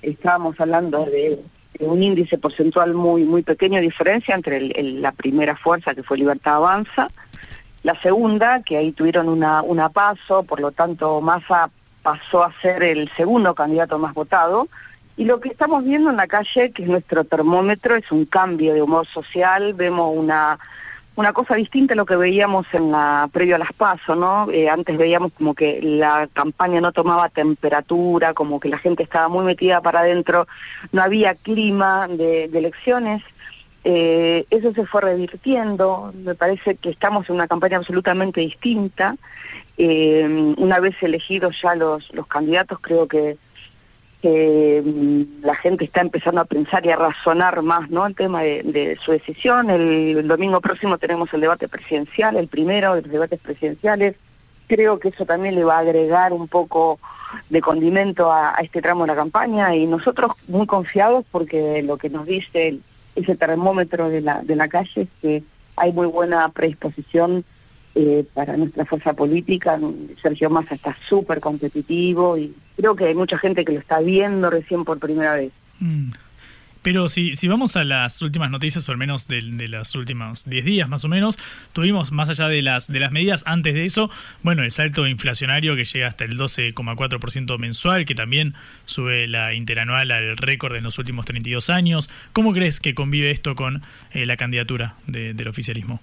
estábamos 0.02 0.58
hablando 0.60 1.04
de, 1.04 1.40
un 1.80 2.02
índice 2.02 2.36
porcentual 2.36 2.92
muy 2.92 3.22
muy 3.22 3.42
pequeño 3.42 3.80
diferencia 3.80 4.34
entre 4.34 4.60
la 4.82 5.12
primera 5.12 5.56
fuerza 5.56 5.94
que 5.94 6.02
fue 6.02 6.18
Libertad 6.18 6.56
Avanza, 6.56 7.08
la 7.82 8.00
segunda 8.00 8.62
que 8.62 8.76
ahí 8.76 8.92
tuvieron 8.92 9.28
una, 9.28 9.62
una 9.62 9.88
paso, 9.88 10.42
por 10.42 10.60
lo 10.60 10.70
tanto 10.70 11.20
Massa 11.20 11.70
pasó 12.02 12.42
a 12.42 12.52
ser 12.60 12.82
el 12.82 13.10
segundo 13.16 13.54
candidato 13.54 13.98
más 13.98 14.14
votado. 14.14 14.68
Y 15.16 15.24
lo 15.24 15.40
que 15.40 15.50
estamos 15.50 15.84
viendo 15.84 16.10
en 16.10 16.16
la 16.16 16.26
calle, 16.26 16.70
que 16.70 16.82
es 16.82 16.88
nuestro 16.88 17.24
termómetro, 17.24 17.96
es 17.96 18.10
un 18.10 18.24
cambio 18.24 18.72
de 18.72 18.82
humor 18.82 19.06
social, 19.08 19.74
vemos 19.74 20.12
una 20.14 20.58
una 21.16 21.32
cosa 21.34 21.54
distinta 21.54 21.92
a 21.92 21.96
lo 21.96 22.06
que 22.06 22.16
veíamos 22.16 22.66
en 22.72 22.92
la 22.92 23.28
previo 23.32 23.56
a 23.56 23.58
las 23.58 23.72
PASO, 23.72 24.14
¿no? 24.14 24.50
Eh, 24.50 24.70
antes 24.70 24.96
veíamos 24.96 25.32
como 25.32 25.54
que 25.54 25.80
la 25.82 26.28
campaña 26.32 26.80
no 26.80 26.92
tomaba 26.92 27.28
temperatura, 27.28 28.32
como 28.32 28.58
que 28.58 28.70
la 28.70 28.78
gente 28.78 29.02
estaba 29.02 29.28
muy 29.28 29.44
metida 29.44 29.82
para 29.82 30.00
adentro, 30.00 30.46
no 30.92 31.02
había 31.02 31.34
clima 31.34 32.08
de, 32.08 32.44
elecciones. 32.44 33.22
Eh, 33.82 34.44
eso 34.50 34.72
se 34.74 34.84
fue 34.84 35.00
revirtiendo, 35.00 36.12
me 36.14 36.34
parece 36.34 36.76
que 36.76 36.90
estamos 36.90 37.28
en 37.28 37.36
una 37.36 37.48
campaña 37.48 37.78
absolutamente 37.78 38.40
distinta. 38.40 39.16
Eh, 39.78 40.54
una 40.58 40.80
vez 40.80 40.94
elegidos 41.02 41.60
ya 41.62 41.74
los, 41.74 42.12
los 42.12 42.26
candidatos, 42.26 42.78
creo 42.80 43.08
que 43.08 43.38
mm, 44.22 45.42
la 45.42 45.54
gente 45.54 45.86
está 45.86 46.02
empezando 46.02 46.42
a 46.42 46.44
pensar 46.44 46.84
y 46.84 46.90
a 46.90 46.96
razonar 46.96 47.62
más 47.62 47.88
¿no? 47.88 48.06
el 48.06 48.14
tema 48.14 48.42
de, 48.42 48.98
su 49.02 49.12
decisión. 49.12 49.70
El, 49.70 50.28
domingo 50.28 50.60
próximo 50.60 50.98
tenemos 50.98 51.32
el 51.32 51.40
debate 51.40 51.68
presidencial, 51.68 52.36
el 52.36 52.48
primero 52.48 52.94
de 52.94 53.02
los 53.02 53.10
debates 53.10 53.40
presidenciales. 53.40 54.16
Creo 54.66 54.98
que 54.98 55.08
eso 55.08 55.24
también 55.24 55.54
le 55.54 55.64
va 55.64 55.76
a 55.76 55.80
agregar 55.80 56.34
un 56.34 56.46
poco 56.46 57.00
de 57.48 57.60
condimento 57.60 58.30
a, 58.30 58.54
este 58.60 58.82
tramo 58.82 59.04
de 59.04 59.08
la 59.08 59.16
campaña 59.16 59.74
y 59.74 59.86
nosotros 59.86 60.32
muy 60.48 60.66
confiados 60.66 61.24
porque 61.30 61.82
lo 61.82 61.96
que 61.96 62.10
nos 62.10 62.26
dice 62.26 62.80
ese 63.14 63.36
termómetro 63.36 64.08
de 64.08 64.20
la, 64.20 64.42
de 64.42 64.56
la 64.56 64.68
calle 64.68 65.02
es 65.02 65.08
que 65.20 65.42
hay 65.76 65.92
muy 65.92 66.06
buena 66.06 66.48
predisposición 66.50 67.44
eh, 67.94 68.24
para 68.34 68.56
nuestra 68.56 68.84
fuerza 68.84 69.14
política. 69.14 69.78
Sergio 70.22 70.50
Massa 70.50 70.74
está 70.74 70.96
súper 71.08 71.40
competitivo 71.40 72.38
y 72.38 72.54
creo 72.76 72.94
que 72.94 73.06
hay 73.06 73.14
mucha 73.14 73.36
gente 73.38 73.64
que 73.64 73.72
lo 73.72 73.80
está 73.80 74.00
viendo 74.00 74.48
recién 74.50 74.84
por 74.84 74.98
primera 74.98 75.34
vez. 75.34 75.52
Mm. 75.80 76.10
Pero 76.82 77.08
si, 77.08 77.36
si 77.36 77.46
vamos 77.46 77.76
a 77.76 77.84
las 77.84 78.22
últimas 78.22 78.50
noticias, 78.50 78.88
o 78.88 78.92
al 78.92 78.98
menos 78.98 79.28
de, 79.28 79.42
de 79.42 79.68
los 79.68 79.94
últimos 79.94 80.48
10 80.48 80.64
días 80.64 80.88
más 80.88 81.04
o 81.04 81.08
menos, 81.08 81.38
tuvimos 81.72 82.10
más 82.10 82.28
allá 82.30 82.48
de 82.48 82.62
las, 82.62 82.88
de 82.88 83.00
las 83.00 83.12
medidas, 83.12 83.42
antes 83.46 83.74
de 83.74 83.84
eso, 83.84 84.10
bueno, 84.42 84.62
el 84.62 84.70
salto 84.70 85.06
inflacionario 85.06 85.76
que 85.76 85.84
llega 85.84 86.08
hasta 86.08 86.24
el 86.24 86.38
12,4% 86.38 87.58
mensual, 87.58 88.06
que 88.06 88.14
también 88.14 88.54
sube 88.86 89.28
la 89.28 89.52
interanual 89.52 90.10
al 90.10 90.36
récord 90.38 90.74
en 90.74 90.84
los 90.84 90.98
últimos 90.98 91.26
32 91.26 91.68
años. 91.68 92.08
¿Cómo 92.32 92.52
crees 92.52 92.80
que 92.80 92.94
convive 92.94 93.30
esto 93.30 93.54
con 93.54 93.82
eh, 94.12 94.24
la 94.24 94.36
candidatura 94.36 94.94
de, 95.06 95.34
del 95.34 95.48
oficialismo? 95.48 96.00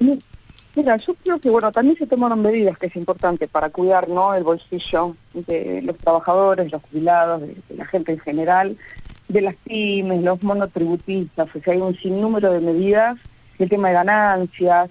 Mira, 0.76 0.96
yo 0.98 1.16
creo 1.16 1.40
que 1.40 1.50
bueno, 1.50 1.72
también 1.72 1.98
se 1.98 2.06
tomaron 2.06 2.44
medidas 2.44 2.78
que 2.78 2.86
es 2.86 2.96
importante 2.96 3.48
para 3.48 3.70
cuidar 3.72 4.08
¿no? 4.08 4.36
el 4.36 4.44
bolsillo 4.44 5.16
de 5.34 5.82
los 5.82 5.98
trabajadores, 5.98 6.72
los 6.72 6.84
jubilados, 6.84 7.42
de, 7.42 7.56
de 7.68 7.76
la 7.76 7.86
gente 7.88 8.12
en 8.12 8.20
general 8.20 8.78
de 9.28 9.42
las 9.42 9.56
pymes, 9.56 10.24
los 10.24 10.42
monotributistas, 10.44 11.48
o 11.54 11.60
sea, 11.62 11.74
hay 11.74 11.82
un 11.82 11.98
sinnúmero 11.98 12.52
de 12.52 12.62
medidas, 12.62 13.18
el 13.60 13.70
tema 13.70 13.90
de 13.90 13.96
ganancias, 13.96 14.90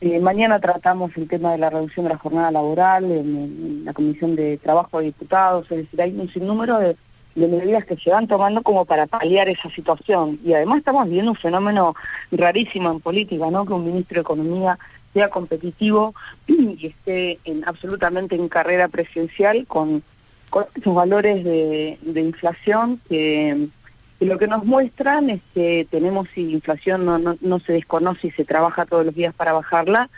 eh, 0.00 0.20
mañana 0.20 0.60
tratamos 0.60 1.10
el 1.16 1.26
tema 1.26 1.52
de 1.52 1.58
la 1.58 1.70
reducción 1.70 2.04
de 2.04 2.12
la 2.12 2.18
jornada 2.18 2.52
laboral 2.52 3.04
en, 3.10 3.84
la 3.84 3.92
Comisión 3.92 4.36
de 4.36 4.56
Trabajo 4.58 4.98
de 4.98 5.06
Diputados, 5.06 5.66
es 5.70 5.78
decir, 5.78 6.00
hay 6.00 6.12
un 6.12 6.32
sinnúmero 6.32 6.78
de, 6.78 6.96
de 7.34 7.48
medidas 7.48 7.84
que 7.84 7.96
se 7.96 8.10
van 8.10 8.28
tomando 8.28 8.62
como 8.62 8.84
para 8.84 9.06
paliar 9.06 9.48
esa 9.48 9.68
situación. 9.70 10.38
Y 10.44 10.52
además 10.52 10.78
estamos 10.78 11.06
viviendo 11.06 11.32
un 11.32 11.36
fenómeno 11.36 11.94
rarísimo 12.30 12.92
en 12.92 13.00
política, 13.00 13.50
¿no? 13.50 13.66
Que 13.66 13.72
un 13.72 13.84
ministro 13.84 14.16
de 14.16 14.20
Economía 14.20 14.78
sea 15.14 15.30
competitivo 15.30 16.14
y 16.46 16.86
esté 16.86 17.40
en, 17.44 17.66
absolutamente 17.66 18.36
en 18.36 18.48
carrera 18.48 18.86
presidencial 18.86 19.66
con 19.66 20.02
con 20.50 20.66
esos 20.74 20.94
valores 20.94 21.44
de, 21.44 21.98
inflación 22.20 23.00
que, 23.08 23.68
lo 24.20 24.38
que 24.38 24.46
nos 24.46 24.64
muestran 24.64 25.30
es 25.30 25.40
que 25.54 25.86
tenemos 25.90 26.28
inflación 26.36 27.04
no, 27.04 27.18
no, 27.18 27.36
no 27.40 27.60
se 27.60 27.74
desconoce 27.74 28.28
y 28.28 28.30
se 28.32 28.44
trabaja 28.44 28.86
todos 28.86 29.06
los 29.06 29.14
días 29.14 29.34
para 29.34 29.52
bajarla, 29.52 30.10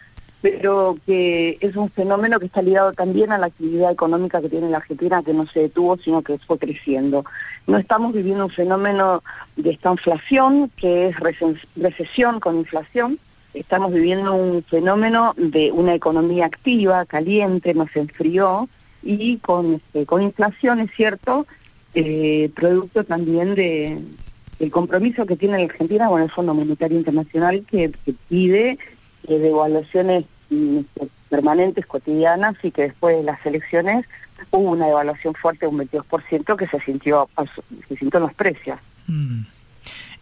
pero 0.42 0.96
que 1.06 1.58
es 1.60 1.76
un 1.76 1.90
fenómeno 1.90 2.40
que 2.40 2.46
está 2.46 2.62
ligado 2.62 2.92
también 2.92 3.32
a 3.32 3.38
la 3.38 3.46
actividad 3.46 3.92
económica 3.92 4.40
que 4.40 4.48
tiene 4.48 4.70
la 4.70 4.78
Argentina, 4.78 5.22
que 5.22 5.34
no 5.34 5.46
se 5.46 5.60
detuvo, 5.60 5.98
sino 5.98 6.22
que 6.22 6.38
fue 6.38 6.58
creciendo. 6.58 7.24
No 7.66 7.76
estamos 7.76 8.12
viviendo 8.14 8.46
un 8.46 8.50
fenómeno 8.50 9.22
de 9.56 9.70
esta 9.70 9.90
inflación, 9.90 10.70
que 10.76 11.08
es 11.08 11.16
recesión 11.76 12.40
con 12.40 12.56
inflación, 12.56 13.18
estamos 13.52 13.92
viviendo 13.92 14.34
un 14.34 14.62
fenómeno 14.62 15.34
de 15.36 15.72
una 15.72 15.94
economía 15.94 16.46
activa, 16.46 17.04
caliente, 17.04 17.74
no 17.74 17.86
se 17.92 18.00
enfrió, 18.00 18.68
y 19.02 19.38
con, 19.38 19.74
este, 19.74 20.06
con 20.06 20.22
inflación, 20.22 20.80
es 20.80 20.90
cierto, 20.96 21.46
eh, 21.94 22.50
producto 22.54 23.04
también 23.04 23.54
de 23.54 23.98
el 24.58 24.70
compromiso 24.70 25.24
que 25.24 25.36
tiene 25.36 25.58
la 25.58 25.64
Argentina 25.64 26.08
con 26.08 26.20
el 26.20 26.30
Fondo 26.30 26.52
Monetario 26.52 26.98
Internacional 26.98 27.64
que, 27.66 27.92
que 28.04 28.14
pide 28.28 28.78
eh, 29.26 29.38
devaluaciones 29.38 30.24
este, 30.50 31.08
permanentes, 31.30 31.86
cotidianas, 31.86 32.56
y 32.62 32.70
que 32.70 32.82
después 32.82 33.16
de 33.16 33.22
las 33.22 33.44
elecciones 33.46 34.04
hubo 34.50 34.72
una 34.72 34.86
devaluación 34.86 35.34
fuerte 35.34 35.66
de 35.66 35.68
un 35.68 35.78
22% 35.78 36.56
que 36.56 36.66
se 36.66 36.80
sintió, 36.80 37.28
se 37.88 37.96
sintió 37.96 38.18
en 38.18 38.24
los 38.24 38.34
precios. 38.34 38.78
Mm. 39.06 39.42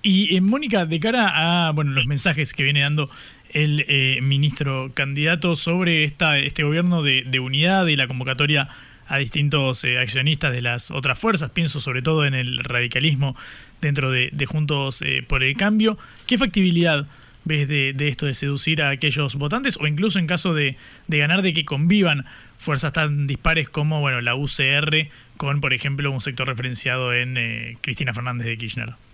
Y 0.02 0.36
eh, 0.36 0.40
Mónica, 0.40 0.86
de 0.86 1.00
cara 1.00 1.68
a 1.68 1.72
bueno 1.72 1.90
los 1.90 2.06
mensajes 2.06 2.52
que 2.52 2.62
viene 2.62 2.82
dando 2.82 3.10
el 3.50 3.84
eh, 3.88 4.20
ministro 4.22 4.90
candidato 4.94 5.56
sobre 5.56 6.04
esta, 6.04 6.38
este 6.38 6.62
gobierno 6.62 7.02
de, 7.02 7.40
unidad 7.40 7.86
y 7.86 7.96
la 7.96 8.06
convocatoria 8.06 8.68
a 9.06 9.18
distintos 9.18 9.84
eh, 9.84 9.98
accionistas 9.98 10.52
de 10.52 10.60
las 10.60 10.90
otras 10.90 11.18
fuerzas. 11.18 11.50
Pienso 11.50 11.80
sobre 11.80 12.02
todo 12.02 12.26
en 12.26 12.34
el 12.34 12.62
radicalismo 12.62 13.36
dentro 13.80 14.10
de, 14.10 14.46
Juntos 14.46 15.02
eh, 15.02 15.24
por 15.26 15.42
el 15.42 15.56
Cambio. 15.56 15.98
¿Qué 16.26 16.36
factibilidad 16.36 17.06
ves 17.44 17.66
de, 17.66 17.94
esto 18.00 18.26
de 18.26 18.34
seducir 18.34 18.82
a 18.82 18.90
aquellos 18.90 19.36
votantes 19.36 19.78
o 19.80 19.86
incluso 19.86 20.18
en 20.18 20.26
caso 20.26 20.52
de, 20.52 20.76
ganar 21.08 21.40
de 21.40 21.54
que 21.54 21.64
convivan 21.64 22.26
fuerzas 22.58 22.92
tan 22.92 23.26
dispares 23.26 23.70
como 23.70 24.00
bueno 24.00 24.20
la 24.20 24.34
UCR 24.34 25.08
con, 25.38 25.60
por 25.60 25.72
ejemplo, 25.72 26.10
un 26.10 26.20
sector 26.20 26.46
referenciado 26.46 27.14
en 27.14 27.78
Cristina 27.80 28.12
Fernández 28.12 28.46
de 28.48 28.58
Kirchner? 28.58 29.07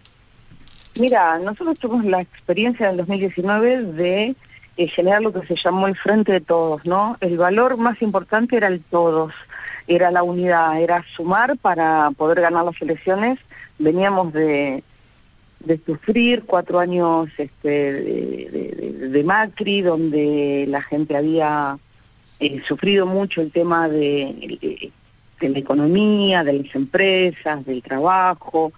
Mira, 0.99 1.38
nosotros 1.40 1.78
tuvimos 1.78 2.05
la 2.05 2.20
experiencia 2.20 2.86
del 2.86 2.99
2019 2.99 3.82
de 3.82 4.36
eh, 4.76 4.88
generar 4.88 5.22
lo 5.22 5.32
que 5.32 5.45
se 5.47 5.57
llamó 5.57 5.88
el 5.88 5.97
frente 5.97 6.30
de 6.30 6.40
todos, 6.40 6.84
¿no? 6.84 7.16
El 7.20 7.36
valor 7.36 7.76
más 7.76 8.01
importante 8.01 8.57
era 8.57 8.68
el 8.68 8.80
todos, 8.80 9.32
era 9.88 10.12
la 10.12 10.22
unidad, 10.22 10.80
era 10.80 11.05
sumar 11.16 11.57
para 11.59 12.11
poder 12.16 12.40
ganar 12.40 12.64
las 12.64 12.80
elecciones. 12.80 13.40
Veníamos 13.78 14.32
de, 14.32 14.84
de 15.61 15.80
sufrir 15.84 16.45
cuatro 16.45 16.78
años 16.78 17.28
este, 17.38 17.68
de, 17.68 19.22
Macri, 19.24 19.82
donde 19.82 20.66
la 20.68 20.80
gente 20.80 21.16
había 21.16 21.76
eh, 22.38 22.62
sufrido 22.64 23.05
mucho 23.05 23.40
el 23.40 23.51
tema 23.51 23.88
de, 23.88 24.92
de 25.40 25.49
la 25.49 25.59
economía, 25.59 26.45
de 26.45 26.53
las 26.53 26.74
empresas, 26.74 27.66
del 27.66 27.82
trabajo, 27.82 28.72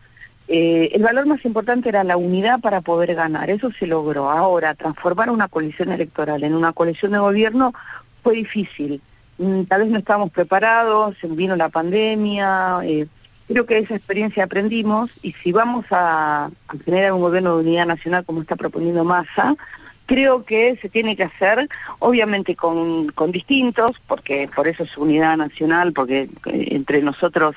eh, 0.48 0.90
el 0.92 1.02
valor 1.02 1.26
más 1.26 1.44
importante 1.44 1.88
era 1.88 2.04
la 2.04 2.16
unidad 2.16 2.60
para 2.60 2.80
poder 2.80 3.14
ganar, 3.14 3.50
eso 3.50 3.70
se 3.78 3.86
logró. 3.86 4.30
Ahora, 4.30 4.74
transformar 4.74 5.30
una 5.30 5.48
coalición 5.48 5.90
electoral 5.90 6.44
en 6.44 6.54
una 6.54 6.72
coalición 6.72 7.12
de 7.12 7.18
gobierno 7.18 7.72
fue 8.22 8.34
difícil. 8.34 9.00
Mm, 9.38 9.62
tal 9.64 9.82
vez 9.82 9.90
no 9.90 9.98
estábamos 9.98 10.30
preparados, 10.30 11.16
vino 11.22 11.56
la 11.56 11.68
pandemia, 11.68 12.80
eh, 12.84 13.06
creo 13.48 13.66
que 13.66 13.78
esa 13.78 13.96
experiencia 13.96 14.44
aprendimos 14.44 15.10
y 15.22 15.32
si 15.42 15.52
vamos 15.52 15.84
a, 15.90 16.50
a 16.68 16.76
tener 16.84 17.12
un 17.12 17.20
gobierno 17.20 17.56
de 17.56 17.62
unidad 17.64 17.86
nacional 17.86 18.24
como 18.24 18.42
está 18.42 18.56
proponiendo 18.56 19.04
Massa, 19.04 19.56
creo 20.06 20.44
que 20.44 20.78
se 20.80 20.88
tiene 20.88 21.16
que 21.16 21.24
hacer, 21.24 21.68
obviamente 21.98 22.54
con, 22.54 23.08
con 23.08 23.32
distintos, 23.32 23.92
porque 24.06 24.48
por 24.54 24.68
eso 24.68 24.84
es 24.84 24.96
unidad 24.96 25.36
nacional, 25.36 25.92
porque 25.92 26.28
eh, 26.46 26.68
entre 26.70 27.02
nosotros 27.02 27.56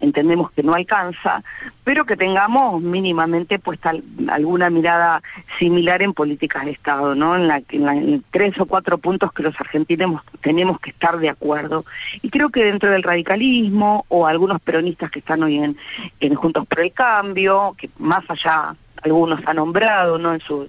entendemos 0.00 0.50
que 0.50 0.62
no 0.62 0.74
alcanza, 0.74 1.42
pero 1.84 2.04
que 2.04 2.16
tengamos 2.16 2.82
mínimamente 2.82 3.58
puesta 3.58 3.94
alguna 4.28 4.70
mirada 4.70 5.22
similar 5.58 6.02
en 6.02 6.12
políticas 6.12 6.66
de 6.66 6.72
Estado, 6.72 7.14
¿no? 7.14 7.36
En, 7.36 7.48
la, 7.48 7.62
en, 7.70 8.22
tres 8.30 8.58
o 8.60 8.66
cuatro 8.66 8.98
puntos 8.98 9.32
que 9.32 9.42
los 9.42 9.58
argentinos 9.58 10.22
tenemos 10.40 10.78
que 10.80 10.90
estar 10.90 11.18
de 11.18 11.30
acuerdo. 11.30 11.84
Y 12.22 12.28
creo 12.28 12.50
que 12.50 12.64
dentro 12.64 12.90
del 12.90 13.02
radicalismo 13.02 14.04
o 14.08 14.26
algunos 14.26 14.60
peronistas 14.60 15.10
que 15.10 15.20
están 15.20 15.42
hoy 15.42 15.56
en, 15.56 15.76
en 16.20 16.34
Juntos 16.34 16.66
por 16.66 16.80
el 16.80 16.92
Cambio, 16.92 17.74
que 17.78 17.88
más 17.98 18.24
allá 18.28 18.76
algunos 19.02 19.40
ha 19.46 19.54
nombrado 19.54 20.18
no 20.18 20.32
en 20.34 20.40
su 20.40 20.68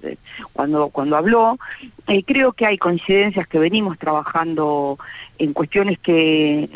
cuando 0.52 0.88
cuando 0.88 1.16
habló 1.16 1.58
eh, 2.06 2.22
creo 2.24 2.52
que 2.52 2.66
hay 2.66 2.78
coincidencias 2.78 3.46
que 3.46 3.58
venimos 3.58 3.98
trabajando 3.98 4.98
en 5.38 5.52
cuestiones 5.52 5.98
que 5.98 6.68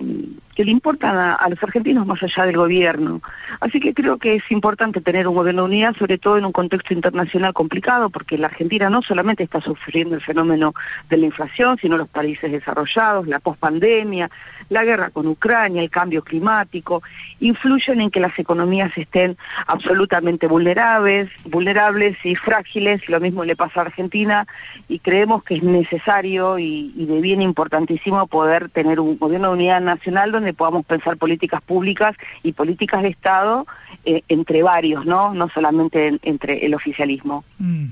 que 0.54 0.64
le 0.64 0.70
importan 0.70 1.16
a, 1.16 1.34
a, 1.34 1.48
los 1.48 1.62
argentinos 1.62 2.06
más 2.06 2.22
allá 2.22 2.44
del 2.44 2.56
gobierno. 2.56 3.22
Así 3.60 3.80
que 3.80 3.94
creo 3.94 4.18
que 4.18 4.34
es 4.34 4.50
importante 4.50 5.00
tener 5.00 5.26
un 5.26 5.34
gobierno 5.34 5.62
de 5.62 5.68
unidad, 5.68 5.96
sobre 5.96 6.18
todo 6.18 6.36
en 6.36 6.44
un 6.44 6.52
contexto 6.52 6.92
internacional 6.92 7.54
complicado, 7.54 8.10
porque 8.10 8.36
la 8.36 8.48
Argentina 8.48 8.90
no 8.90 9.02
solamente 9.02 9.42
está 9.42 9.60
sufriendo 9.60 10.14
el 10.14 10.22
fenómeno 10.22 10.74
de 11.08 11.16
la 11.16 11.26
inflación, 11.26 11.78
sino 11.80 11.96
los 11.96 12.08
países 12.08 12.52
desarrollados, 12.52 13.26
la 13.26 13.40
pospandemia, 13.40 14.30
la 14.72 14.84
guerra 14.84 15.10
con 15.10 15.26
Ucrania, 15.26 15.82
el 15.82 15.90
cambio 15.90 16.22
climático, 16.22 17.02
influyen 17.40 18.00
en 18.00 18.10
que 18.10 18.20
las 18.20 18.38
economías 18.38 18.96
estén 18.96 19.36
absolutamente 19.66 20.46
vulnerables, 20.46 21.28
vulnerables 21.44 22.16
y 22.24 22.34
frágiles, 22.34 23.08
lo 23.08 23.20
mismo 23.20 23.44
le 23.44 23.56
pasa 23.56 23.80
a 23.80 23.84
Argentina, 23.84 24.46
y 24.88 24.98
creemos 24.98 25.44
que 25.44 25.54
es 25.54 25.62
necesario 25.62 26.58
y, 26.58 26.92
y 26.96 27.06
de 27.06 27.20
bien 27.20 27.42
importantísimo 27.42 28.26
poder 28.26 28.68
tener 28.70 29.00
un 29.00 29.18
gobierno 29.18 29.48
de 29.48 29.54
unidad 29.54 29.80
nacional 29.80 30.32
donde 30.32 30.54
podamos 30.54 30.84
pensar 30.86 31.16
políticas 31.16 31.60
públicas 31.60 32.16
y 32.42 32.52
políticas 32.52 33.02
de 33.02 33.08
Estado 33.08 33.66
eh, 34.04 34.22
entre 34.28 34.62
varios, 34.62 35.04
¿no? 35.06 35.32
No 35.34 35.48
solamente 35.50 36.08
en, 36.08 36.20
entre 36.22 36.64
el 36.66 36.74
oficialismo. 36.74 37.44
Mm. 37.58 37.88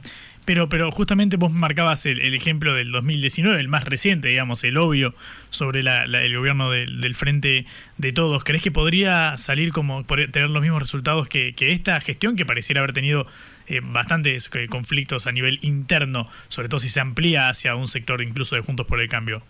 Pero, 0.50 0.68
pero 0.68 0.90
justamente 0.90 1.36
vos 1.36 1.52
marcabas 1.52 2.06
el, 2.06 2.34
ejemplo 2.34 2.74
del 2.74 2.90
2019, 2.90 3.60
el 3.60 3.68
más 3.68 3.84
reciente, 3.84 4.26
digamos, 4.26 4.64
el 4.64 4.78
obvio, 4.78 5.14
sobre 5.50 5.84
la, 5.84 6.02
el 6.02 6.36
gobierno 6.36 6.72
de, 6.72 6.86
del 6.86 7.14
Frente 7.14 7.66
de 7.98 8.12
Todos. 8.12 8.42
¿Crees 8.42 8.60
que 8.60 8.72
podría 8.72 9.36
salir 9.36 9.70
como 9.70 10.04
tener 10.04 10.50
los 10.50 10.60
mismos 10.60 10.82
resultados 10.82 11.28
que, 11.28 11.52
que 11.54 11.70
esta 11.70 12.00
gestión, 12.00 12.34
que 12.34 12.44
pareciera 12.44 12.80
haber 12.80 12.92
tenido 12.92 13.28
eh, 13.68 13.80
bastantes 13.80 14.50
eh, 14.54 14.66
conflictos 14.66 15.28
a 15.28 15.30
nivel 15.30 15.60
interno, 15.62 16.26
sobre 16.48 16.68
todo 16.68 16.80
si 16.80 16.88
se 16.88 16.98
amplía 16.98 17.48
hacia 17.48 17.76
un 17.76 17.86
sector 17.86 18.20
incluso 18.20 18.56
de 18.56 18.62
Juntos 18.62 18.88
por 18.88 19.00
el 19.00 19.08
Cambio? 19.08 19.44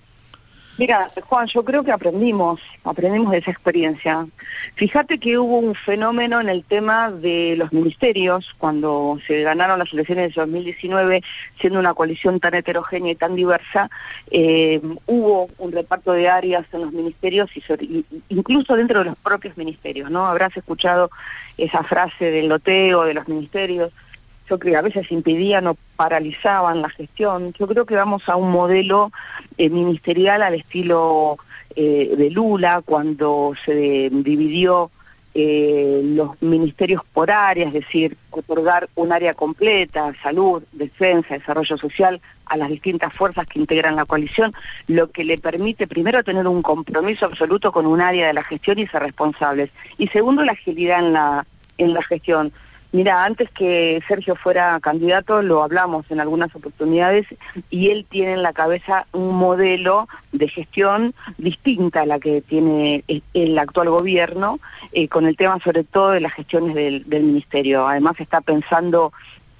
Mira, 0.78 1.10
Juan, 1.26 1.46
yo 1.46 1.62
creo 1.62 1.84
que 1.84 1.92
aprendimos, 1.92 2.58
aprendimos 2.84 3.32
de 3.32 3.38
esa 3.38 3.50
experiencia. 3.50 4.26
Fíjate 4.76 5.18
que 5.18 5.36
hubo 5.36 5.58
un 5.58 5.74
fenómeno 5.74 6.40
en 6.40 6.48
el 6.48 6.64
tema 6.64 7.10
de 7.10 7.54
los 7.58 7.70
ministerios, 7.72 8.54
cuando 8.56 9.18
se 9.26 9.42
ganaron 9.42 9.78
las 9.78 9.92
elecciones 9.92 10.34
de 10.34 10.40
2019, 10.40 11.22
siendo 11.60 11.78
una 11.78 11.92
coalición 11.92 12.40
tan 12.40 12.54
heterogénea 12.54 13.12
y 13.12 13.16
tan 13.16 13.36
diversa, 13.36 13.90
eh, 14.30 14.80
hubo 15.06 15.50
un 15.58 15.72
reparto 15.72 16.12
de 16.12 16.28
áreas 16.28 16.64
en 16.72 16.80
los 16.80 16.92
ministerios, 16.92 17.50
y 17.54 18.04
incluso 18.30 18.74
dentro 18.74 19.00
de 19.00 19.06
los 19.06 19.18
propios 19.18 19.56
ministerios, 19.58 20.10
¿no? 20.10 20.26
Habrás 20.26 20.56
escuchado 20.56 21.10
esa 21.58 21.82
frase 21.82 22.30
del 22.30 22.48
loteo 22.48 23.04
de 23.04 23.14
los 23.14 23.28
ministerios 23.28 23.92
yo 24.50 24.58
creo 24.58 24.72
que 24.72 24.78
a 24.78 24.82
veces 24.82 25.12
impedían 25.12 25.68
o 25.68 25.76
paralizaban 25.96 26.82
la 26.82 26.90
gestión. 26.90 27.54
Yo 27.58 27.68
creo 27.68 27.86
que 27.86 27.94
vamos 27.94 28.22
a 28.26 28.34
un 28.34 28.50
modelo 28.50 29.12
eh, 29.56 29.70
ministerial 29.70 30.42
al 30.42 30.54
estilo 30.54 31.38
eh, 31.76 32.14
de 32.16 32.30
Lula, 32.30 32.82
cuando 32.84 33.54
se 33.64 34.10
dividió 34.10 34.90
eh, 35.34 36.00
los 36.02 36.30
ministerios 36.42 37.02
por 37.12 37.30
áreas, 37.30 37.68
es 37.68 37.84
decir, 37.84 38.16
otorgar 38.30 38.88
un 38.96 39.12
área 39.12 39.34
completa, 39.34 40.12
salud, 40.20 40.64
defensa, 40.72 41.38
desarrollo 41.38 41.78
social, 41.78 42.20
a 42.46 42.56
las 42.56 42.68
distintas 42.68 43.14
fuerzas 43.14 43.46
que 43.46 43.60
integran 43.60 43.94
la 43.94 44.04
coalición, 44.04 44.52
lo 44.88 45.12
que 45.12 45.22
le 45.22 45.38
permite 45.38 45.86
primero 45.86 46.24
tener 46.24 46.48
un 46.48 46.62
compromiso 46.62 47.26
absoluto 47.26 47.70
con 47.70 47.86
un 47.86 48.00
área 48.00 48.26
de 48.26 48.34
la 48.34 48.42
gestión 48.42 48.80
y 48.80 48.88
ser 48.88 49.02
responsables. 49.04 49.70
Y 49.98 50.08
segundo, 50.08 50.44
la 50.44 50.52
agilidad 50.52 50.98
en 50.98 51.12
la, 51.12 51.46
en 51.78 51.94
la 51.94 52.02
gestión. 52.02 52.52
Mira, 52.92 53.24
antes 53.24 53.48
que 53.50 54.02
Sergio 54.08 54.34
fuera 54.34 54.78
candidato 54.80 55.42
lo 55.42 55.62
hablamos 55.62 56.10
en 56.10 56.18
algunas 56.18 56.52
oportunidades 56.56 57.24
y 57.70 57.90
él 57.90 58.04
tiene 58.08 58.32
en 58.32 58.42
la 58.42 58.52
cabeza 58.52 59.06
un 59.12 59.36
modelo 59.36 60.08
de 60.32 60.48
gestión 60.48 61.14
distinta 61.38 62.02
a 62.02 62.06
la 62.06 62.18
que 62.18 62.40
tiene 62.40 63.04
el 63.32 63.58
actual 63.58 63.90
gobierno, 63.90 64.58
eh, 64.90 65.06
con 65.06 65.26
el 65.26 65.36
tema 65.36 65.60
sobre 65.62 65.84
todo 65.84 66.10
de 66.10 66.20
las 66.20 66.32
gestiones 66.32 66.74
del, 66.74 67.08
del 67.08 67.22
ministerio. 67.22 67.86
Además 67.86 68.18
está 68.18 68.40
pensando 68.40 69.12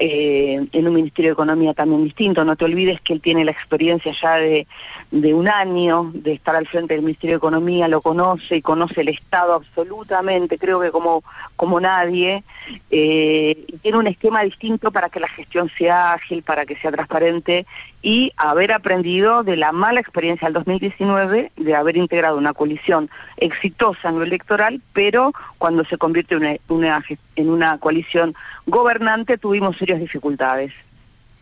eh, 0.03 0.67
en 0.73 0.89
un 0.89 0.95
Ministerio 0.95 1.29
de 1.29 1.35
Economía 1.35 1.75
también 1.75 2.05
distinto. 2.05 2.43
No 2.43 2.57
te 2.57 2.65
olvides 2.65 3.03
que 3.03 3.13
él 3.13 3.21
tiene 3.21 3.45
la 3.45 3.51
experiencia 3.51 4.13
ya 4.13 4.37
de, 4.37 4.67
un 5.11 5.47
año 5.47 6.11
de 6.15 6.33
estar 6.33 6.57
al 6.57 6.67
frente 6.67 6.95
del 6.95 7.03
Ministerio 7.03 7.35
de 7.35 7.39
Economía, 7.39 7.87
lo 7.87 8.01
conoce 8.01 8.57
y 8.57 8.63
conoce 8.63 9.03
el 9.03 9.09
Estado 9.09 9.53
absolutamente, 9.53 10.57
creo 10.57 10.81
que 10.81 10.91
como, 10.91 11.23
como 11.55 11.81
nadie, 11.81 12.45
eh, 12.91 13.63
y 13.67 13.77
tiene 13.77 13.99
un 13.99 14.07
esquema 14.07 14.43
distinto 14.43 14.91
para 14.91 15.11
que 15.11 15.21
la 15.21 15.29
gestión 15.29 15.71
sea 15.77 16.15
ágil, 16.15 16.43
para 16.43 16.65
que 16.65 16.77
sea 16.77 16.91
transparente 16.91 17.67
y 18.03 18.33
haber 18.37 18.73
aprendido 18.73 19.43
de 19.43 19.57
la 19.57 19.73
mala 19.73 20.01
experiencia 20.01 20.47
del 20.47 20.55
2019 20.55 21.53
de 21.57 21.75
haber 21.75 21.97
integrado 21.97 22.39
una 22.39 22.55
coalición 22.55 23.11
exitosa 23.37 24.09
en 24.09 24.17
lo 24.17 24.23
electoral, 24.23 24.81
pero 24.93 25.33
cuando 25.59 25.85
se 25.85 25.99
convierte 25.99 26.35
en 26.35 26.59
una, 26.69 27.05
en 27.37 27.51
una 27.51 27.79
coalición 27.79 28.35
gobernante 28.67 29.37
tuvimos 29.37 29.77
serias 29.77 30.01
dificultades. 30.01 30.73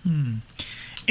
Mm. 0.03 0.39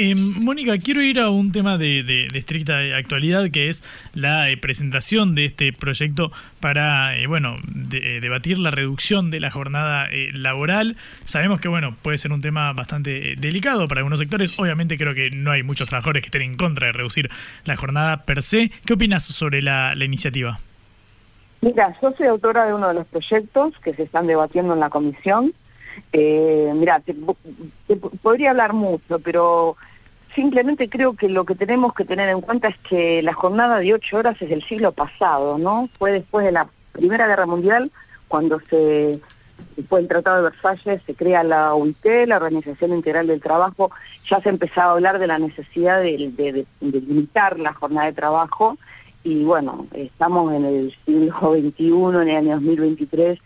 Eh, 0.00 0.14
Mónica, 0.14 0.78
quiero 0.78 1.02
ir 1.02 1.18
a 1.18 1.28
un 1.28 1.50
tema 1.50 1.76
de, 1.76 2.28
estricta 2.32 2.78
actualidad, 2.96 3.50
que 3.50 3.68
es 3.68 3.82
la 4.14 4.48
eh, 4.48 4.56
presentación 4.56 5.34
de 5.34 5.46
este 5.46 5.72
proyecto 5.72 6.30
para, 6.60 7.18
eh, 7.18 7.26
bueno, 7.26 7.56
debatir 7.66 8.58
la 8.58 8.70
reducción 8.70 9.32
de 9.32 9.40
la 9.40 9.50
jornada 9.50 10.06
laboral. 10.34 10.96
Sabemos 11.24 11.60
que, 11.60 11.66
bueno, 11.66 11.96
puede 12.00 12.16
ser 12.16 12.32
un 12.32 12.40
tema 12.40 12.72
bastante 12.72 13.34
delicado 13.38 13.88
para 13.88 13.98
algunos 13.98 14.20
sectores. 14.20 14.56
Obviamente 14.56 14.96
creo 14.96 15.16
que 15.16 15.30
no 15.30 15.50
hay 15.50 15.64
muchos 15.64 15.88
trabajadores 15.88 16.22
que 16.22 16.28
estén 16.28 16.42
en 16.42 16.56
contra 16.56 16.86
de 16.86 16.92
reducir 16.92 17.28
la 17.64 17.76
jornada 17.76 18.24
per 18.24 18.44
se. 18.44 18.70
¿Qué 18.84 18.92
opinas 18.92 19.24
sobre 19.24 19.62
la, 19.62 19.96
iniciativa? 19.96 20.60
Mira, 21.60 21.92
yo 22.00 22.14
soy 22.16 22.28
autora 22.28 22.66
de 22.66 22.72
uno 22.72 22.86
de 22.86 22.94
los 22.94 23.06
proyectos 23.08 23.74
que 23.82 23.92
se 23.94 24.04
están 24.04 24.28
debatiendo 24.28 24.74
en 24.74 24.80
la 24.80 24.90
comisión. 24.90 25.52
Eh, 26.12 26.72
mira, 26.74 27.02
podría 28.22 28.50
hablar 28.50 28.72
mucho, 28.72 29.18
pero 29.18 29.76
simplemente 30.34 30.88
creo 30.88 31.14
que 31.14 31.28
lo 31.28 31.44
que 31.44 31.54
tenemos 31.54 31.92
que 31.94 32.04
tener 32.04 32.28
en 32.28 32.40
cuenta 32.40 32.68
es 32.68 32.76
que 32.88 33.22
la 33.22 33.32
jornada 33.32 33.78
de 33.78 33.94
ocho 33.94 34.18
horas 34.18 34.40
es 34.40 34.48
del 34.48 34.64
siglo 34.64 34.92
pasado, 34.92 35.58
¿no? 35.58 35.88
Fue 35.98 36.12
después 36.12 36.44
de 36.44 36.52
la 36.52 36.68
Primera 36.92 37.26
Guerra 37.26 37.46
Mundial, 37.46 37.90
cuando 38.28 38.60
se, 38.70 39.20
después 39.76 40.02
del 40.02 40.08
Tratado 40.08 40.36
de 40.36 40.50
Versalles, 40.50 41.02
se 41.06 41.14
crea 41.14 41.42
la 41.42 41.74
OIT, 41.74 42.04
la 42.26 42.36
Organización 42.36 42.92
Integral 42.92 43.26
del 43.26 43.40
Trabajo, 43.40 43.90
ya 44.28 44.40
se 44.40 44.48
empezaba 44.48 44.90
a 44.90 44.94
hablar 44.94 45.18
de 45.18 45.26
la 45.26 45.38
necesidad 45.38 46.00
de, 46.00 46.66
limitar 46.80 47.58
la 47.58 47.72
jornada 47.72 48.06
de 48.06 48.12
trabajo, 48.12 48.76
y 49.24 49.44
bueno, 49.44 49.86
estamos 49.92 50.52
en 50.54 50.64
el 50.64 50.96
siglo 51.04 51.54
XXI, 51.54 52.22
en 52.22 52.28
el 52.28 52.36
año 52.36 52.54
2023, 52.54 53.38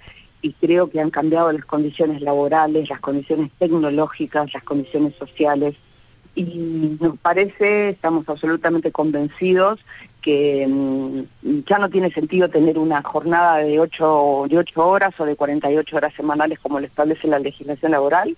y 0.42 0.52
creo 0.54 0.90
que 0.90 1.00
han 1.00 1.10
cambiado 1.10 1.52
las 1.52 1.64
condiciones 1.64 2.20
laborales, 2.20 2.90
las 2.90 3.00
condiciones 3.00 3.50
tecnológicas, 3.58 4.52
las 4.52 4.64
condiciones 4.64 5.14
sociales, 5.16 5.76
y 6.34 6.96
nos 7.00 7.18
parece, 7.18 7.90
estamos 7.90 8.28
absolutamente 8.28 8.90
convencidos 8.90 9.80
que 10.22 10.66
mm, 10.66 11.60
ya 11.68 11.78
no 11.78 11.90
tiene 11.90 12.10
sentido 12.12 12.48
tener 12.48 12.78
una 12.78 13.02
jornada 13.02 13.58
de 13.58 13.78
8, 13.78 14.46
de 14.48 14.58
8 14.58 14.88
horas 14.88 15.12
o 15.18 15.24
de 15.24 15.36
48 15.36 15.96
horas 15.96 16.14
semanales 16.14 16.58
como 16.60 16.80
lo 16.80 16.86
establece 16.86 17.28
la 17.28 17.38
legislación 17.38 17.92
laboral. 17.92 18.36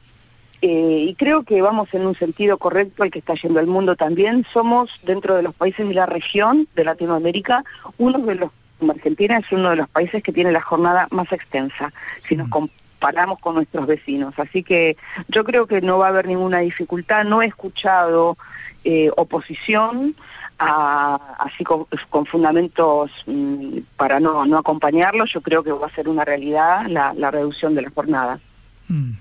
Eh, 0.62 1.06
y 1.08 1.14
creo 1.14 1.42
que 1.42 1.60
vamos 1.60 1.92
en 1.92 2.06
un 2.06 2.14
sentido 2.14 2.56
correcto 2.56 3.04
el 3.04 3.10
que 3.10 3.18
está 3.18 3.34
yendo 3.34 3.60
el 3.60 3.66
mundo 3.66 3.96
también. 3.96 4.46
Somos, 4.52 4.90
dentro 5.02 5.36
de 5.36 5.42
los 5.42 5.54
países 5.54 5.86
de 5.86 5.94
la 5.94 6.06
región 6.06 6.66
de 6.74 6.84
Latinoamérica, 6.84 7.64
uno 7.98 8.18
de 8.18 8.34
los, 8.36 8.50
Argentina 8.92 9.38
es 9.38 9.50
uno 9.50 9.70
de 9.70 9.76
los 9.76 9.88
países 9.88 10.22
que 10.22 10.32
tiene 10.32 10.52
la 10.52 10.60
jornada 10.60 11.08
más 11.10 11.30
extensa. 11.32 11.92
Si 12.28 12.36
nos 12.36 12.48
mm 12.48 12.68
paramos 13.04 13.38
con 13.38 13.56
nuestros 13.56 13.86
vecinos. 13.86 14.32
Así 14.38 14.62
que 14.62 14.96
yo 15.28 15.44
creo 15.44 15.66
que 15.66 15.82
no 15.82 15.98
va 15.98 16.06
a 16.06 16.08
haber 16.08 16.26
ninguna 16.26 16.60
dificultad. 16.60 17.26
No 17.26 17.42
he 17.42 17.46
escuchado 17.46 18.38
eh, 18.82 19.10
oposición 19.14 20.16
así 20.56 21.64
con, 21.64 21.86
fundamentos 22.24 23.10
mm, 23.26 23.80
para 23.98 24.20
no, 24.20 24.46
no 24.46 24.56
acompañarlo. 24.56 25.26
Yo 25.26 25.42
creo 25.42 25.62
que 25.62 25.72
va 25.72 25.86
a 25.86 25.94
ser 25.94 26.08
una 26.08 26.24
realidad 26.24 26.86
la, 26.88 27.30
reducción 27.30 27.74
de 27.74 27.82
la 27.82 27.90
jornada. 27.90 28.40
Mm. 28.88 29.12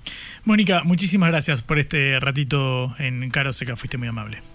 Mónica, 0.44 0.82
muchísimas 0.84 1.28
gracias 1.28 1.60
por 1.60 1.78
este 1.78 2.18
ratito 2.20 2.94
en 2.98 3.28
Caro 3.28 3.52
Seca. 3.52 3.76
Fuiste 3.76 3.98
muy 3.98 4.08
amable. 4.08 4.53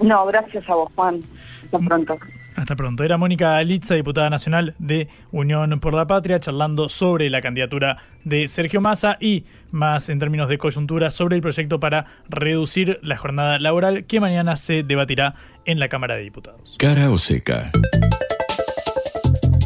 No, 0.00 0.26
gracias 0.26 0.68
a 0.68 0.74
vos, 0.74 0.90
Juan. 0.94 1.22
Hasta 1.64 1.78
pronto. 1.78 2.18
Hasta 2.56 2.74
pronto. 2.74 3.04
Era 3.04 3.16
Mónica 3.16 3.62
Litza, 3.62 3.94
diputada 3.94 4.30
nacional 4.30 4.74
de 4.78 5.08
Unión 5.30 5.78
por 5.78 5.94
la 5.94 6.06
Patria, 6.06 6.40
charlando 6.40 6.88
sobre 6.88 7.30
la 7.30 7.40
candidatura 7.40 7.98
de 8.24 8.48
Sergio 8.48 8.80
Massa 8.80 9.16
y 9.20 9.44
más 9.70 10.08
en 10.08 10.18
términos 10.18 10.48
de 10.48 10.58
coyuntura 10.58 11.10
sobre 11.10 11.36
el 11.36 11.42
proyecto 11.42 11.78
para 11.78 12.06
reducir 12.28 12.98
la 13.02 13.16
jornada 13.16 13.58
laboral 13.58 14.06
que 14.06 14.18
mañana 14.18 14.56
se 14.56 14.82
debatirá 14.82 15.34
en 15.66 15.78
la 15.78 15.88
Cámara 15.88 16.16
de 16.16 16.22
Diputados. 16.22 16.76
Cara 16.78 17.10
o 17.10 17.18
seca. 17.18 17.70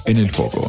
En 0.05 0.18
el 0.18 0.30
foco. 0.30 0.68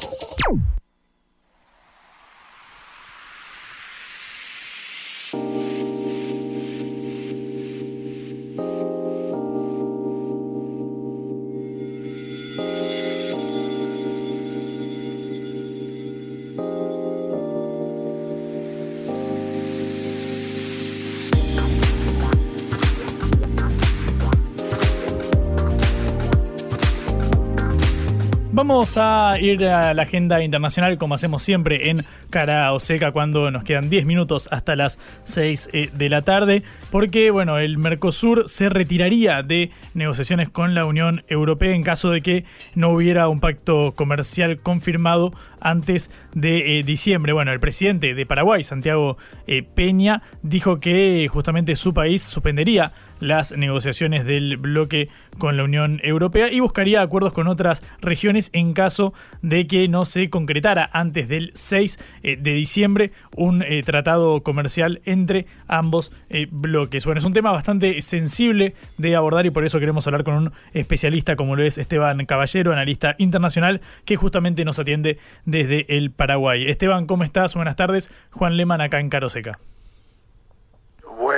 Vamos 28.74 28.98
a 28.98 29.38
ir 29.40 29.68
a 29.68 29.94
la 29.94 30.02
agenda 30.02 30.44
internacional 30.44 30.98
como 30.98 31.14
hacemos 31.14 31.44
siempre 31.44 31.92
en 31.92 32.04
Cara 32.32 32.74
o 32.74 32.80
Seca 32.80 33.12
cuando 33.12 33.52
nos 33.52 33.64
quedan 33.64 33.88
10 33.88 34.08
minutos 34.08 34.50
hasta 34.50 34.76
las 34.76 34.98
6 35.26 35.70
eh, 35.74 35.90
de 35.94 36.10
la 36.10 36.24
tarde, 36.24 36.64
porque 36.90 37.30
bueno, 37.30 37.60
el 37.60 37.78
Mercosur 37.78 38.50
se 38.50 38.70
retiraría 38.70 39.44
de 39.44 39.70
negociaciones 39.94 40.50
con 40.50 40.74
la 40.74 40.86
Unión 40.86 41.24
Europea 41.28 41.76
en 41.76 41.84
caso 41.84 42.10
de 42.10 42.22
que 42.22 42.46
no 42.74 42.90
hubiera 42.90 43.28
un 43.28 43.40
pacto 43.40 43.92
comercial 43.92 44.58
confirmado 44.58 45.36
antes 45.62 46.10
de 46.34 46.80
eh, 46.80 46.84
diciembre. 46.84 47.32
Bueno, 47.32 47.52
el 47.54 47.60
presidente 47.60 48.16
de 48.16 48.26
Paraguay, 48.26 48.64
Santiago 48.64 49.18
eh, 49.46 49.62
Peña, 49.62 50.24
dijo 50.42 50.80
que 50.80 51.28
justamente 51.32 51.76
su 51.76 51.94
país 51.94 52.24
suspendería 52.24 52.92
las 53.24 53.56
negociaciones 53.58 54.26
del 54.26 54.58
bloque 54.58 55.10
con 55.38 55.58
la 55.58 55.64
Unión 55.64 56.00
Europea 56.04 56.52
y 56.52 56.60
buscaría 56.60 57.02
acuerdos 57.02 57.34
con 57.34 57.48
otras 57.48 57.84
regiones 58.02 58.50
en 58.54 58.74
caso 58.74 59.14
de 59.42 59.66
que 59.66 59.88
no 59.88 60.06
se 60.06 60.30
concretara 60.30 60.90
antes 60.92 61.28
del 61.28 61.52
6 61.54 62.00
eh, 62.24 62.38
de 62.38 62.54
diciembre 62.54 63.12
un 63.36 63.64
eh, 63.64 63.82
tratado 63.84 64.44
comercial 64.44 65.02
entre 65.06 65.48
ambos 65.68 66.12
eh, 66.30 66.48
bloques. 66.52 67.06
Bueno, 67.06 67.20
es 67.20 67.26
un 67.26 67.34
tema 67.34 67.52
bastante 67.52 68.02
sensible 68.02 68.76
de 68.98 69.16
abordar 69.16 69.46
y 69.46 69.52
por 69.52 69.66
eso 69.66 69.80
queremos 69.80 70.06
hablar 70.08 70.24
con 70.24 70.36
un 70.36 70.52
especialista 70.74 71.36
como 71.36 71.56
lo 71.56 71.64
es 71.64 71.78
Esteban 71.78 72.26
Caballero, 72.26 72.74
analista 72.74 73.16
internacional, 73.18 73.82
que 74.06 74.16
justamente 74.16 74.66
nos 74.66 74.80
atiende 74.80 75.18
desde 75.46 75.86
el 75.98 76.12
Paraguay. 76.12 76.66
Esteban, 76.68 77.06
¿cómo 77.06 77.24
estás? 77.24 77.56
Buenas 77.56 77.76
tardes. 77.76 78.12
Juan 78.32 78.58
Leman 78.58 78.82
acá 78.82 79.00
en 79.00 79.10
Caroseca. 79.10 79.60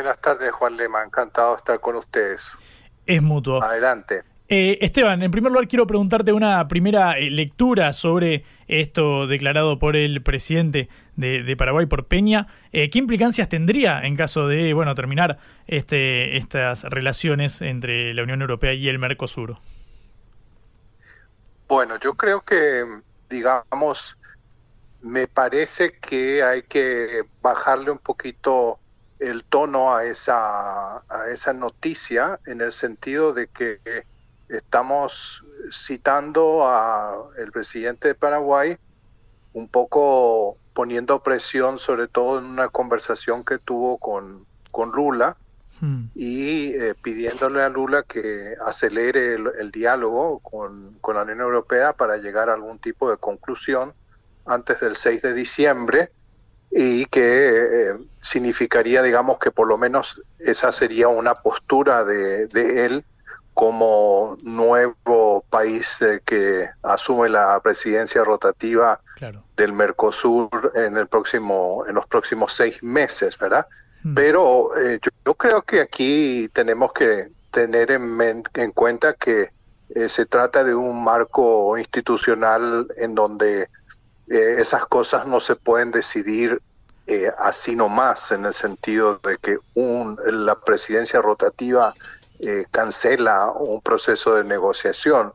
Buenas 0.05 0.21
tardes, 0.21 0.51
Juan 0.51 0.77
Lema. 0.77 1.01
Encantado 1.01 1.53
de 1.53 1.57
estar 1.57 1.79
con 1.79 1.95
ustedes. 1.95 2.55
Es 3.07 3.23
mutuo. 3.23 3.59
Adelante. 3.63 4.21
Eh, 4.47 4.77
Esteban, 4.81 5.23
en 5.23 5.31
primer 5.31 5.51
lugar 5.51 5.67
quiero 5.67 5.87
preguntarte 5.87 6.31
una 6.31 6.67
primera 6.67 7.17
eh, 7.17 7.31
lectura 7.31 7.91
sobre 7.91 8.43
esto 8.67 9.25
declarado 9.25 9.79
por 9.79 9.95
el 9.95 10.21
presidente 10.21 10.89
de, 11.15 11.55
Paraguay, 11.57 11.87
por 11.87 12.05
Peña. 12.05 12.45
Eh, 12.71 12.91
¿Qué 12.91 12.99
implicancias 12.99 13.49
tendría 13.49 14.01
en 14.01 14.15
caso 14.15 14.47
de 14.47 14.75
bueno 14.75 14.93
terminar 14.93 15.39
este, 15.65 16.37
estas 16.37 16.83
relaciones 16.83 17.63
entre 17.63 18.13
la 18.13 18.21
Unión 18.21 18.41
Europea 18.41 18.73
y 18.73 18.87
el 18.87 18.99
Mercosur? 18.99 19.57
Bueno, 21.67 21.95
yo 21.99 22.13
creo 22.13 22.41
que, 22.41 22.85
digamos, 23.27 24.19
me 25.01 25.25
parece 25.25 25.97
que 25.97 26.43
hay 26.43 26.61
que 26.61 27.23
bajarle 27.41 27.89
un 27.89 27.97
poquito 27.97 28.79
el 29.19 29.43
tono 29.43 29.95
a 29.95 30.05
esa, 30.05 30.97
a 30.97 31.29
esa 31.31 31.53
noticia 31.53 32.39
en 32.45 32.61
el 32.61 32.71
sentido 32.71 33.33
de 33.33 33.47
que 33.47 33.79
estamos 34.49 35.45
citando 35.71 36.67
a 36.67 37.29
el 37.37 37.51
presidente 37.51 38.09
de 38.09 38.15
Paraguay 38.15 38.77
un 39.53 39.67
poco 39.67 40.57
poniendo 40.73 41.23
presión 41.23 41.79
sobre 41.79 42.07
todo 42.07 42.39
en 42.39 42.45
una 42.45 42.67
conversación 42.67 43.43
que 43.43 43.57
tuvo 43.57 43.97
con, 43.97 44.45
con 44.69 44.91
Lula 44.91 45.37
hmm. 45.79 46.03
y 46.13 46.73
eh, 46.73 46.93
pidiéndole 47.01 47.61
a 47.61 47.69
Lula 47.69 48.03
que 48.03 48.55
acelere 48.65 49.35
el, 49.35 49.71
diálogo 49.71 50.39
con, 50.39 50.97
con, 50.99 51.15
la 51.15 51.23
Unión 51.23 51.39
Europea 51.39 51.93
para 51.93 52.17
llegar 52.17 52.49
a 52.49 52.53
algún 52.53 52.77
tipo 52.79 53.09
de 53.09 53.17
conclusión 53.17 53.93
antes 54.45 54.81
del 54.81 54.95
6 54.95 55.21
de 55.21 55.33
diciembre 55.33 56.11
y 56.77 57.05
que 57.05 57.21
eh, 57.21 57.93
significaría, 58.19 59.01
digamos, 59.01 59.39
que 59.39 59.49
por 59.49 59.65
lo 59.65 59.77
menos 59.77 60.21
esa 60.39 60.73
sería 60.73 61.07
una 61.07 61.35
postura 61.35 62.03
de, 62.03 62.47
de 62.47 62.85
él 62.85 63.05
como 63.53 64.37
nuevo 64.43 65.45
país 65.49 66.01
eh, 66.01 66.21
que 66.25 66.69
asume 66.83 67.29
la 67.29 67.57
presidencia 67.61 68.25
rotativa 68.25 68.99
del 69.55 69.71
Mercosur 69.71 70.49
en 70.75 70.97
el 70.97 71.07
próximo 71.07 71.85
en 71.87 71.95
los 71.95 72.05
próximos 72.07 72.51
seis 72.51 72.83
meses, 72.83 73.39
¿verdad? 73.39 73.65
Hmm. 74.03 74.13
Pero 74.13 74.77
eh, 74.77 74.99
yo, 75.23 75.33
creo 75.35 75.61
que 75.61 75.79
aquí 75.79 76.49
tenemos 76.51 76.91
que 76.91 77.29
tener 77.51 77.91
en, 77.91 78.43
en 78.53 78.71
cuenta 78.71 79.13
que 79.13 79.51
eh, 79.89 80.09
se 80.09 80.25
trata 80.25 80.65
de 80.65 80.75
un 80.75 81.01
marco 81.01 81.77
institucional 81.77 82.87
en 82.97 83.15
donde 83.15 83.69
esas 84.27 84.85
cosas 84.85 85.27
no 85.27 85.39
se 85.39 85.55
pueden 85.55 85.91
decidir 85.91 86.61
así 87.37 87.75
nomás, 87.75 88.31
en 88.31 88.45
el 88.45 88.53
sentido 88.53 89.19
de 89.19 89.37
que 89.37 89.59
un, 89.75 90.17
la 90.25 90.55
presidencia 90.55 91.21
rotativa 91.21 91.93
eh, 92.39 92.65
cancela 92.69 93.51
un 93.51 93.81
proceso 93.81 94.35
de 94.35 94.43
negociación. 94.43 95.33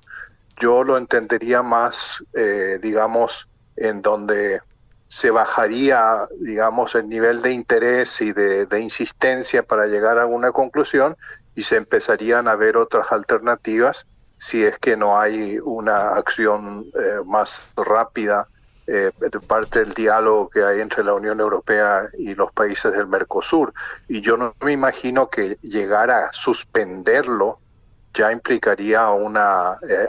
Yo 0.58 0.84
lo 0.84 0.98
entendería 0.98 1.62
más, 1.62 2.22
eh, 2.34 2.78
digamos, 2.82 3.48
en 3.76 4.02
donde 4.02 4.60
se 5.08 5.30
bajaría, 5.30 6.28
digamos, 6.38 6.94
el 6.94 7.08
nivel 7.08 7.40
de 7.40 7.52
interés 7.52 8.20
y 8.20 8.32
de, 8.32 8.68
insistencia 8.80 9.62
para 9.62 9.86
llegar 9.86 10.18
a 10.18 10.26
una 10.26 10.52
conclusión 10.52 11.16
y 11.54 11.62
se 11.62 11.76
empezarían 11.76 12.48
a 12.48 12.54
ver 12.54 12.76
otras 12.76 13.10
alternativas 13.10 14.06
si 14.36 14.62
es 14.62 14.78
que 14.78 14.96
no 14.96 15.18
hay 15.18 15.58
una 15.58 16.10
acción 16.10 16.86
eh, 16.94 17.24
más 17.24 17.62
rápida 17.76 18.46
eh, 18.92 19.12
parte 19.46 19.78
del 19.78 19.94
diálogo 19.94 20.48
que 20.48 20.64
hay 20.64 20.80
entre 20.80 21.04
la 21.04 21.14
Unión 21.14 21.38
Europea 21.38 22.08
y 22.18 22.34
los 22.34 22.50
países 22.50 22.92
del 22.92 23.06
Mercosur. 23.06 23.72
Y 24.08 24.20
yo 24.20 24.36
no 24.36 24.52
me 24.62 24.72
imagino 24.72 25.30
que 25.30 25.56
llegar 25.62 26.10
a 26.10 26.32
suspenderlo 26.32 27.60
ya 28.12 28.32
implicaría 28.32 29.08
un 29.10 29.36
eh, 29.36 29.40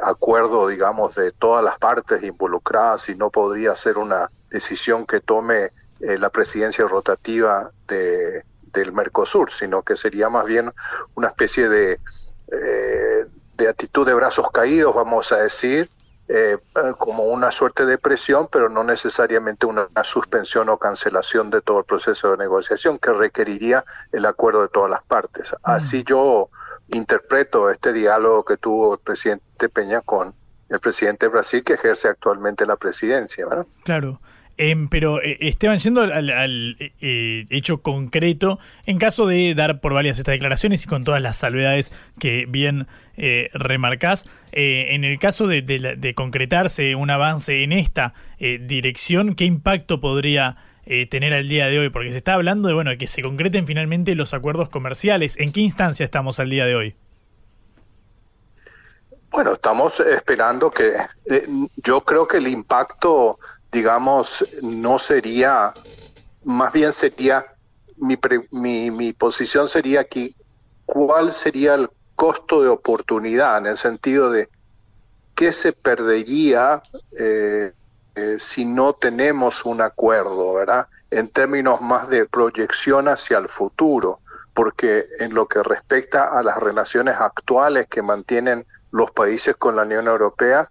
acuerdo, 0.01 0.67
digamos, 0.67 1.13
de 1.13 1.29
todas 1.29 1.63
las 1.63 1.77
partes 1.77 2.23
involucradas 2.23 3.07
y 3.09 3.15
no 3.15 3.29
podría 3.29 3.75
ser 3.75 3.99
una 3.99 4.32
decisión 4.49 5.05
que 5.05 5.19
tome 5.19 5.71
eh, 5.99 6.17
la 6.17 6.32
presidencia 6.32 6.88
rotativa 6.88 7.69
de, 7.88 8.43
del 8.73 8.93
Mercosur, 8.93 9.51
sino 9.51 9.84
que 9.84 9.95
sería 9.95 10.29
más 10.29 10.45
bien 10.45 10.73
una 11.13 11.27
especie 11.27 11.69
de, 11.69 11.99
de 12.47 13.69
actitud 13.69 14.07
de 14.07 14.15
brazos 14.15 14.49
caídos, 14.49 14.95
vamos 14.95 15.32
a 15.32 15.38
decir, 15.38 15.88
eh, 16.34 16.57
como 16.97 17.23
una 17.23 17.51
suerte 17.51 17.86
de 17.86 17.97
presión, 17.97 18.47
pero 18.49 18.69
no 18.69 18.86
necesariamente 18.86 19.65
una, 19.65 19.89
suspensión 20.03 20.69
o 20.69 20.77
cancelación 20.77 21.49
de 21.49 21.59
todo 21.59 21.79
el 21.79 21.84
proceso 21.84 22.32
de 22.32 22.38
negociación 22.38 22.97
que 22.99 23.11
requeriría 23.11 23.84
el 24.13 24.25
acuerdo 24.25 24.61
de 24.61 24.69
todas 24.69 24.89
las 24.89 25.03
partes. 25.03 25.51
Mm. 25.51 25.55
Así 25.63 26.03
yo 26.05 26.49
interpreto 26.88 27.69
este 27.69 27.91
diálogo 27.91 28.45
que 28.45 28.55
tuvo 28.55 28.93
el 28.93 28.99
presidente 29.01 29.67
Peña 29.67 29.99
con 29.99 30.34
el 30.69 30.79
presidente 30.79 31.25
de 31.25 31.34
Brasil 31.34 31.65
que 31.65 31.73
ejerce 31.73 32.07
actualmente 32.07 32.65
la 32.65 32.77
presidencia. 32.77 33.45
Claro. 33.84 34.21
Em, 34.64 34.89
pero 34.89 35.20
eh, 35.24 35.38
Esteban, 35.39 35.80
yendo 35.80 36.01
al, 36.01 36.78
eh, 36.80 37.45
hecho 37.49 37.82
concreto, 37.82 38.59
en 38.86 38.99
caso 38.99 39.26
de 39.26 39.55
dar 39.55 39.82
por 39.82 39.95
varias 39.95 40.20
estas 40.20 40.34
declaraciones 40.34 40.84
y 40.84 40.88
con 40.88 41.03
todas 41.03 41.20
las 41.20 41.36
salvedades 41.36 41.91
que 42.20 42.45
bien 42.47 42.86
eh, 43.18 43.49
remarcás, 43.55 44.28
en 44.51 45.03
el 45.03 45.18
caso 45.18 45.47
de, 45.47 46.14
concretarse 46.16 46.93
un 46.93 47.09
avance 47.09 47.64
en 47.64 47.72
esta 47.74 48.14
dirección, 48.38 49.34
¿qué 49.34 49.45
impacto 49.45 49.99
podría 49.99 50.57
tener 51.09 51.34
al 51.34 51.49
día 51.49 51.66
de 51.66 51.80
hoy? 51.80 51.89
Porque 51.89 52.12
se 52.12 52.20
está 52.20 52.36
hablando 52.36 52.68
de 52.68 52.76
bueno 52.76 52.91
que 52.99 53.07
se 53.07 53.24
concreten 53.24 53.66
finalmente 53.66 54.14
los 54.14 54.36
acuerdos 54.36 54.70
comerciales. 54.70 55.39
¿En 55.39 55.53
qué 55.53 55.62
instancia 55.62 56.03
estamos 56.03 56.39
al 56.39 56.51
día 56.51 56.66
de 56.66 56.76
hoy? 56.76 56.95
Bueno, 59.32 59.53
estamos 59.53 60.01
esperando 60.01 60.70
que 60.70 60.91
yo 61.78 62.01
creo 62.01 62.28
que 62.28 62.38
el 62.38 62.47
impacto 62.47 63.39
digamos, 63.72 64.45
no 64.61 64.99
sería, 64.99 65.74
más 66.43 66.74
bien 66.74 66.91
sería, 66.91 67.45
mi, 67.97 68.17
mi, 68.51 68.91
mi 68.91 69.13
posición 69.13 69.67
sería 69.67 70.01
aquí, 70.01 70.36
¿cuál 70.86 71.32
sería 71.32 71.76
el 71.76 71.89
costo 72.15 72.61
de 72.61 72.69
oportunidad 72.69 73.57
en 73.57 73.67
el 73.67 73.78
sentido 73.78 74.30
de 74.30 74.49
qué 75.36 75.51
se 75.51 75.74
perdería 75.74 76.84
eh, 77.17 77.72
eh, 78.15 78.36
si 78.38 78.65
no 78.65 78.93
tenemos 78.93 79.65
un 79.65 79.82
acuerdo, 79.82 80.53
¿verdad? 80.53 80.88
En 81.09 81.30
términos 81.30 81.82
más 81.82 82.09
de 82.09 82.26
proyección 82.26 83.07
hacia 83.07 83.38
el 83.38 83.47
futuro, 83.47 84.19
porque 84.53 85.05
en 85.19 85.34
lo 85.34 85.47
que 85.47 85.63
respecta 85.63 86.26
a 86.26 86.43
las 86.43 86.57
relaciones 86.57 87.15
actuales 87.15 87.88
que 87.88 88.01
mantienen 88.01 88.65
los 88.91 89.11
países 89.11 89.55
con 89.55 89.78
la 89.78 89.84
Unión 89.84 90.07
Europea, 90.07 90.69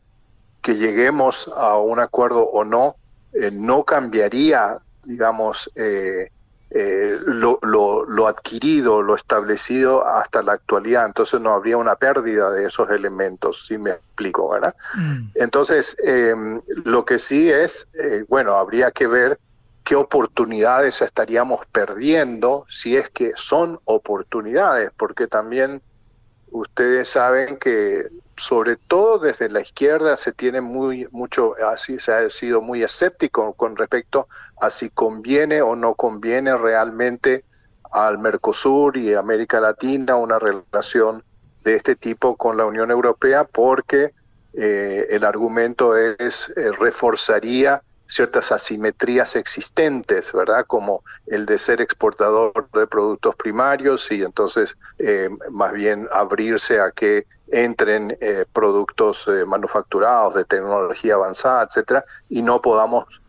que 0.71 0.77
lleguemos 0.77 1.51
a 1.57 1.79
un 1.79 1.99
acuerdo 1.99 2.45
o 2.45 2.65
no, 2.65 2.95
eh, 3.33 3.51
no 3.53 3.83
cambiaría, 3.83 4.79
digamos, 5.03 5.69
eh, 5.75 6.31
eh, 6.71 7.19
lo, 7.25 7.59
lo, 7.63 8.29
adquirido, 8.29 9.03
lo 9.03 9.17
establecido 9.17 10.07
hasta 10.07 10.43
la 10.43 10.53
actualidad. 10.53 11.07
Entonces 11.07 11.41
no 11.41 11.51
habría 11.51 11.77
una 11.77 11.97
pérdida 11.97 12.53
de 12.53 12.67
esos 12.67 12.89
elementos, 12.91 13.67
si 13.67 13.79
me 13.79 13.91
explico, 13.91 14.49
¿verdad? 14.51 14.77
Mm. 14.95 15.31
Entonces, 15.35 15.97
lo 16.85 17.05
que 17.05 17.19
sí 17.19 17.51
es, 17.51 17.89
bueno, 18.29 18.55
habría 18.55 18.93
que 18.93 19.09
ver 19.09 19.41
qué 19.83 19.97
oportunidades 19.97 21.03
estaríamos 21.03 21.67
perdiendo, 21.67 22.65
si 22.69 22.97
es 22.97 23.11
que 23.11 23.33
son 23.35 23.81
oportunidades, 23.87 24.93
porque 24.97 25.27
también 25.27 25.83
ustedes 26.53 27.09
saben 27.09 27.57
que 27.57 28.09
sobre 28.41 28.77
todo 28.77 29.19
desde 29.19 29.51
la 29.51 29.61
izquierda 29.61 30.17
se 30.17 30.33
tiene 30.33 30.63
muy 30.63 31.07
mucho 31.11 31.55
así 31.71 31.99
se 31.99 32.13
ha 32.13 32.31
sido 32.31 32.63
muy 32.63 32.83
escéptico 32.83 33.53
con 33.53 33.77
respecto 33.77 34.29
a 34.63 34.71
si 34.71 34.89
conviene 34.89 35.61
o 35.61 35.77
no 35.77 35.95
conviene 35.95 36.57
realmente 36.57 37.45
al 37.93 38.19
Mercosur 38.19 38.97
y 38.97 39.13
América 39.13 39.61
Latina 39.61 40.17
una 40.17 40.39
relación 40.39 41.23
de 41.65 41.75
este 41.75 41.97
tipo 41.97 42.37
con 42.37 42.57
la 42.57 42.65
Unión 42.65 42.91
Europea 42.91 43.45
porque 43.45 44.15
eh, 44.55 45.07
el 45.11 45.25
argumento 45.25 45.95
es 45.97 46.51
eh, 46.57 46.73
reforzaría 46.73 47.83
ciertas 48.11 48.51
asimetrías 48.51 49.37
existentes, 49.37 50.33
¿verdad? 50.33 50.65
Como 50.67 51.05
el 51.29 51.47
de 51.47 51.59
ser 51.59 51.81
exportador 51.81 52.69
de 52.73 52.87
productos 52.89 53.37
primarios 53.37 54.11
y 54.11 54.23
entonces 54.23 54.77
eh, 54.99 55.31
más 55.51 55.73
bien 55.73 56.09
abrirse 56.13 56.81
a 56.81 56.91
que 56.91 57.27
entren 57.53 58.17
eh, 58.21 58.45
productos 58.53 59.29
eh, 59.29 59.45
manufacturados 59.45 60.35
de 60.35 60.45
tecnología 60.45 61.15
avanzada, 61.15 61.65
etcétera, 61.65 62.05
y 62.29 62.43
no 62.43 62.61
podamos, 62.61 63.23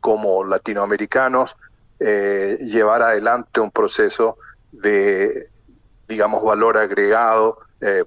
como 0.00 0.42
latinoamericanos, 0.44 1.56
llevar 2.00 3.02
adelante 3.02 3.60
un 3.60 3.70
proceso 3.70 4.36
de, 4.72 5.48
digamos, 6.08 6.42
valor 6.42 6.76
agregado 6.78 7.58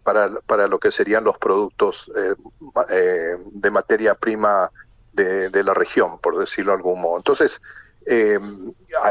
para, 0.03 0.29
para 0.45 0.67
lo 0.67 0.79
que 0.79 0.91
serían 0.91 1.23
los 1.23 1.37
productos 1.37 2.11
de 2.13 3.71
materia 3.71 4.15
prima 4.15 4.69
de, 5.15 5.63
la 5.63 5.73
región, 5.73 6.19
por 6.19 6.37
decirlo 6.37 6.71
de 6.71 6.77
algún 6.77 7.01
modo. 7.01 7.17
Entonces, 7.17 7.61
eh, 8.05 8.37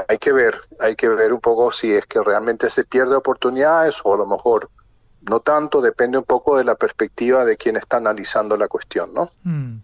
hay 0.08 0.18
que 0.18 0.32
ver, 0.32 0.54
hay 0.80 0.94
que 0.94 1.08
ver 1.08 1.32
un 1.32 1.40
poco 1.40 1.72
si 1.72 1.92
es 1.92 2.06
que 2.06 2.20
realmente 2.22 2.70
se 2.70 2.84
pierde 2.84 3.16
oportunidades 3.16 4.00
o 4.04 4.14
a 4.14 4.18
lo 4.18 4.26
mejor 4.26 4.70
no 5.28 5.40
tanto, 5.40 5.80
depende 5.80 6.18
un 6.18 6.24
poco 6.24 6.58
de 6.58 6.64
la 6.64 6.74
perspectiva 6.74 7.44
de 7.44 7.56
quien 7.56 7.76
está 7.76 7.96
analizando 7.96 8.56
la 8.56 8.68
cuestión, 8.68 9.14
¿no? 9.14 9.30
Mm. 9.42 9.78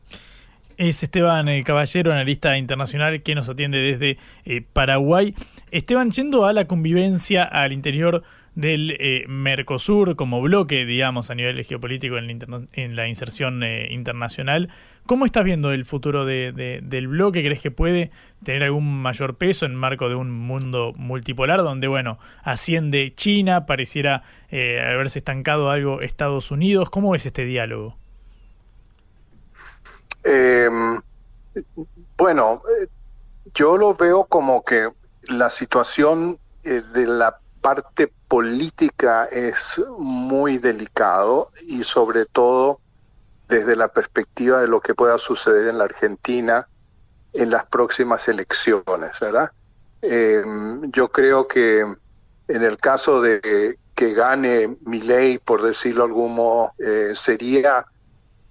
Es 0.77 1.03
Esteban 1.03 1.49
eh, 1.49 1.63
Caballero, 1.63 2.11
analista 2.11 2.57
internacional 2.57 3.23
que 3.23 3.35
nos 3.35 3.49
atiende 3.51 3.79
desde 3.79 4.19
eh, 4.47 4.63
Paraguay. 4.73 5.35
Esteban, 5.71 6.11
yendo 6.11 6.47
a 6.47 6.55
la 6.55 6.67
convivencia 6.67 7.45
al 7.45 7.73
interior 7.73 8.23
del 8.55 9.27
Mercosur 9.29 10.17
como 10.17 10.41
bloque, 10.41 10.85
digamos, 10.85 11.31
a 11.31 11.35
nivel 11.35 11.65
geopolítico 11.65 12.19
en 12.19 12.69
en 12.73 12.97
la 12.97 13.09
inserción 13.09 13.63
internacional, 13.63 14.71
¿Cómo 15.07 15.25
estás 15.25 15.43
viendo 15.43 15.73
el 15.73 15.85
futuro 15.85 16.25
de, 16.25 16.81
del 16.85 17.09
bloque? 17.09 17.43
¿Crees 17.43 17.61
que 17.61 17.73
puede 17.73 18.13
tener 18.45 18.63
algún 18.63 19.03
mayor 19.03 19.37
peso 19.37 19.67
en 19.67 19.75
marco 19.75 20.09
de 20.09 20.15
un 20.15 20.31
mundo 20.31 20.93
multipolar 20.95 21.65
donde, 21.65 21.89
bueno, 21.89 22.21
asciende 22.45 23.13
China, 23.17 23.67
pareciera 23.67 24.23
eh, 24.51 24.81
haberse 24.81 25.19
estancado 25.19 25.71
algo 25.71 26.01
Estados 26.01 26.53
Unidos? 26.53 26.91
¿Cómo 26.91 27.11
ves 27.11 27.27
este 27.27 27.45
diálogo? 27.45 27.97
Em, 30.23 31.01
bueno, 32.17 32.63
eh, 32.81 32.87
yo 33.53 33.77
lo 33.79 33.95
veo 33.95 34.27
como 34.27 34.65
que 34.65 34.91
la 35.23 35.51
situación 35.51 36.39
eh, 36.65 36.83
de 36.95 37.07
la 37.07 37.41
parte 37.61 38.13
política 38.31 39.25
es 39.25 39.83
muy 39.99 40.59
delicado 40.59 41.51
y 41.67 41.83
sobre 41.83 42.27
todo 42.27 42.79
desde 43.49 43.75
la 43.75 43.89
perspectiva 43.89 44.61
de 44.61 44.69
lo 44.69 44.81
que 44.81 44.95
pueda 44.95 45.19
suceder 45.19 45.67
en 45.67 45.79
la 45.79 45.85
Argentina 45.85 46.69
en 47.33 47.51
las 47.51 47.67
próximas 47.67 48.29
elecciones, 48.29 49.19
¿verdad? 49.21 49.51
Eh, 50.03 50.45
yo 50.93 51.11
creo 51.11 51.49
que 51.49 51.81
en 51.81 52.63
el 52.63 52.77
caso 52.77 53.21
de 53.21 53.77
que 53.97 54.15
gane 54.15 54.77
Milei, 54.83 55.39
por 55.39 55.63
decirlo 55.63 56.05
de 56.05 56.09
algún 56.11 56.37
modo, 56.37 56.73
eh, 56.79 57.11
sería 57.17 57.85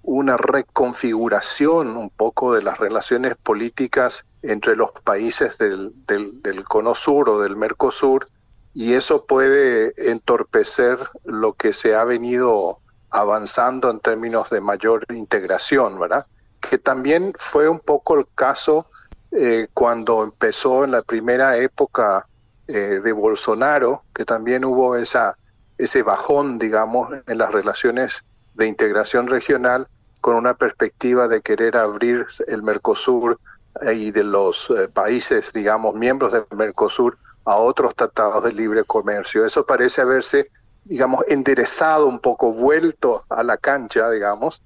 una 0.02 0.36
reconfiguración 0.36 1.96
un 1.96 2.10
poco 2.10 2.52
de 2.52 2.62
las 2.62 2.78
relaciones 2.78 3.34
políticas 3.34 4.26
entre 4.42 4.76
los 4.76 4.92
países 4.92 5.56
del, 5.56 6.04
del, 6.04 6.42
del 6.42 6.64
Cono 6.64 6.94
Sur 6.94 7.30
o 7.30 7.40
del 7.40 7.56
Mercosur, 7.56 8.28
y 8.74 8.94
eso 8.94 9.26
puede 9.26 9.92
entorpecer 10.10 10.98
lo 11.24 11.54
que 11.54 11.72
se 11.72 11.94
ha 11.94 12.04
venido 12.04 12.78
avanzando 13.10 13.90
en 13.90 14.00
términos 14.00 14.50
de 14.50 14.60
mayor 14.60 15.04
integración, 15.12 15.98
¿verdad? 15.98 16.26
Que 16.60 16.78
también 16.78 17.32
fue 17.36 17.68
un 17.68 17.80
poco 17.80 18.18
el 18.18 18.26
caso 18.34 18.86
eh, 19.32 19.68
cuando 19.74 20.22
empezó 20.22 20.84
en 20.84 20.92
la 20.92 21.02
primera 21.02 21.56
época 21.56 22.26
eh, 22.68 23.00
de 23.02 23.12
Bolsonaro, 23.12 24.04
que 24.14 24.24
también 24.24 24.64
hubo 24.64 24.96
esa, 24.96 25.36
ese 25.78 26.02
bajón, 26.02 26.58
digamos, 26.58 27.10
en 27.26 27.38
las 27.38 27.52
relaciones 27.52 28.24
de 28.54 28.68
integración 28.68 29.26
regional 29.26 29.88
con 30.20 30.36
una 30.36 30.54
perspectiva 30.54 31.26
de 31.26 31.40
querer 31.40 31.76
abrir 31.76 32.26
el 32.46 32.62
Mercosur 32.62 33.40
eh, 33.82 33.94
y 33.94 34.10
de 34.12 34.22
los 34.22 34.72
países, 34.92 35.52
digamos, 35.52 35.96
miembros 35.96 36.32
del 36.32 36.44
Mercosur 36.50 37.18
a 37.44 37.56
otros 37.56 37.94
tratados 37.94 38.44
de 38.44 38.52
libre 38.52 38.84
comercio. 38.84 39.44
Eso 39.44 39.64
parece 39.64 40.00
haberse 40.00 40.50
digamos, 40.84 41.24
enderezado 41.28 42.06
un 42.06 42.18
poco, 42.18 42.52
vuelto 42.52 43.24
a 43.28 43.42
la 43.42 43.56
cancha, 43.56 44.10
digamos, 44.10 44.62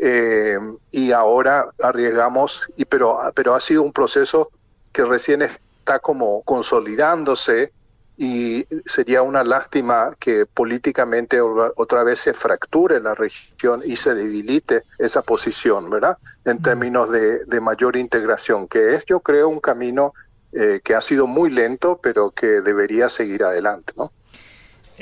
eh, 0.00 0.58
y 0.90 1.12
ahora 1.12 1.66
arriesgamos, 1.82 2.66
y 2.76 2.84
pero, 2.84 3.18
pero 3.34 3.54
ha 3.54 3.60
sido 3.60 3.82
un 3.82 3.92
proceso 3.92 4.50
que 4.92 5.04
recién 5.04 5.42
está 5.42 5.98
como 5.98 6.42
consolidándose 6.42 7.72
y 8.18 8.66
sería 8.84 9.22
una 9.22 9.42
lástima 9.42 10.14
que 10.18 10.44
políticamente 10.44 11.40
otra 11.40 12.02
vez 12.02 12.20
se 12.20 12.34
fracture 12.34 13.00
la 13.00 13.14
región 13.14 13.80
y 13.84 13.96
se 13.96 14.14
debilite 14.14 14.82
esa 14.98 15.22
posición, 15.22 15.88
¿verdad? 15.88 16.18
En 16.44 16.60
términos 16.60 17.10
de, 17.10 17.44
de 17.46 17.60
mayor 17.60 17.96
integración, 17.96 18.68
que 18.68 18.94
es, 18.94 19.06
yo 19.06 19.20
creo, 19.20 19.48
un 19.48 19.60
camino 19.60 20.12
eh, 20.52 20.80
que 20.82 20.94
ha 20.94 21.00
sido 21.00 21.26
muy 21.26 21.50
lento, 21.50 21.98
pero 22.02 22.30
que 22.30 22.60
debería 22.60 23.08
seguir 23.08 23.44
adelante, 23.44 23.92
¿no? 23.96 24.12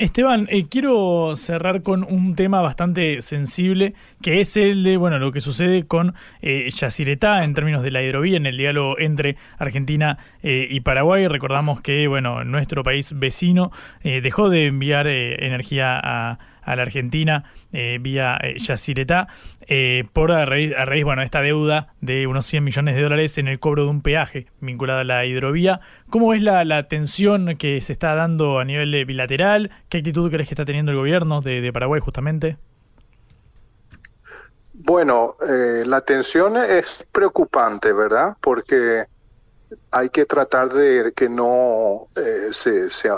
Esteban, 0.01 0.47
eh, 0.49 0.67
quiero 0.67 1.35
cerrar 1.35 1.83
con 1.83 2.03
un 2.03 2.35
tema 2.35 2.61
bastante 2.61 3.21
sensible, 3.21 3.93
que 4.21 4.39
es 4.39 4.57
el 4.57 4.83
de 4.83 4.97
bueno 4.97 5.19
lo 5.19 5.31
que 5.31 5.41
sucede 5.41 5.85
con 5.85 6.15
eh, 6.41 6.69
en 6.71 7.53
términos 7.53 7.83
de 7.83 7.91
la 7.91 8.01
hidrovía 8.01 8.37
en 8.37 8.47
el 8.47 8.57
diálogo 8.57 8.97
entre 8.97 9.35
Argentina 9.59 10.17
eh, 10.41 10.65
y 10.69 10.79
Paraguay. 10.79 11.27
Recordamos 11.27 11.81
que 11.81 12.07
bueno 12.07 12.43
nuestro 12.45 12.83
país 12.83 13.13
vecino 13.19 13.71
dejó 14.01 14.49
de 14.49 14.65
enviar 14.65 15.07
energía 15.07 15.99
a 16.01 16.39
a 16.61 16.75
la 16.75 16.83
Argentina 16.83 17.43
eh, 17.71 17.97
vía 18.01 18.37
eh, 18.41 18.57
Yacyretá 18.57 19.27
eh, 19.61 20.03
por 20.13 20.31
a 20.31 20.45
raíz, 20.45 20.73
bueno, 21.03 21.21
de 21.21 21.25
esta 21.25 21.41
deuda 21.41 21.93
de 22.01 22.27
unos 22.27 22.45
100 22.45 22.63
millones 22.63 22.95
de 22.95 23.01
dólares 23.01 23.37
en 23.37 23.47
el 23.47 23.59
cobro 23.59 23.83
de 23.83 23.89
un 23.89 24.01
peaje 24.01 24.47
vinculado 24.59 24.99
a 24.99 25.03
la 25.03 25.25
hidrovía. 25.25 25.79
¿Cómo 26.09 26.33
es 26.33 26.41
la, 26.41 26.65
la 26.65 26.87
tensión 26.87 27.55
que 27.57 27.81
se 27.81 27.93
está 27.93 28.15
dando 28.15 28.59
a 28.59 28.65
nivel 28.65 29.05
bilateral? 29.05 29.71
¿Qué 29.89 29.99
actitud 29.99 30.29
crees 30.29 30.47
que 30.47 30.53
está 30.53 30.65
teniendo 30.65 30.91
el 30.91 30.97
gobierno 30.97 31.41
de, 31.41 31.71
Paraguay 31.71 32.01
justamente? 32.01 32.57
Bueno, 34.73 35.37
la 35.85 36.01
tensión 36.01 36.57
es 36.57 37.05
preocupante, 37.11 37.93
¿verdad? 37.93 38.35
Porque 38.41 39.05
hay 39.91 40.09
que 40.09 40.25
tratar 40.25 40.69
de 40.69 41.13
que 41.15 41.29
no 41.29 42.07
se, 42.51 42.89
se, 42.89 43.09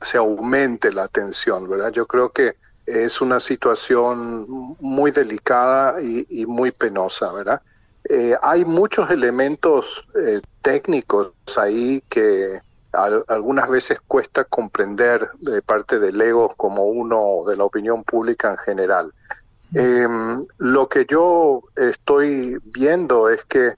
se, 0.00 0.16
aumente 0.16 0.92
la 0.92 1.08
tensión, 1.08 1.68
¿verdad? 1.68 1.90
Yo 1.90 2.06
creo 2.06 2.30
que 2.30 2.54
es 2.90 3.20
una 3.20 3.40
situación 3.40 4.46
muy 4.80 5.10
delicada 5.10 6.00
y, 6.00 6.46
muy 6.46 6.70
penosa, 6.70 7.32
¿verdad? 7.32 7.62
Eh, 8.08 8.34
hay 8.42 8.64
muchos 8.64 9.10
elementos 9.10 10.08
eh, 10.14 10.40
técnicos 10.62 11.32
ahí 11.56 12.02
que 12.08 12.60
algunas 12.92 13.68
veces 13.68 14.00
cuesta 14.00 14.44
comprender 14.44 15.30
de 15.38 15.62
parte 15.62 16.00
del 16.00 16.20
ego 16.20 16.52
como 16.56 16.86
uno 16.86 17.44
de 17.46 17.56
la 17.56 17.64
opinión 17.64 18.02
pública 18.02 18.50
en 18.50 18.58
general. 18.58 19.12
Em, 19.74 20.44
lo 20.58 20.88
que 20.88 21.06
yo 21.08 21.62
estoy 21.76 22.58
viendo 22.64 23.28
es 23.28 23.44
que 23.44 23.74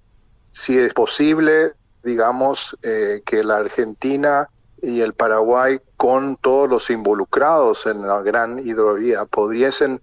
si 0.50 0.78
es 0.78 0.94
posible, 0.94 1.74
digamos, 2.02 2.76
eh, 2.82 3.22
que 3.26 3.44
la 3.44 3.58
Argentina 3.58 4.48
y 4.83 5.01
el 5.01 5.14
Paraguay 5.14 5.80
con 5.97 6.37
todos 6.37 6.68
los 6.68 6.91
involucrados 6.91 7.87
en 7.87 8.07
la 8.07 8.20
gran 8.20 8.59
hidrovía 8.59 9.24
pudiesen 9.24 10.03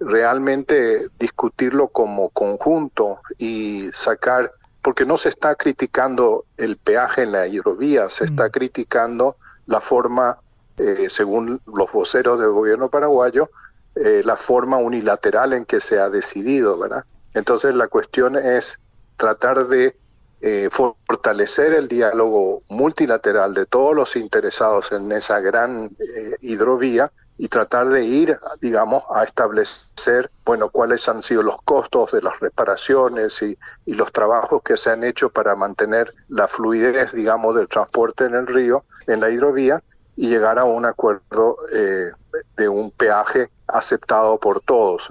realmente 0.00 1.08
discutirlo 1.18 1.88
como 1.88 2.30
conjunto 2.30 3.20
y 3.36 3.90
sacar, 3.92 4.52
porque 4.80 5.04
no 5.04 5.18
se 5.18 5.28
está 5.28 5.54
criticando 5.54 6.46
el 6.56 6.78
peaje 6.78 7.22
en 7.22 7.32
la 7.32 7.46
hidrovía, 7.46 8.08
se 8.08 8.24
está 8.24 8.48
mm. 8.48 8.50
criticando 8.50 9.36
la 9.66 9.80
forma, 9.80 10.38
eh, 10.78 11.08
según 11.10 11.60
los 11.66 11.92
voceros 11.92 12.40
del 12.40 12.50
gobierno 12.50 12.88
paraguayo, 12.88 13.50
eh, 13.94 14.22
la 14.24 14.36
forma 14.36 14.78
unilateral 14.78 15.52
en 15.52 15.66
que 15.66 15.80
se 15.80 16.00
ha 16.00 16.08
decidido, 16.08 16.78
¿verdad? 16.78 17.04
Entonces 17.34 17.74
la 17.74 17.88
cuestión 17.88 18.36
es 18.36 18.80
tratar 19.16 19.66
de 19.66 19.96
eh, 20.42 20.68
fortalecer 20.70 21.74
el 21.74 21.88
diálogo 21.88 22.62
multilateral 22.70 23.52
de 23.52 23.66
todos 23.66 23.94
los 23.94 24.16
interesados 24.16 24.90
en 24.92 25.12
esa 25.12 25.40
gran 25.40 25.86
eh, 25.98 26.36
hidrovía 26.40 27.12
y 27.36 27.48
tratar 27.48 27.88
de 27.88 28.04
ir, 28.04 28.38
digamos, 28.60 29.02
a 29.14 29.24
establecer, 29.24 30.30
bueno, 30.44 30.70
cuáles 30.70 31.08
han 31.08 31.22
sido 31.22 31.42
los 31.42 31.60
costos 31.62 32.12
de 32.12 32.22
las 32.22 32.38
reparaciones 32.40 33.40
y, 33.42 33.58
y 33.86 33.94
los 33.94 34.12
trabajos 34.12 34.62
que 34.62 34.76
se 34.76 34.90
han 34.90 35.04
hecho 35.04 35.30
para 35.30 35.54
mantener 35.56 36.14
la 36.28 36.48
fluidez, 36.48 37.12
digamos, 37.12 37.56
del 37.56 37.68
transporte 37.68 38.24
en 38.24 38.34
el 38.34 38.46
río, 38.46 38.84
en 39.06 39.20
la 39.20 39.30
hidrovía, 39.30 39.82
y 40.16 40.28
llegar 40.28 40.58
a 40.58 40.64
un 40.64 40.84
acuerdo 40.84 41.56
eh, 41.74 42.10
de 42.56 42.68
un 42.68 42.90
peaje 42.90 43.50
aceptado 43.66 44.38
por 44.38 44.60
todos. 44.60 45.10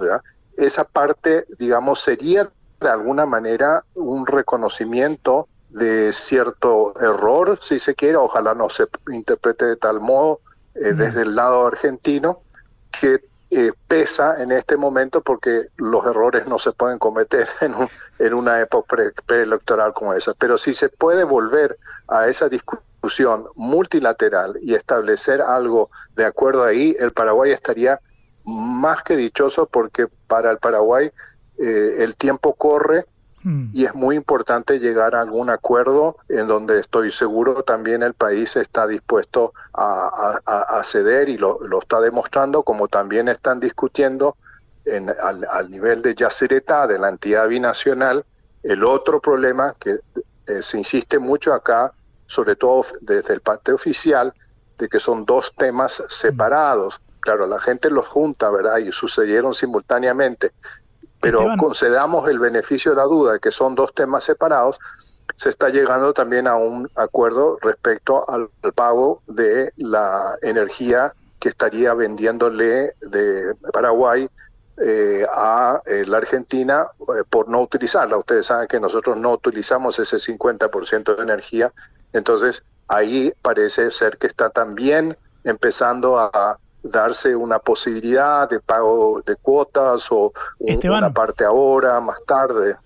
Esa 0.56 0.84
parte, 0.84 1.46
digamos, 1.58 2.00
sería 2.00 2.48
de 2.80 2.88
alguna 2.88 3.26
manera 3.26 3.84
un 3.94 4.26
reconocimiento 4.26 5.48
de 5.70 6.12
cierto 6.12 6.94
error, 7.00 7.58
si 7.60 7.78
se 7.78 7.94
quiere, 7.94 8.16
ojalá 8.16 8.54
no 8.54 8.68
se 8.68 8.88
interprete 9.08 9.66
de 9.66 9.76
tal 9.76 10.00
modo 10.00 10.40
eh, 10.74 10.92
desde 10.92 11.22
el 11.22 11.36
lado 11.36 11.66
argentino, 11.66 12.42
que 12.90 13.20
eh, 13.52 13.72
pesa 13.88 14.40
en 14.42 14.52
este 14.52 14.76
momento 14.76 15.22
porque 15.22 15.66
los 15.76 16.06
errores 16.06 16.46
no 16.46 16.58
se 16.58 16.72
pueden 16.72 16.98
cometer 16.98 17.48
en, 17.60 17.74
un, 17.74 17.88
en 18.18 18.34
una 18.34 18.60
época 18.60 18.96
preelectoral 19.26 19.92
como 19.92 20.14
esa. 20.14 20.34
Pero 20.34 20.58
si 20.58 20.74
se 20.74 20.88
puede 20.88 21.24
volver 21.24 21.78
a 22.08 22.28
esa 22.28 22.48
discusión 22.48 23.46
multilateral 23.54 24.58
y 24.60 24.74
establecer 24.74 25.42
algo 25.42 25.90
de 26.14 26.24
acuerdo 26.24 26.64
ahí, 26.64 26.94
el 26.98 27.12
Paraguay 27.12 27.52
estaría 27.52 28.00
más 28.44 29.02
que 29.02 29.16
dichoso 29.16 29.66
porque 29.66 30.06
para 30.26 30.50
el 30.50 30.58
Paraguay 30.58 31.10
eh, 31.60 32.02
el 32.04 32.16
tiempo 32.16 32.54
corre 32.54 33.06
Hmm. 33.42 33.70
y 33.72 33.86
es 33.86 33.94
muy 33.94 34.16
importante 34.16 34.78
llegar 34.78 35.14
a 35.14 35.22
algún 35.22 35.48
acuerdo 35.48 36.18
en 36.28 36.46
donde 36.46 36.78
estoy 36.78 37.10
seguro 37.10 37.62
también 37.62 38.02
el 38.02 38.12
país 38.12 38.54
está 38.56 38.86
dispuesto 38.86 39.54
a, 39.72 40.82
ceder 40.84 41.30
y 41.30 41.38
lo, 41.38 41.58
está 41.80 42.00
demostrando, 42.00 42.62
como 42.62 42.88
también 42.88 43.28
están 43.28 43.58
discutiendo 43.58 44.36
en, 44.84 45.08
al, 45.08 45.70
nivel 45.70 46.02
de 46.02 46.14
Yacyretá, 46.14 46.86
de 46.86 46.98
la 46.98 47.08
entidad 47.08 47.48
binacional, 47.48 48.26
el 48.62 48.84
otro 48.84 49.20
problema 49.20 49.74
que 49.78 50.00
eh, 50.46 50.62
se 50.62 50.76
insiste 50.76 51.18
mucho 51.18 51.54
acá, 51.54 51.92
sobre 52.26 52.56
todo 52.56 52.84
desde 53.00 53.32
el 53.32 53.40
parte 53.40 53.72
oficial, 53.72 54.34
de 54.76 54.88
que 54.88 54.98
son 54.98 55.24
dos 55.24 55.54
temas 55.56 56.02
separados. 56.08 57.00
Claro, 57.20 57.46
la 57.46 57.60
gente 57.60 57.90
los 57.90 58.06
junta, 58.06 58.50
¿verdad? 58.50 58.78
Y 58.78 58.92
sucedieron 58.92 59.54
simultáneamente 59.54 60.52
pero 61.20 61.46
concedamos 61.58 62.28
el 62.28 62.38
beneficio 62.38 62.92
de 62.92 62.96
la 62.96 63.04
duda 63.04 63.34
de 63.34 63.40
que 63.40 63.50
son 63.50 63.74
dos 63.74 63.92
temas 63.94 64.24
separados, 64.24 64.78
se 65.36 65.48
está 65.48 65.68
llegando 65.68 66.12
también 66.12 66.46
a 66.46 66.56
un 66.56 66.90
acuerdo 66.96 67.58
respecto 67.60 68.28
al, 68.28 68.48
pago 68.74 69.22
de 69.26 69.72
la 69.76 70.36
energía 70.42 71.14
que 71.38 71.48
estaría 71.48 71.94
vendiéndole 71.94 72.94
de 73.00 73.54
Paraguay 73.72 74.28
eh, 74.82 75.26
a 75.32 75.80
eh, 75.86 76.04
la 76.06 76.18
Argentina 76.18 76.86
eh, 77.00 77.22
por 77.28 77.48
no 77.48 77.60
utilizarla. 77.60 78.16
Ustedes 78.16 78.46
saben 78.46 78.66
que 78.66 78.80
nosotros 78.80 79.16
no 79.16 79.32
utilizamos 79.32 79.98
ese 79.98 80.16
50% 80.16 81.16
de 81.16 81.22
energía, 81.22 81.72
entonces 82.12 82.62
ahí 82.88 83.32
parece 83.42 83.90
ser 83.90 84.16
que 84.18 84.26
está 84.26 84.50
también 84.50 85.16
empezando 85.44 86.18
a 86.18 86.58
darse 86.82 87.34
una 87.36 87.58
posibilidad 87.58 88.48
de 88.48 88.60
pago 88.60 89.22
de 89.24 89.36
cuotas 89.36 90.06
o 90.10 90.32
una 90.58 91.12
parte 91.12 91.44
ahora, 91.44 92.00
más 92.00 92.24
tarde. 92.26 92.76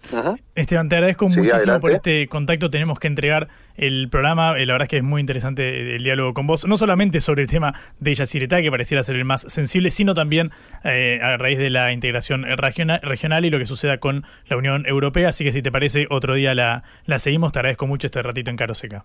Esteban, 0.54 0.88
te 0.88 0.96
agradezco 0.96 1.26
muchísimo 1.26 1.80
por 1.80 1.90
este 1.90 2.28
contacto. 2.28 2.70
Tenemos 2.70 2.98
que 2.98 3.08
entregar 3.08 3.48
el 3.76 4.08
programa. 4.08 4.58
Eh, 4.58 4.66
la 4.66 4.74
verdad 4.74 4.86
es 4.86 4.90
que 4.90 4.96
es 4.98 5.02
muy 5.02 5.20
interesante 5.20 5.96
el 5.96 6.02
diálogo 6.02 6.34
con 6.34 6.46
vos, 6.46 6.66
no 6.66 6.76
solamente 6.76 7.20
sobre 7.20 7.42
el 7.42 7.48
tema 7.48 7.74
de 7.98 8.14
Yacyretá, 8.14 8.62
que 8.62 8.70
pareciera 8.70 9.02
ser 9.02 9.16
el 9.16 9.24
más 9.24 9.42
sensible, 9.42 9.90
sino 9.90 10.14
también 10.14 10.50
eh, 10.84 11.20
a 11.22 11.36
raíz 11.36 11.58
de 11.58 11.70
la 11.70 11.92
integración 11.92 12.44
regional, 12.56 13.00
regional 13.02 13.44
y 13.44 13.50
lo 13.50 13.58
que 13.58 13.66
suceda 13.66 13.98
con 13.98 14.24
la 14.46 14.56
Unión 14.56 14.86
Europea. 14.86 15.30
Así 15.30 15.44
que 15.44 15.52
si 15.52 15.62
te 15.62 15.72
parece, 15.72 16.06
otro 16.10 16.34
día 16.34 16.54
la, 16.54 16.84
la 17.04 17.18
seguimos. 17.18 17.52
Te 17.52 17.58
agradezco 17.60 17.86
mucho 17.86 18.06
este 18.06 18.22
ratito 18.22 18.50
en 18.50 18.56
Caro 18.56 18.74
Seca. 18.74 19.04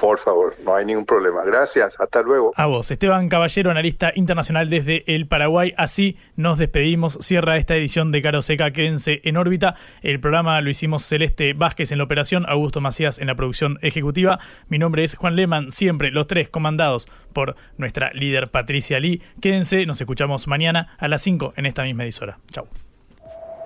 Por 0.00 0.18
favor, 0.18 0.54
no 0.64 0.74
hay 0.74 0.84
ningún 0.84 1.04
problema. 1.04 1.42
Gracias, 1.44 1.98
hasta 1.98 2.22
luego. 2.22 2.52
A 2.56 2.66
vos, 2.66 2.90
Esteban 2.90 3.28
Caballero, 3.28 3.70
analista 3.70 4.12
internacional 4.14 4.70
desde 4.70 5.02
el 5.12 5.26
Paraguay. 5.26 5.74
Así 5.76 6.16
nos 6.36 6.58
despedimos. 6.58 7.18
Cierra 7.20 7.56
esta 7.56 7.74
edición 7.74 8.12
de 8.12 8.22
Caro 8.22 8.42
Seca. 8.42 8.70
Quédense 8.70 9.20
en 9.24 9.36
órbita. 9.36 9.74
El 10.02 10.20
programa 10.20 10.60
lo 10.60 10.70
hicimos 10.70 11.04
Celeste 11.04 11.52
Vázquez 11.52 11.90
en 11.90 11.98
la 11.98 12.04
operación, 12.04 12.44
Augusto 12.48 12.80
Macías 12.80 13.18
en 13.18 13.26
la 13.26 13.34
producción 13.34 13.78
ejecutiva. 13.82 14.38
Mi 14.68 14.78
nombre 14.78 15.04
es 15.04 15.16
Juan 15.16 15.36
Leman, 15.36 15.72
siempre 15.72 16.10
los 16.10 16.26
tres 16.26 16.48
comandados 16.48 17.08
por 17.32 17.56
nuestra 17.76 18.10
líder 18.12 18.50
Patricia 18.50 19.00
Lee. 19.00 19.22
Quédense, 19.40 19.84
nos 19.86 20.00
escuchamos 20.00 20.46
mañana 20.46 20.96
a 20.98 21.08
las 21.08 21.22
5 21.22 21.54
en 21.56 21.66
esta 21.66 21.82
misma 21.82 22.04
emisora. 22.04 22.38
Chau. 22.52 22.68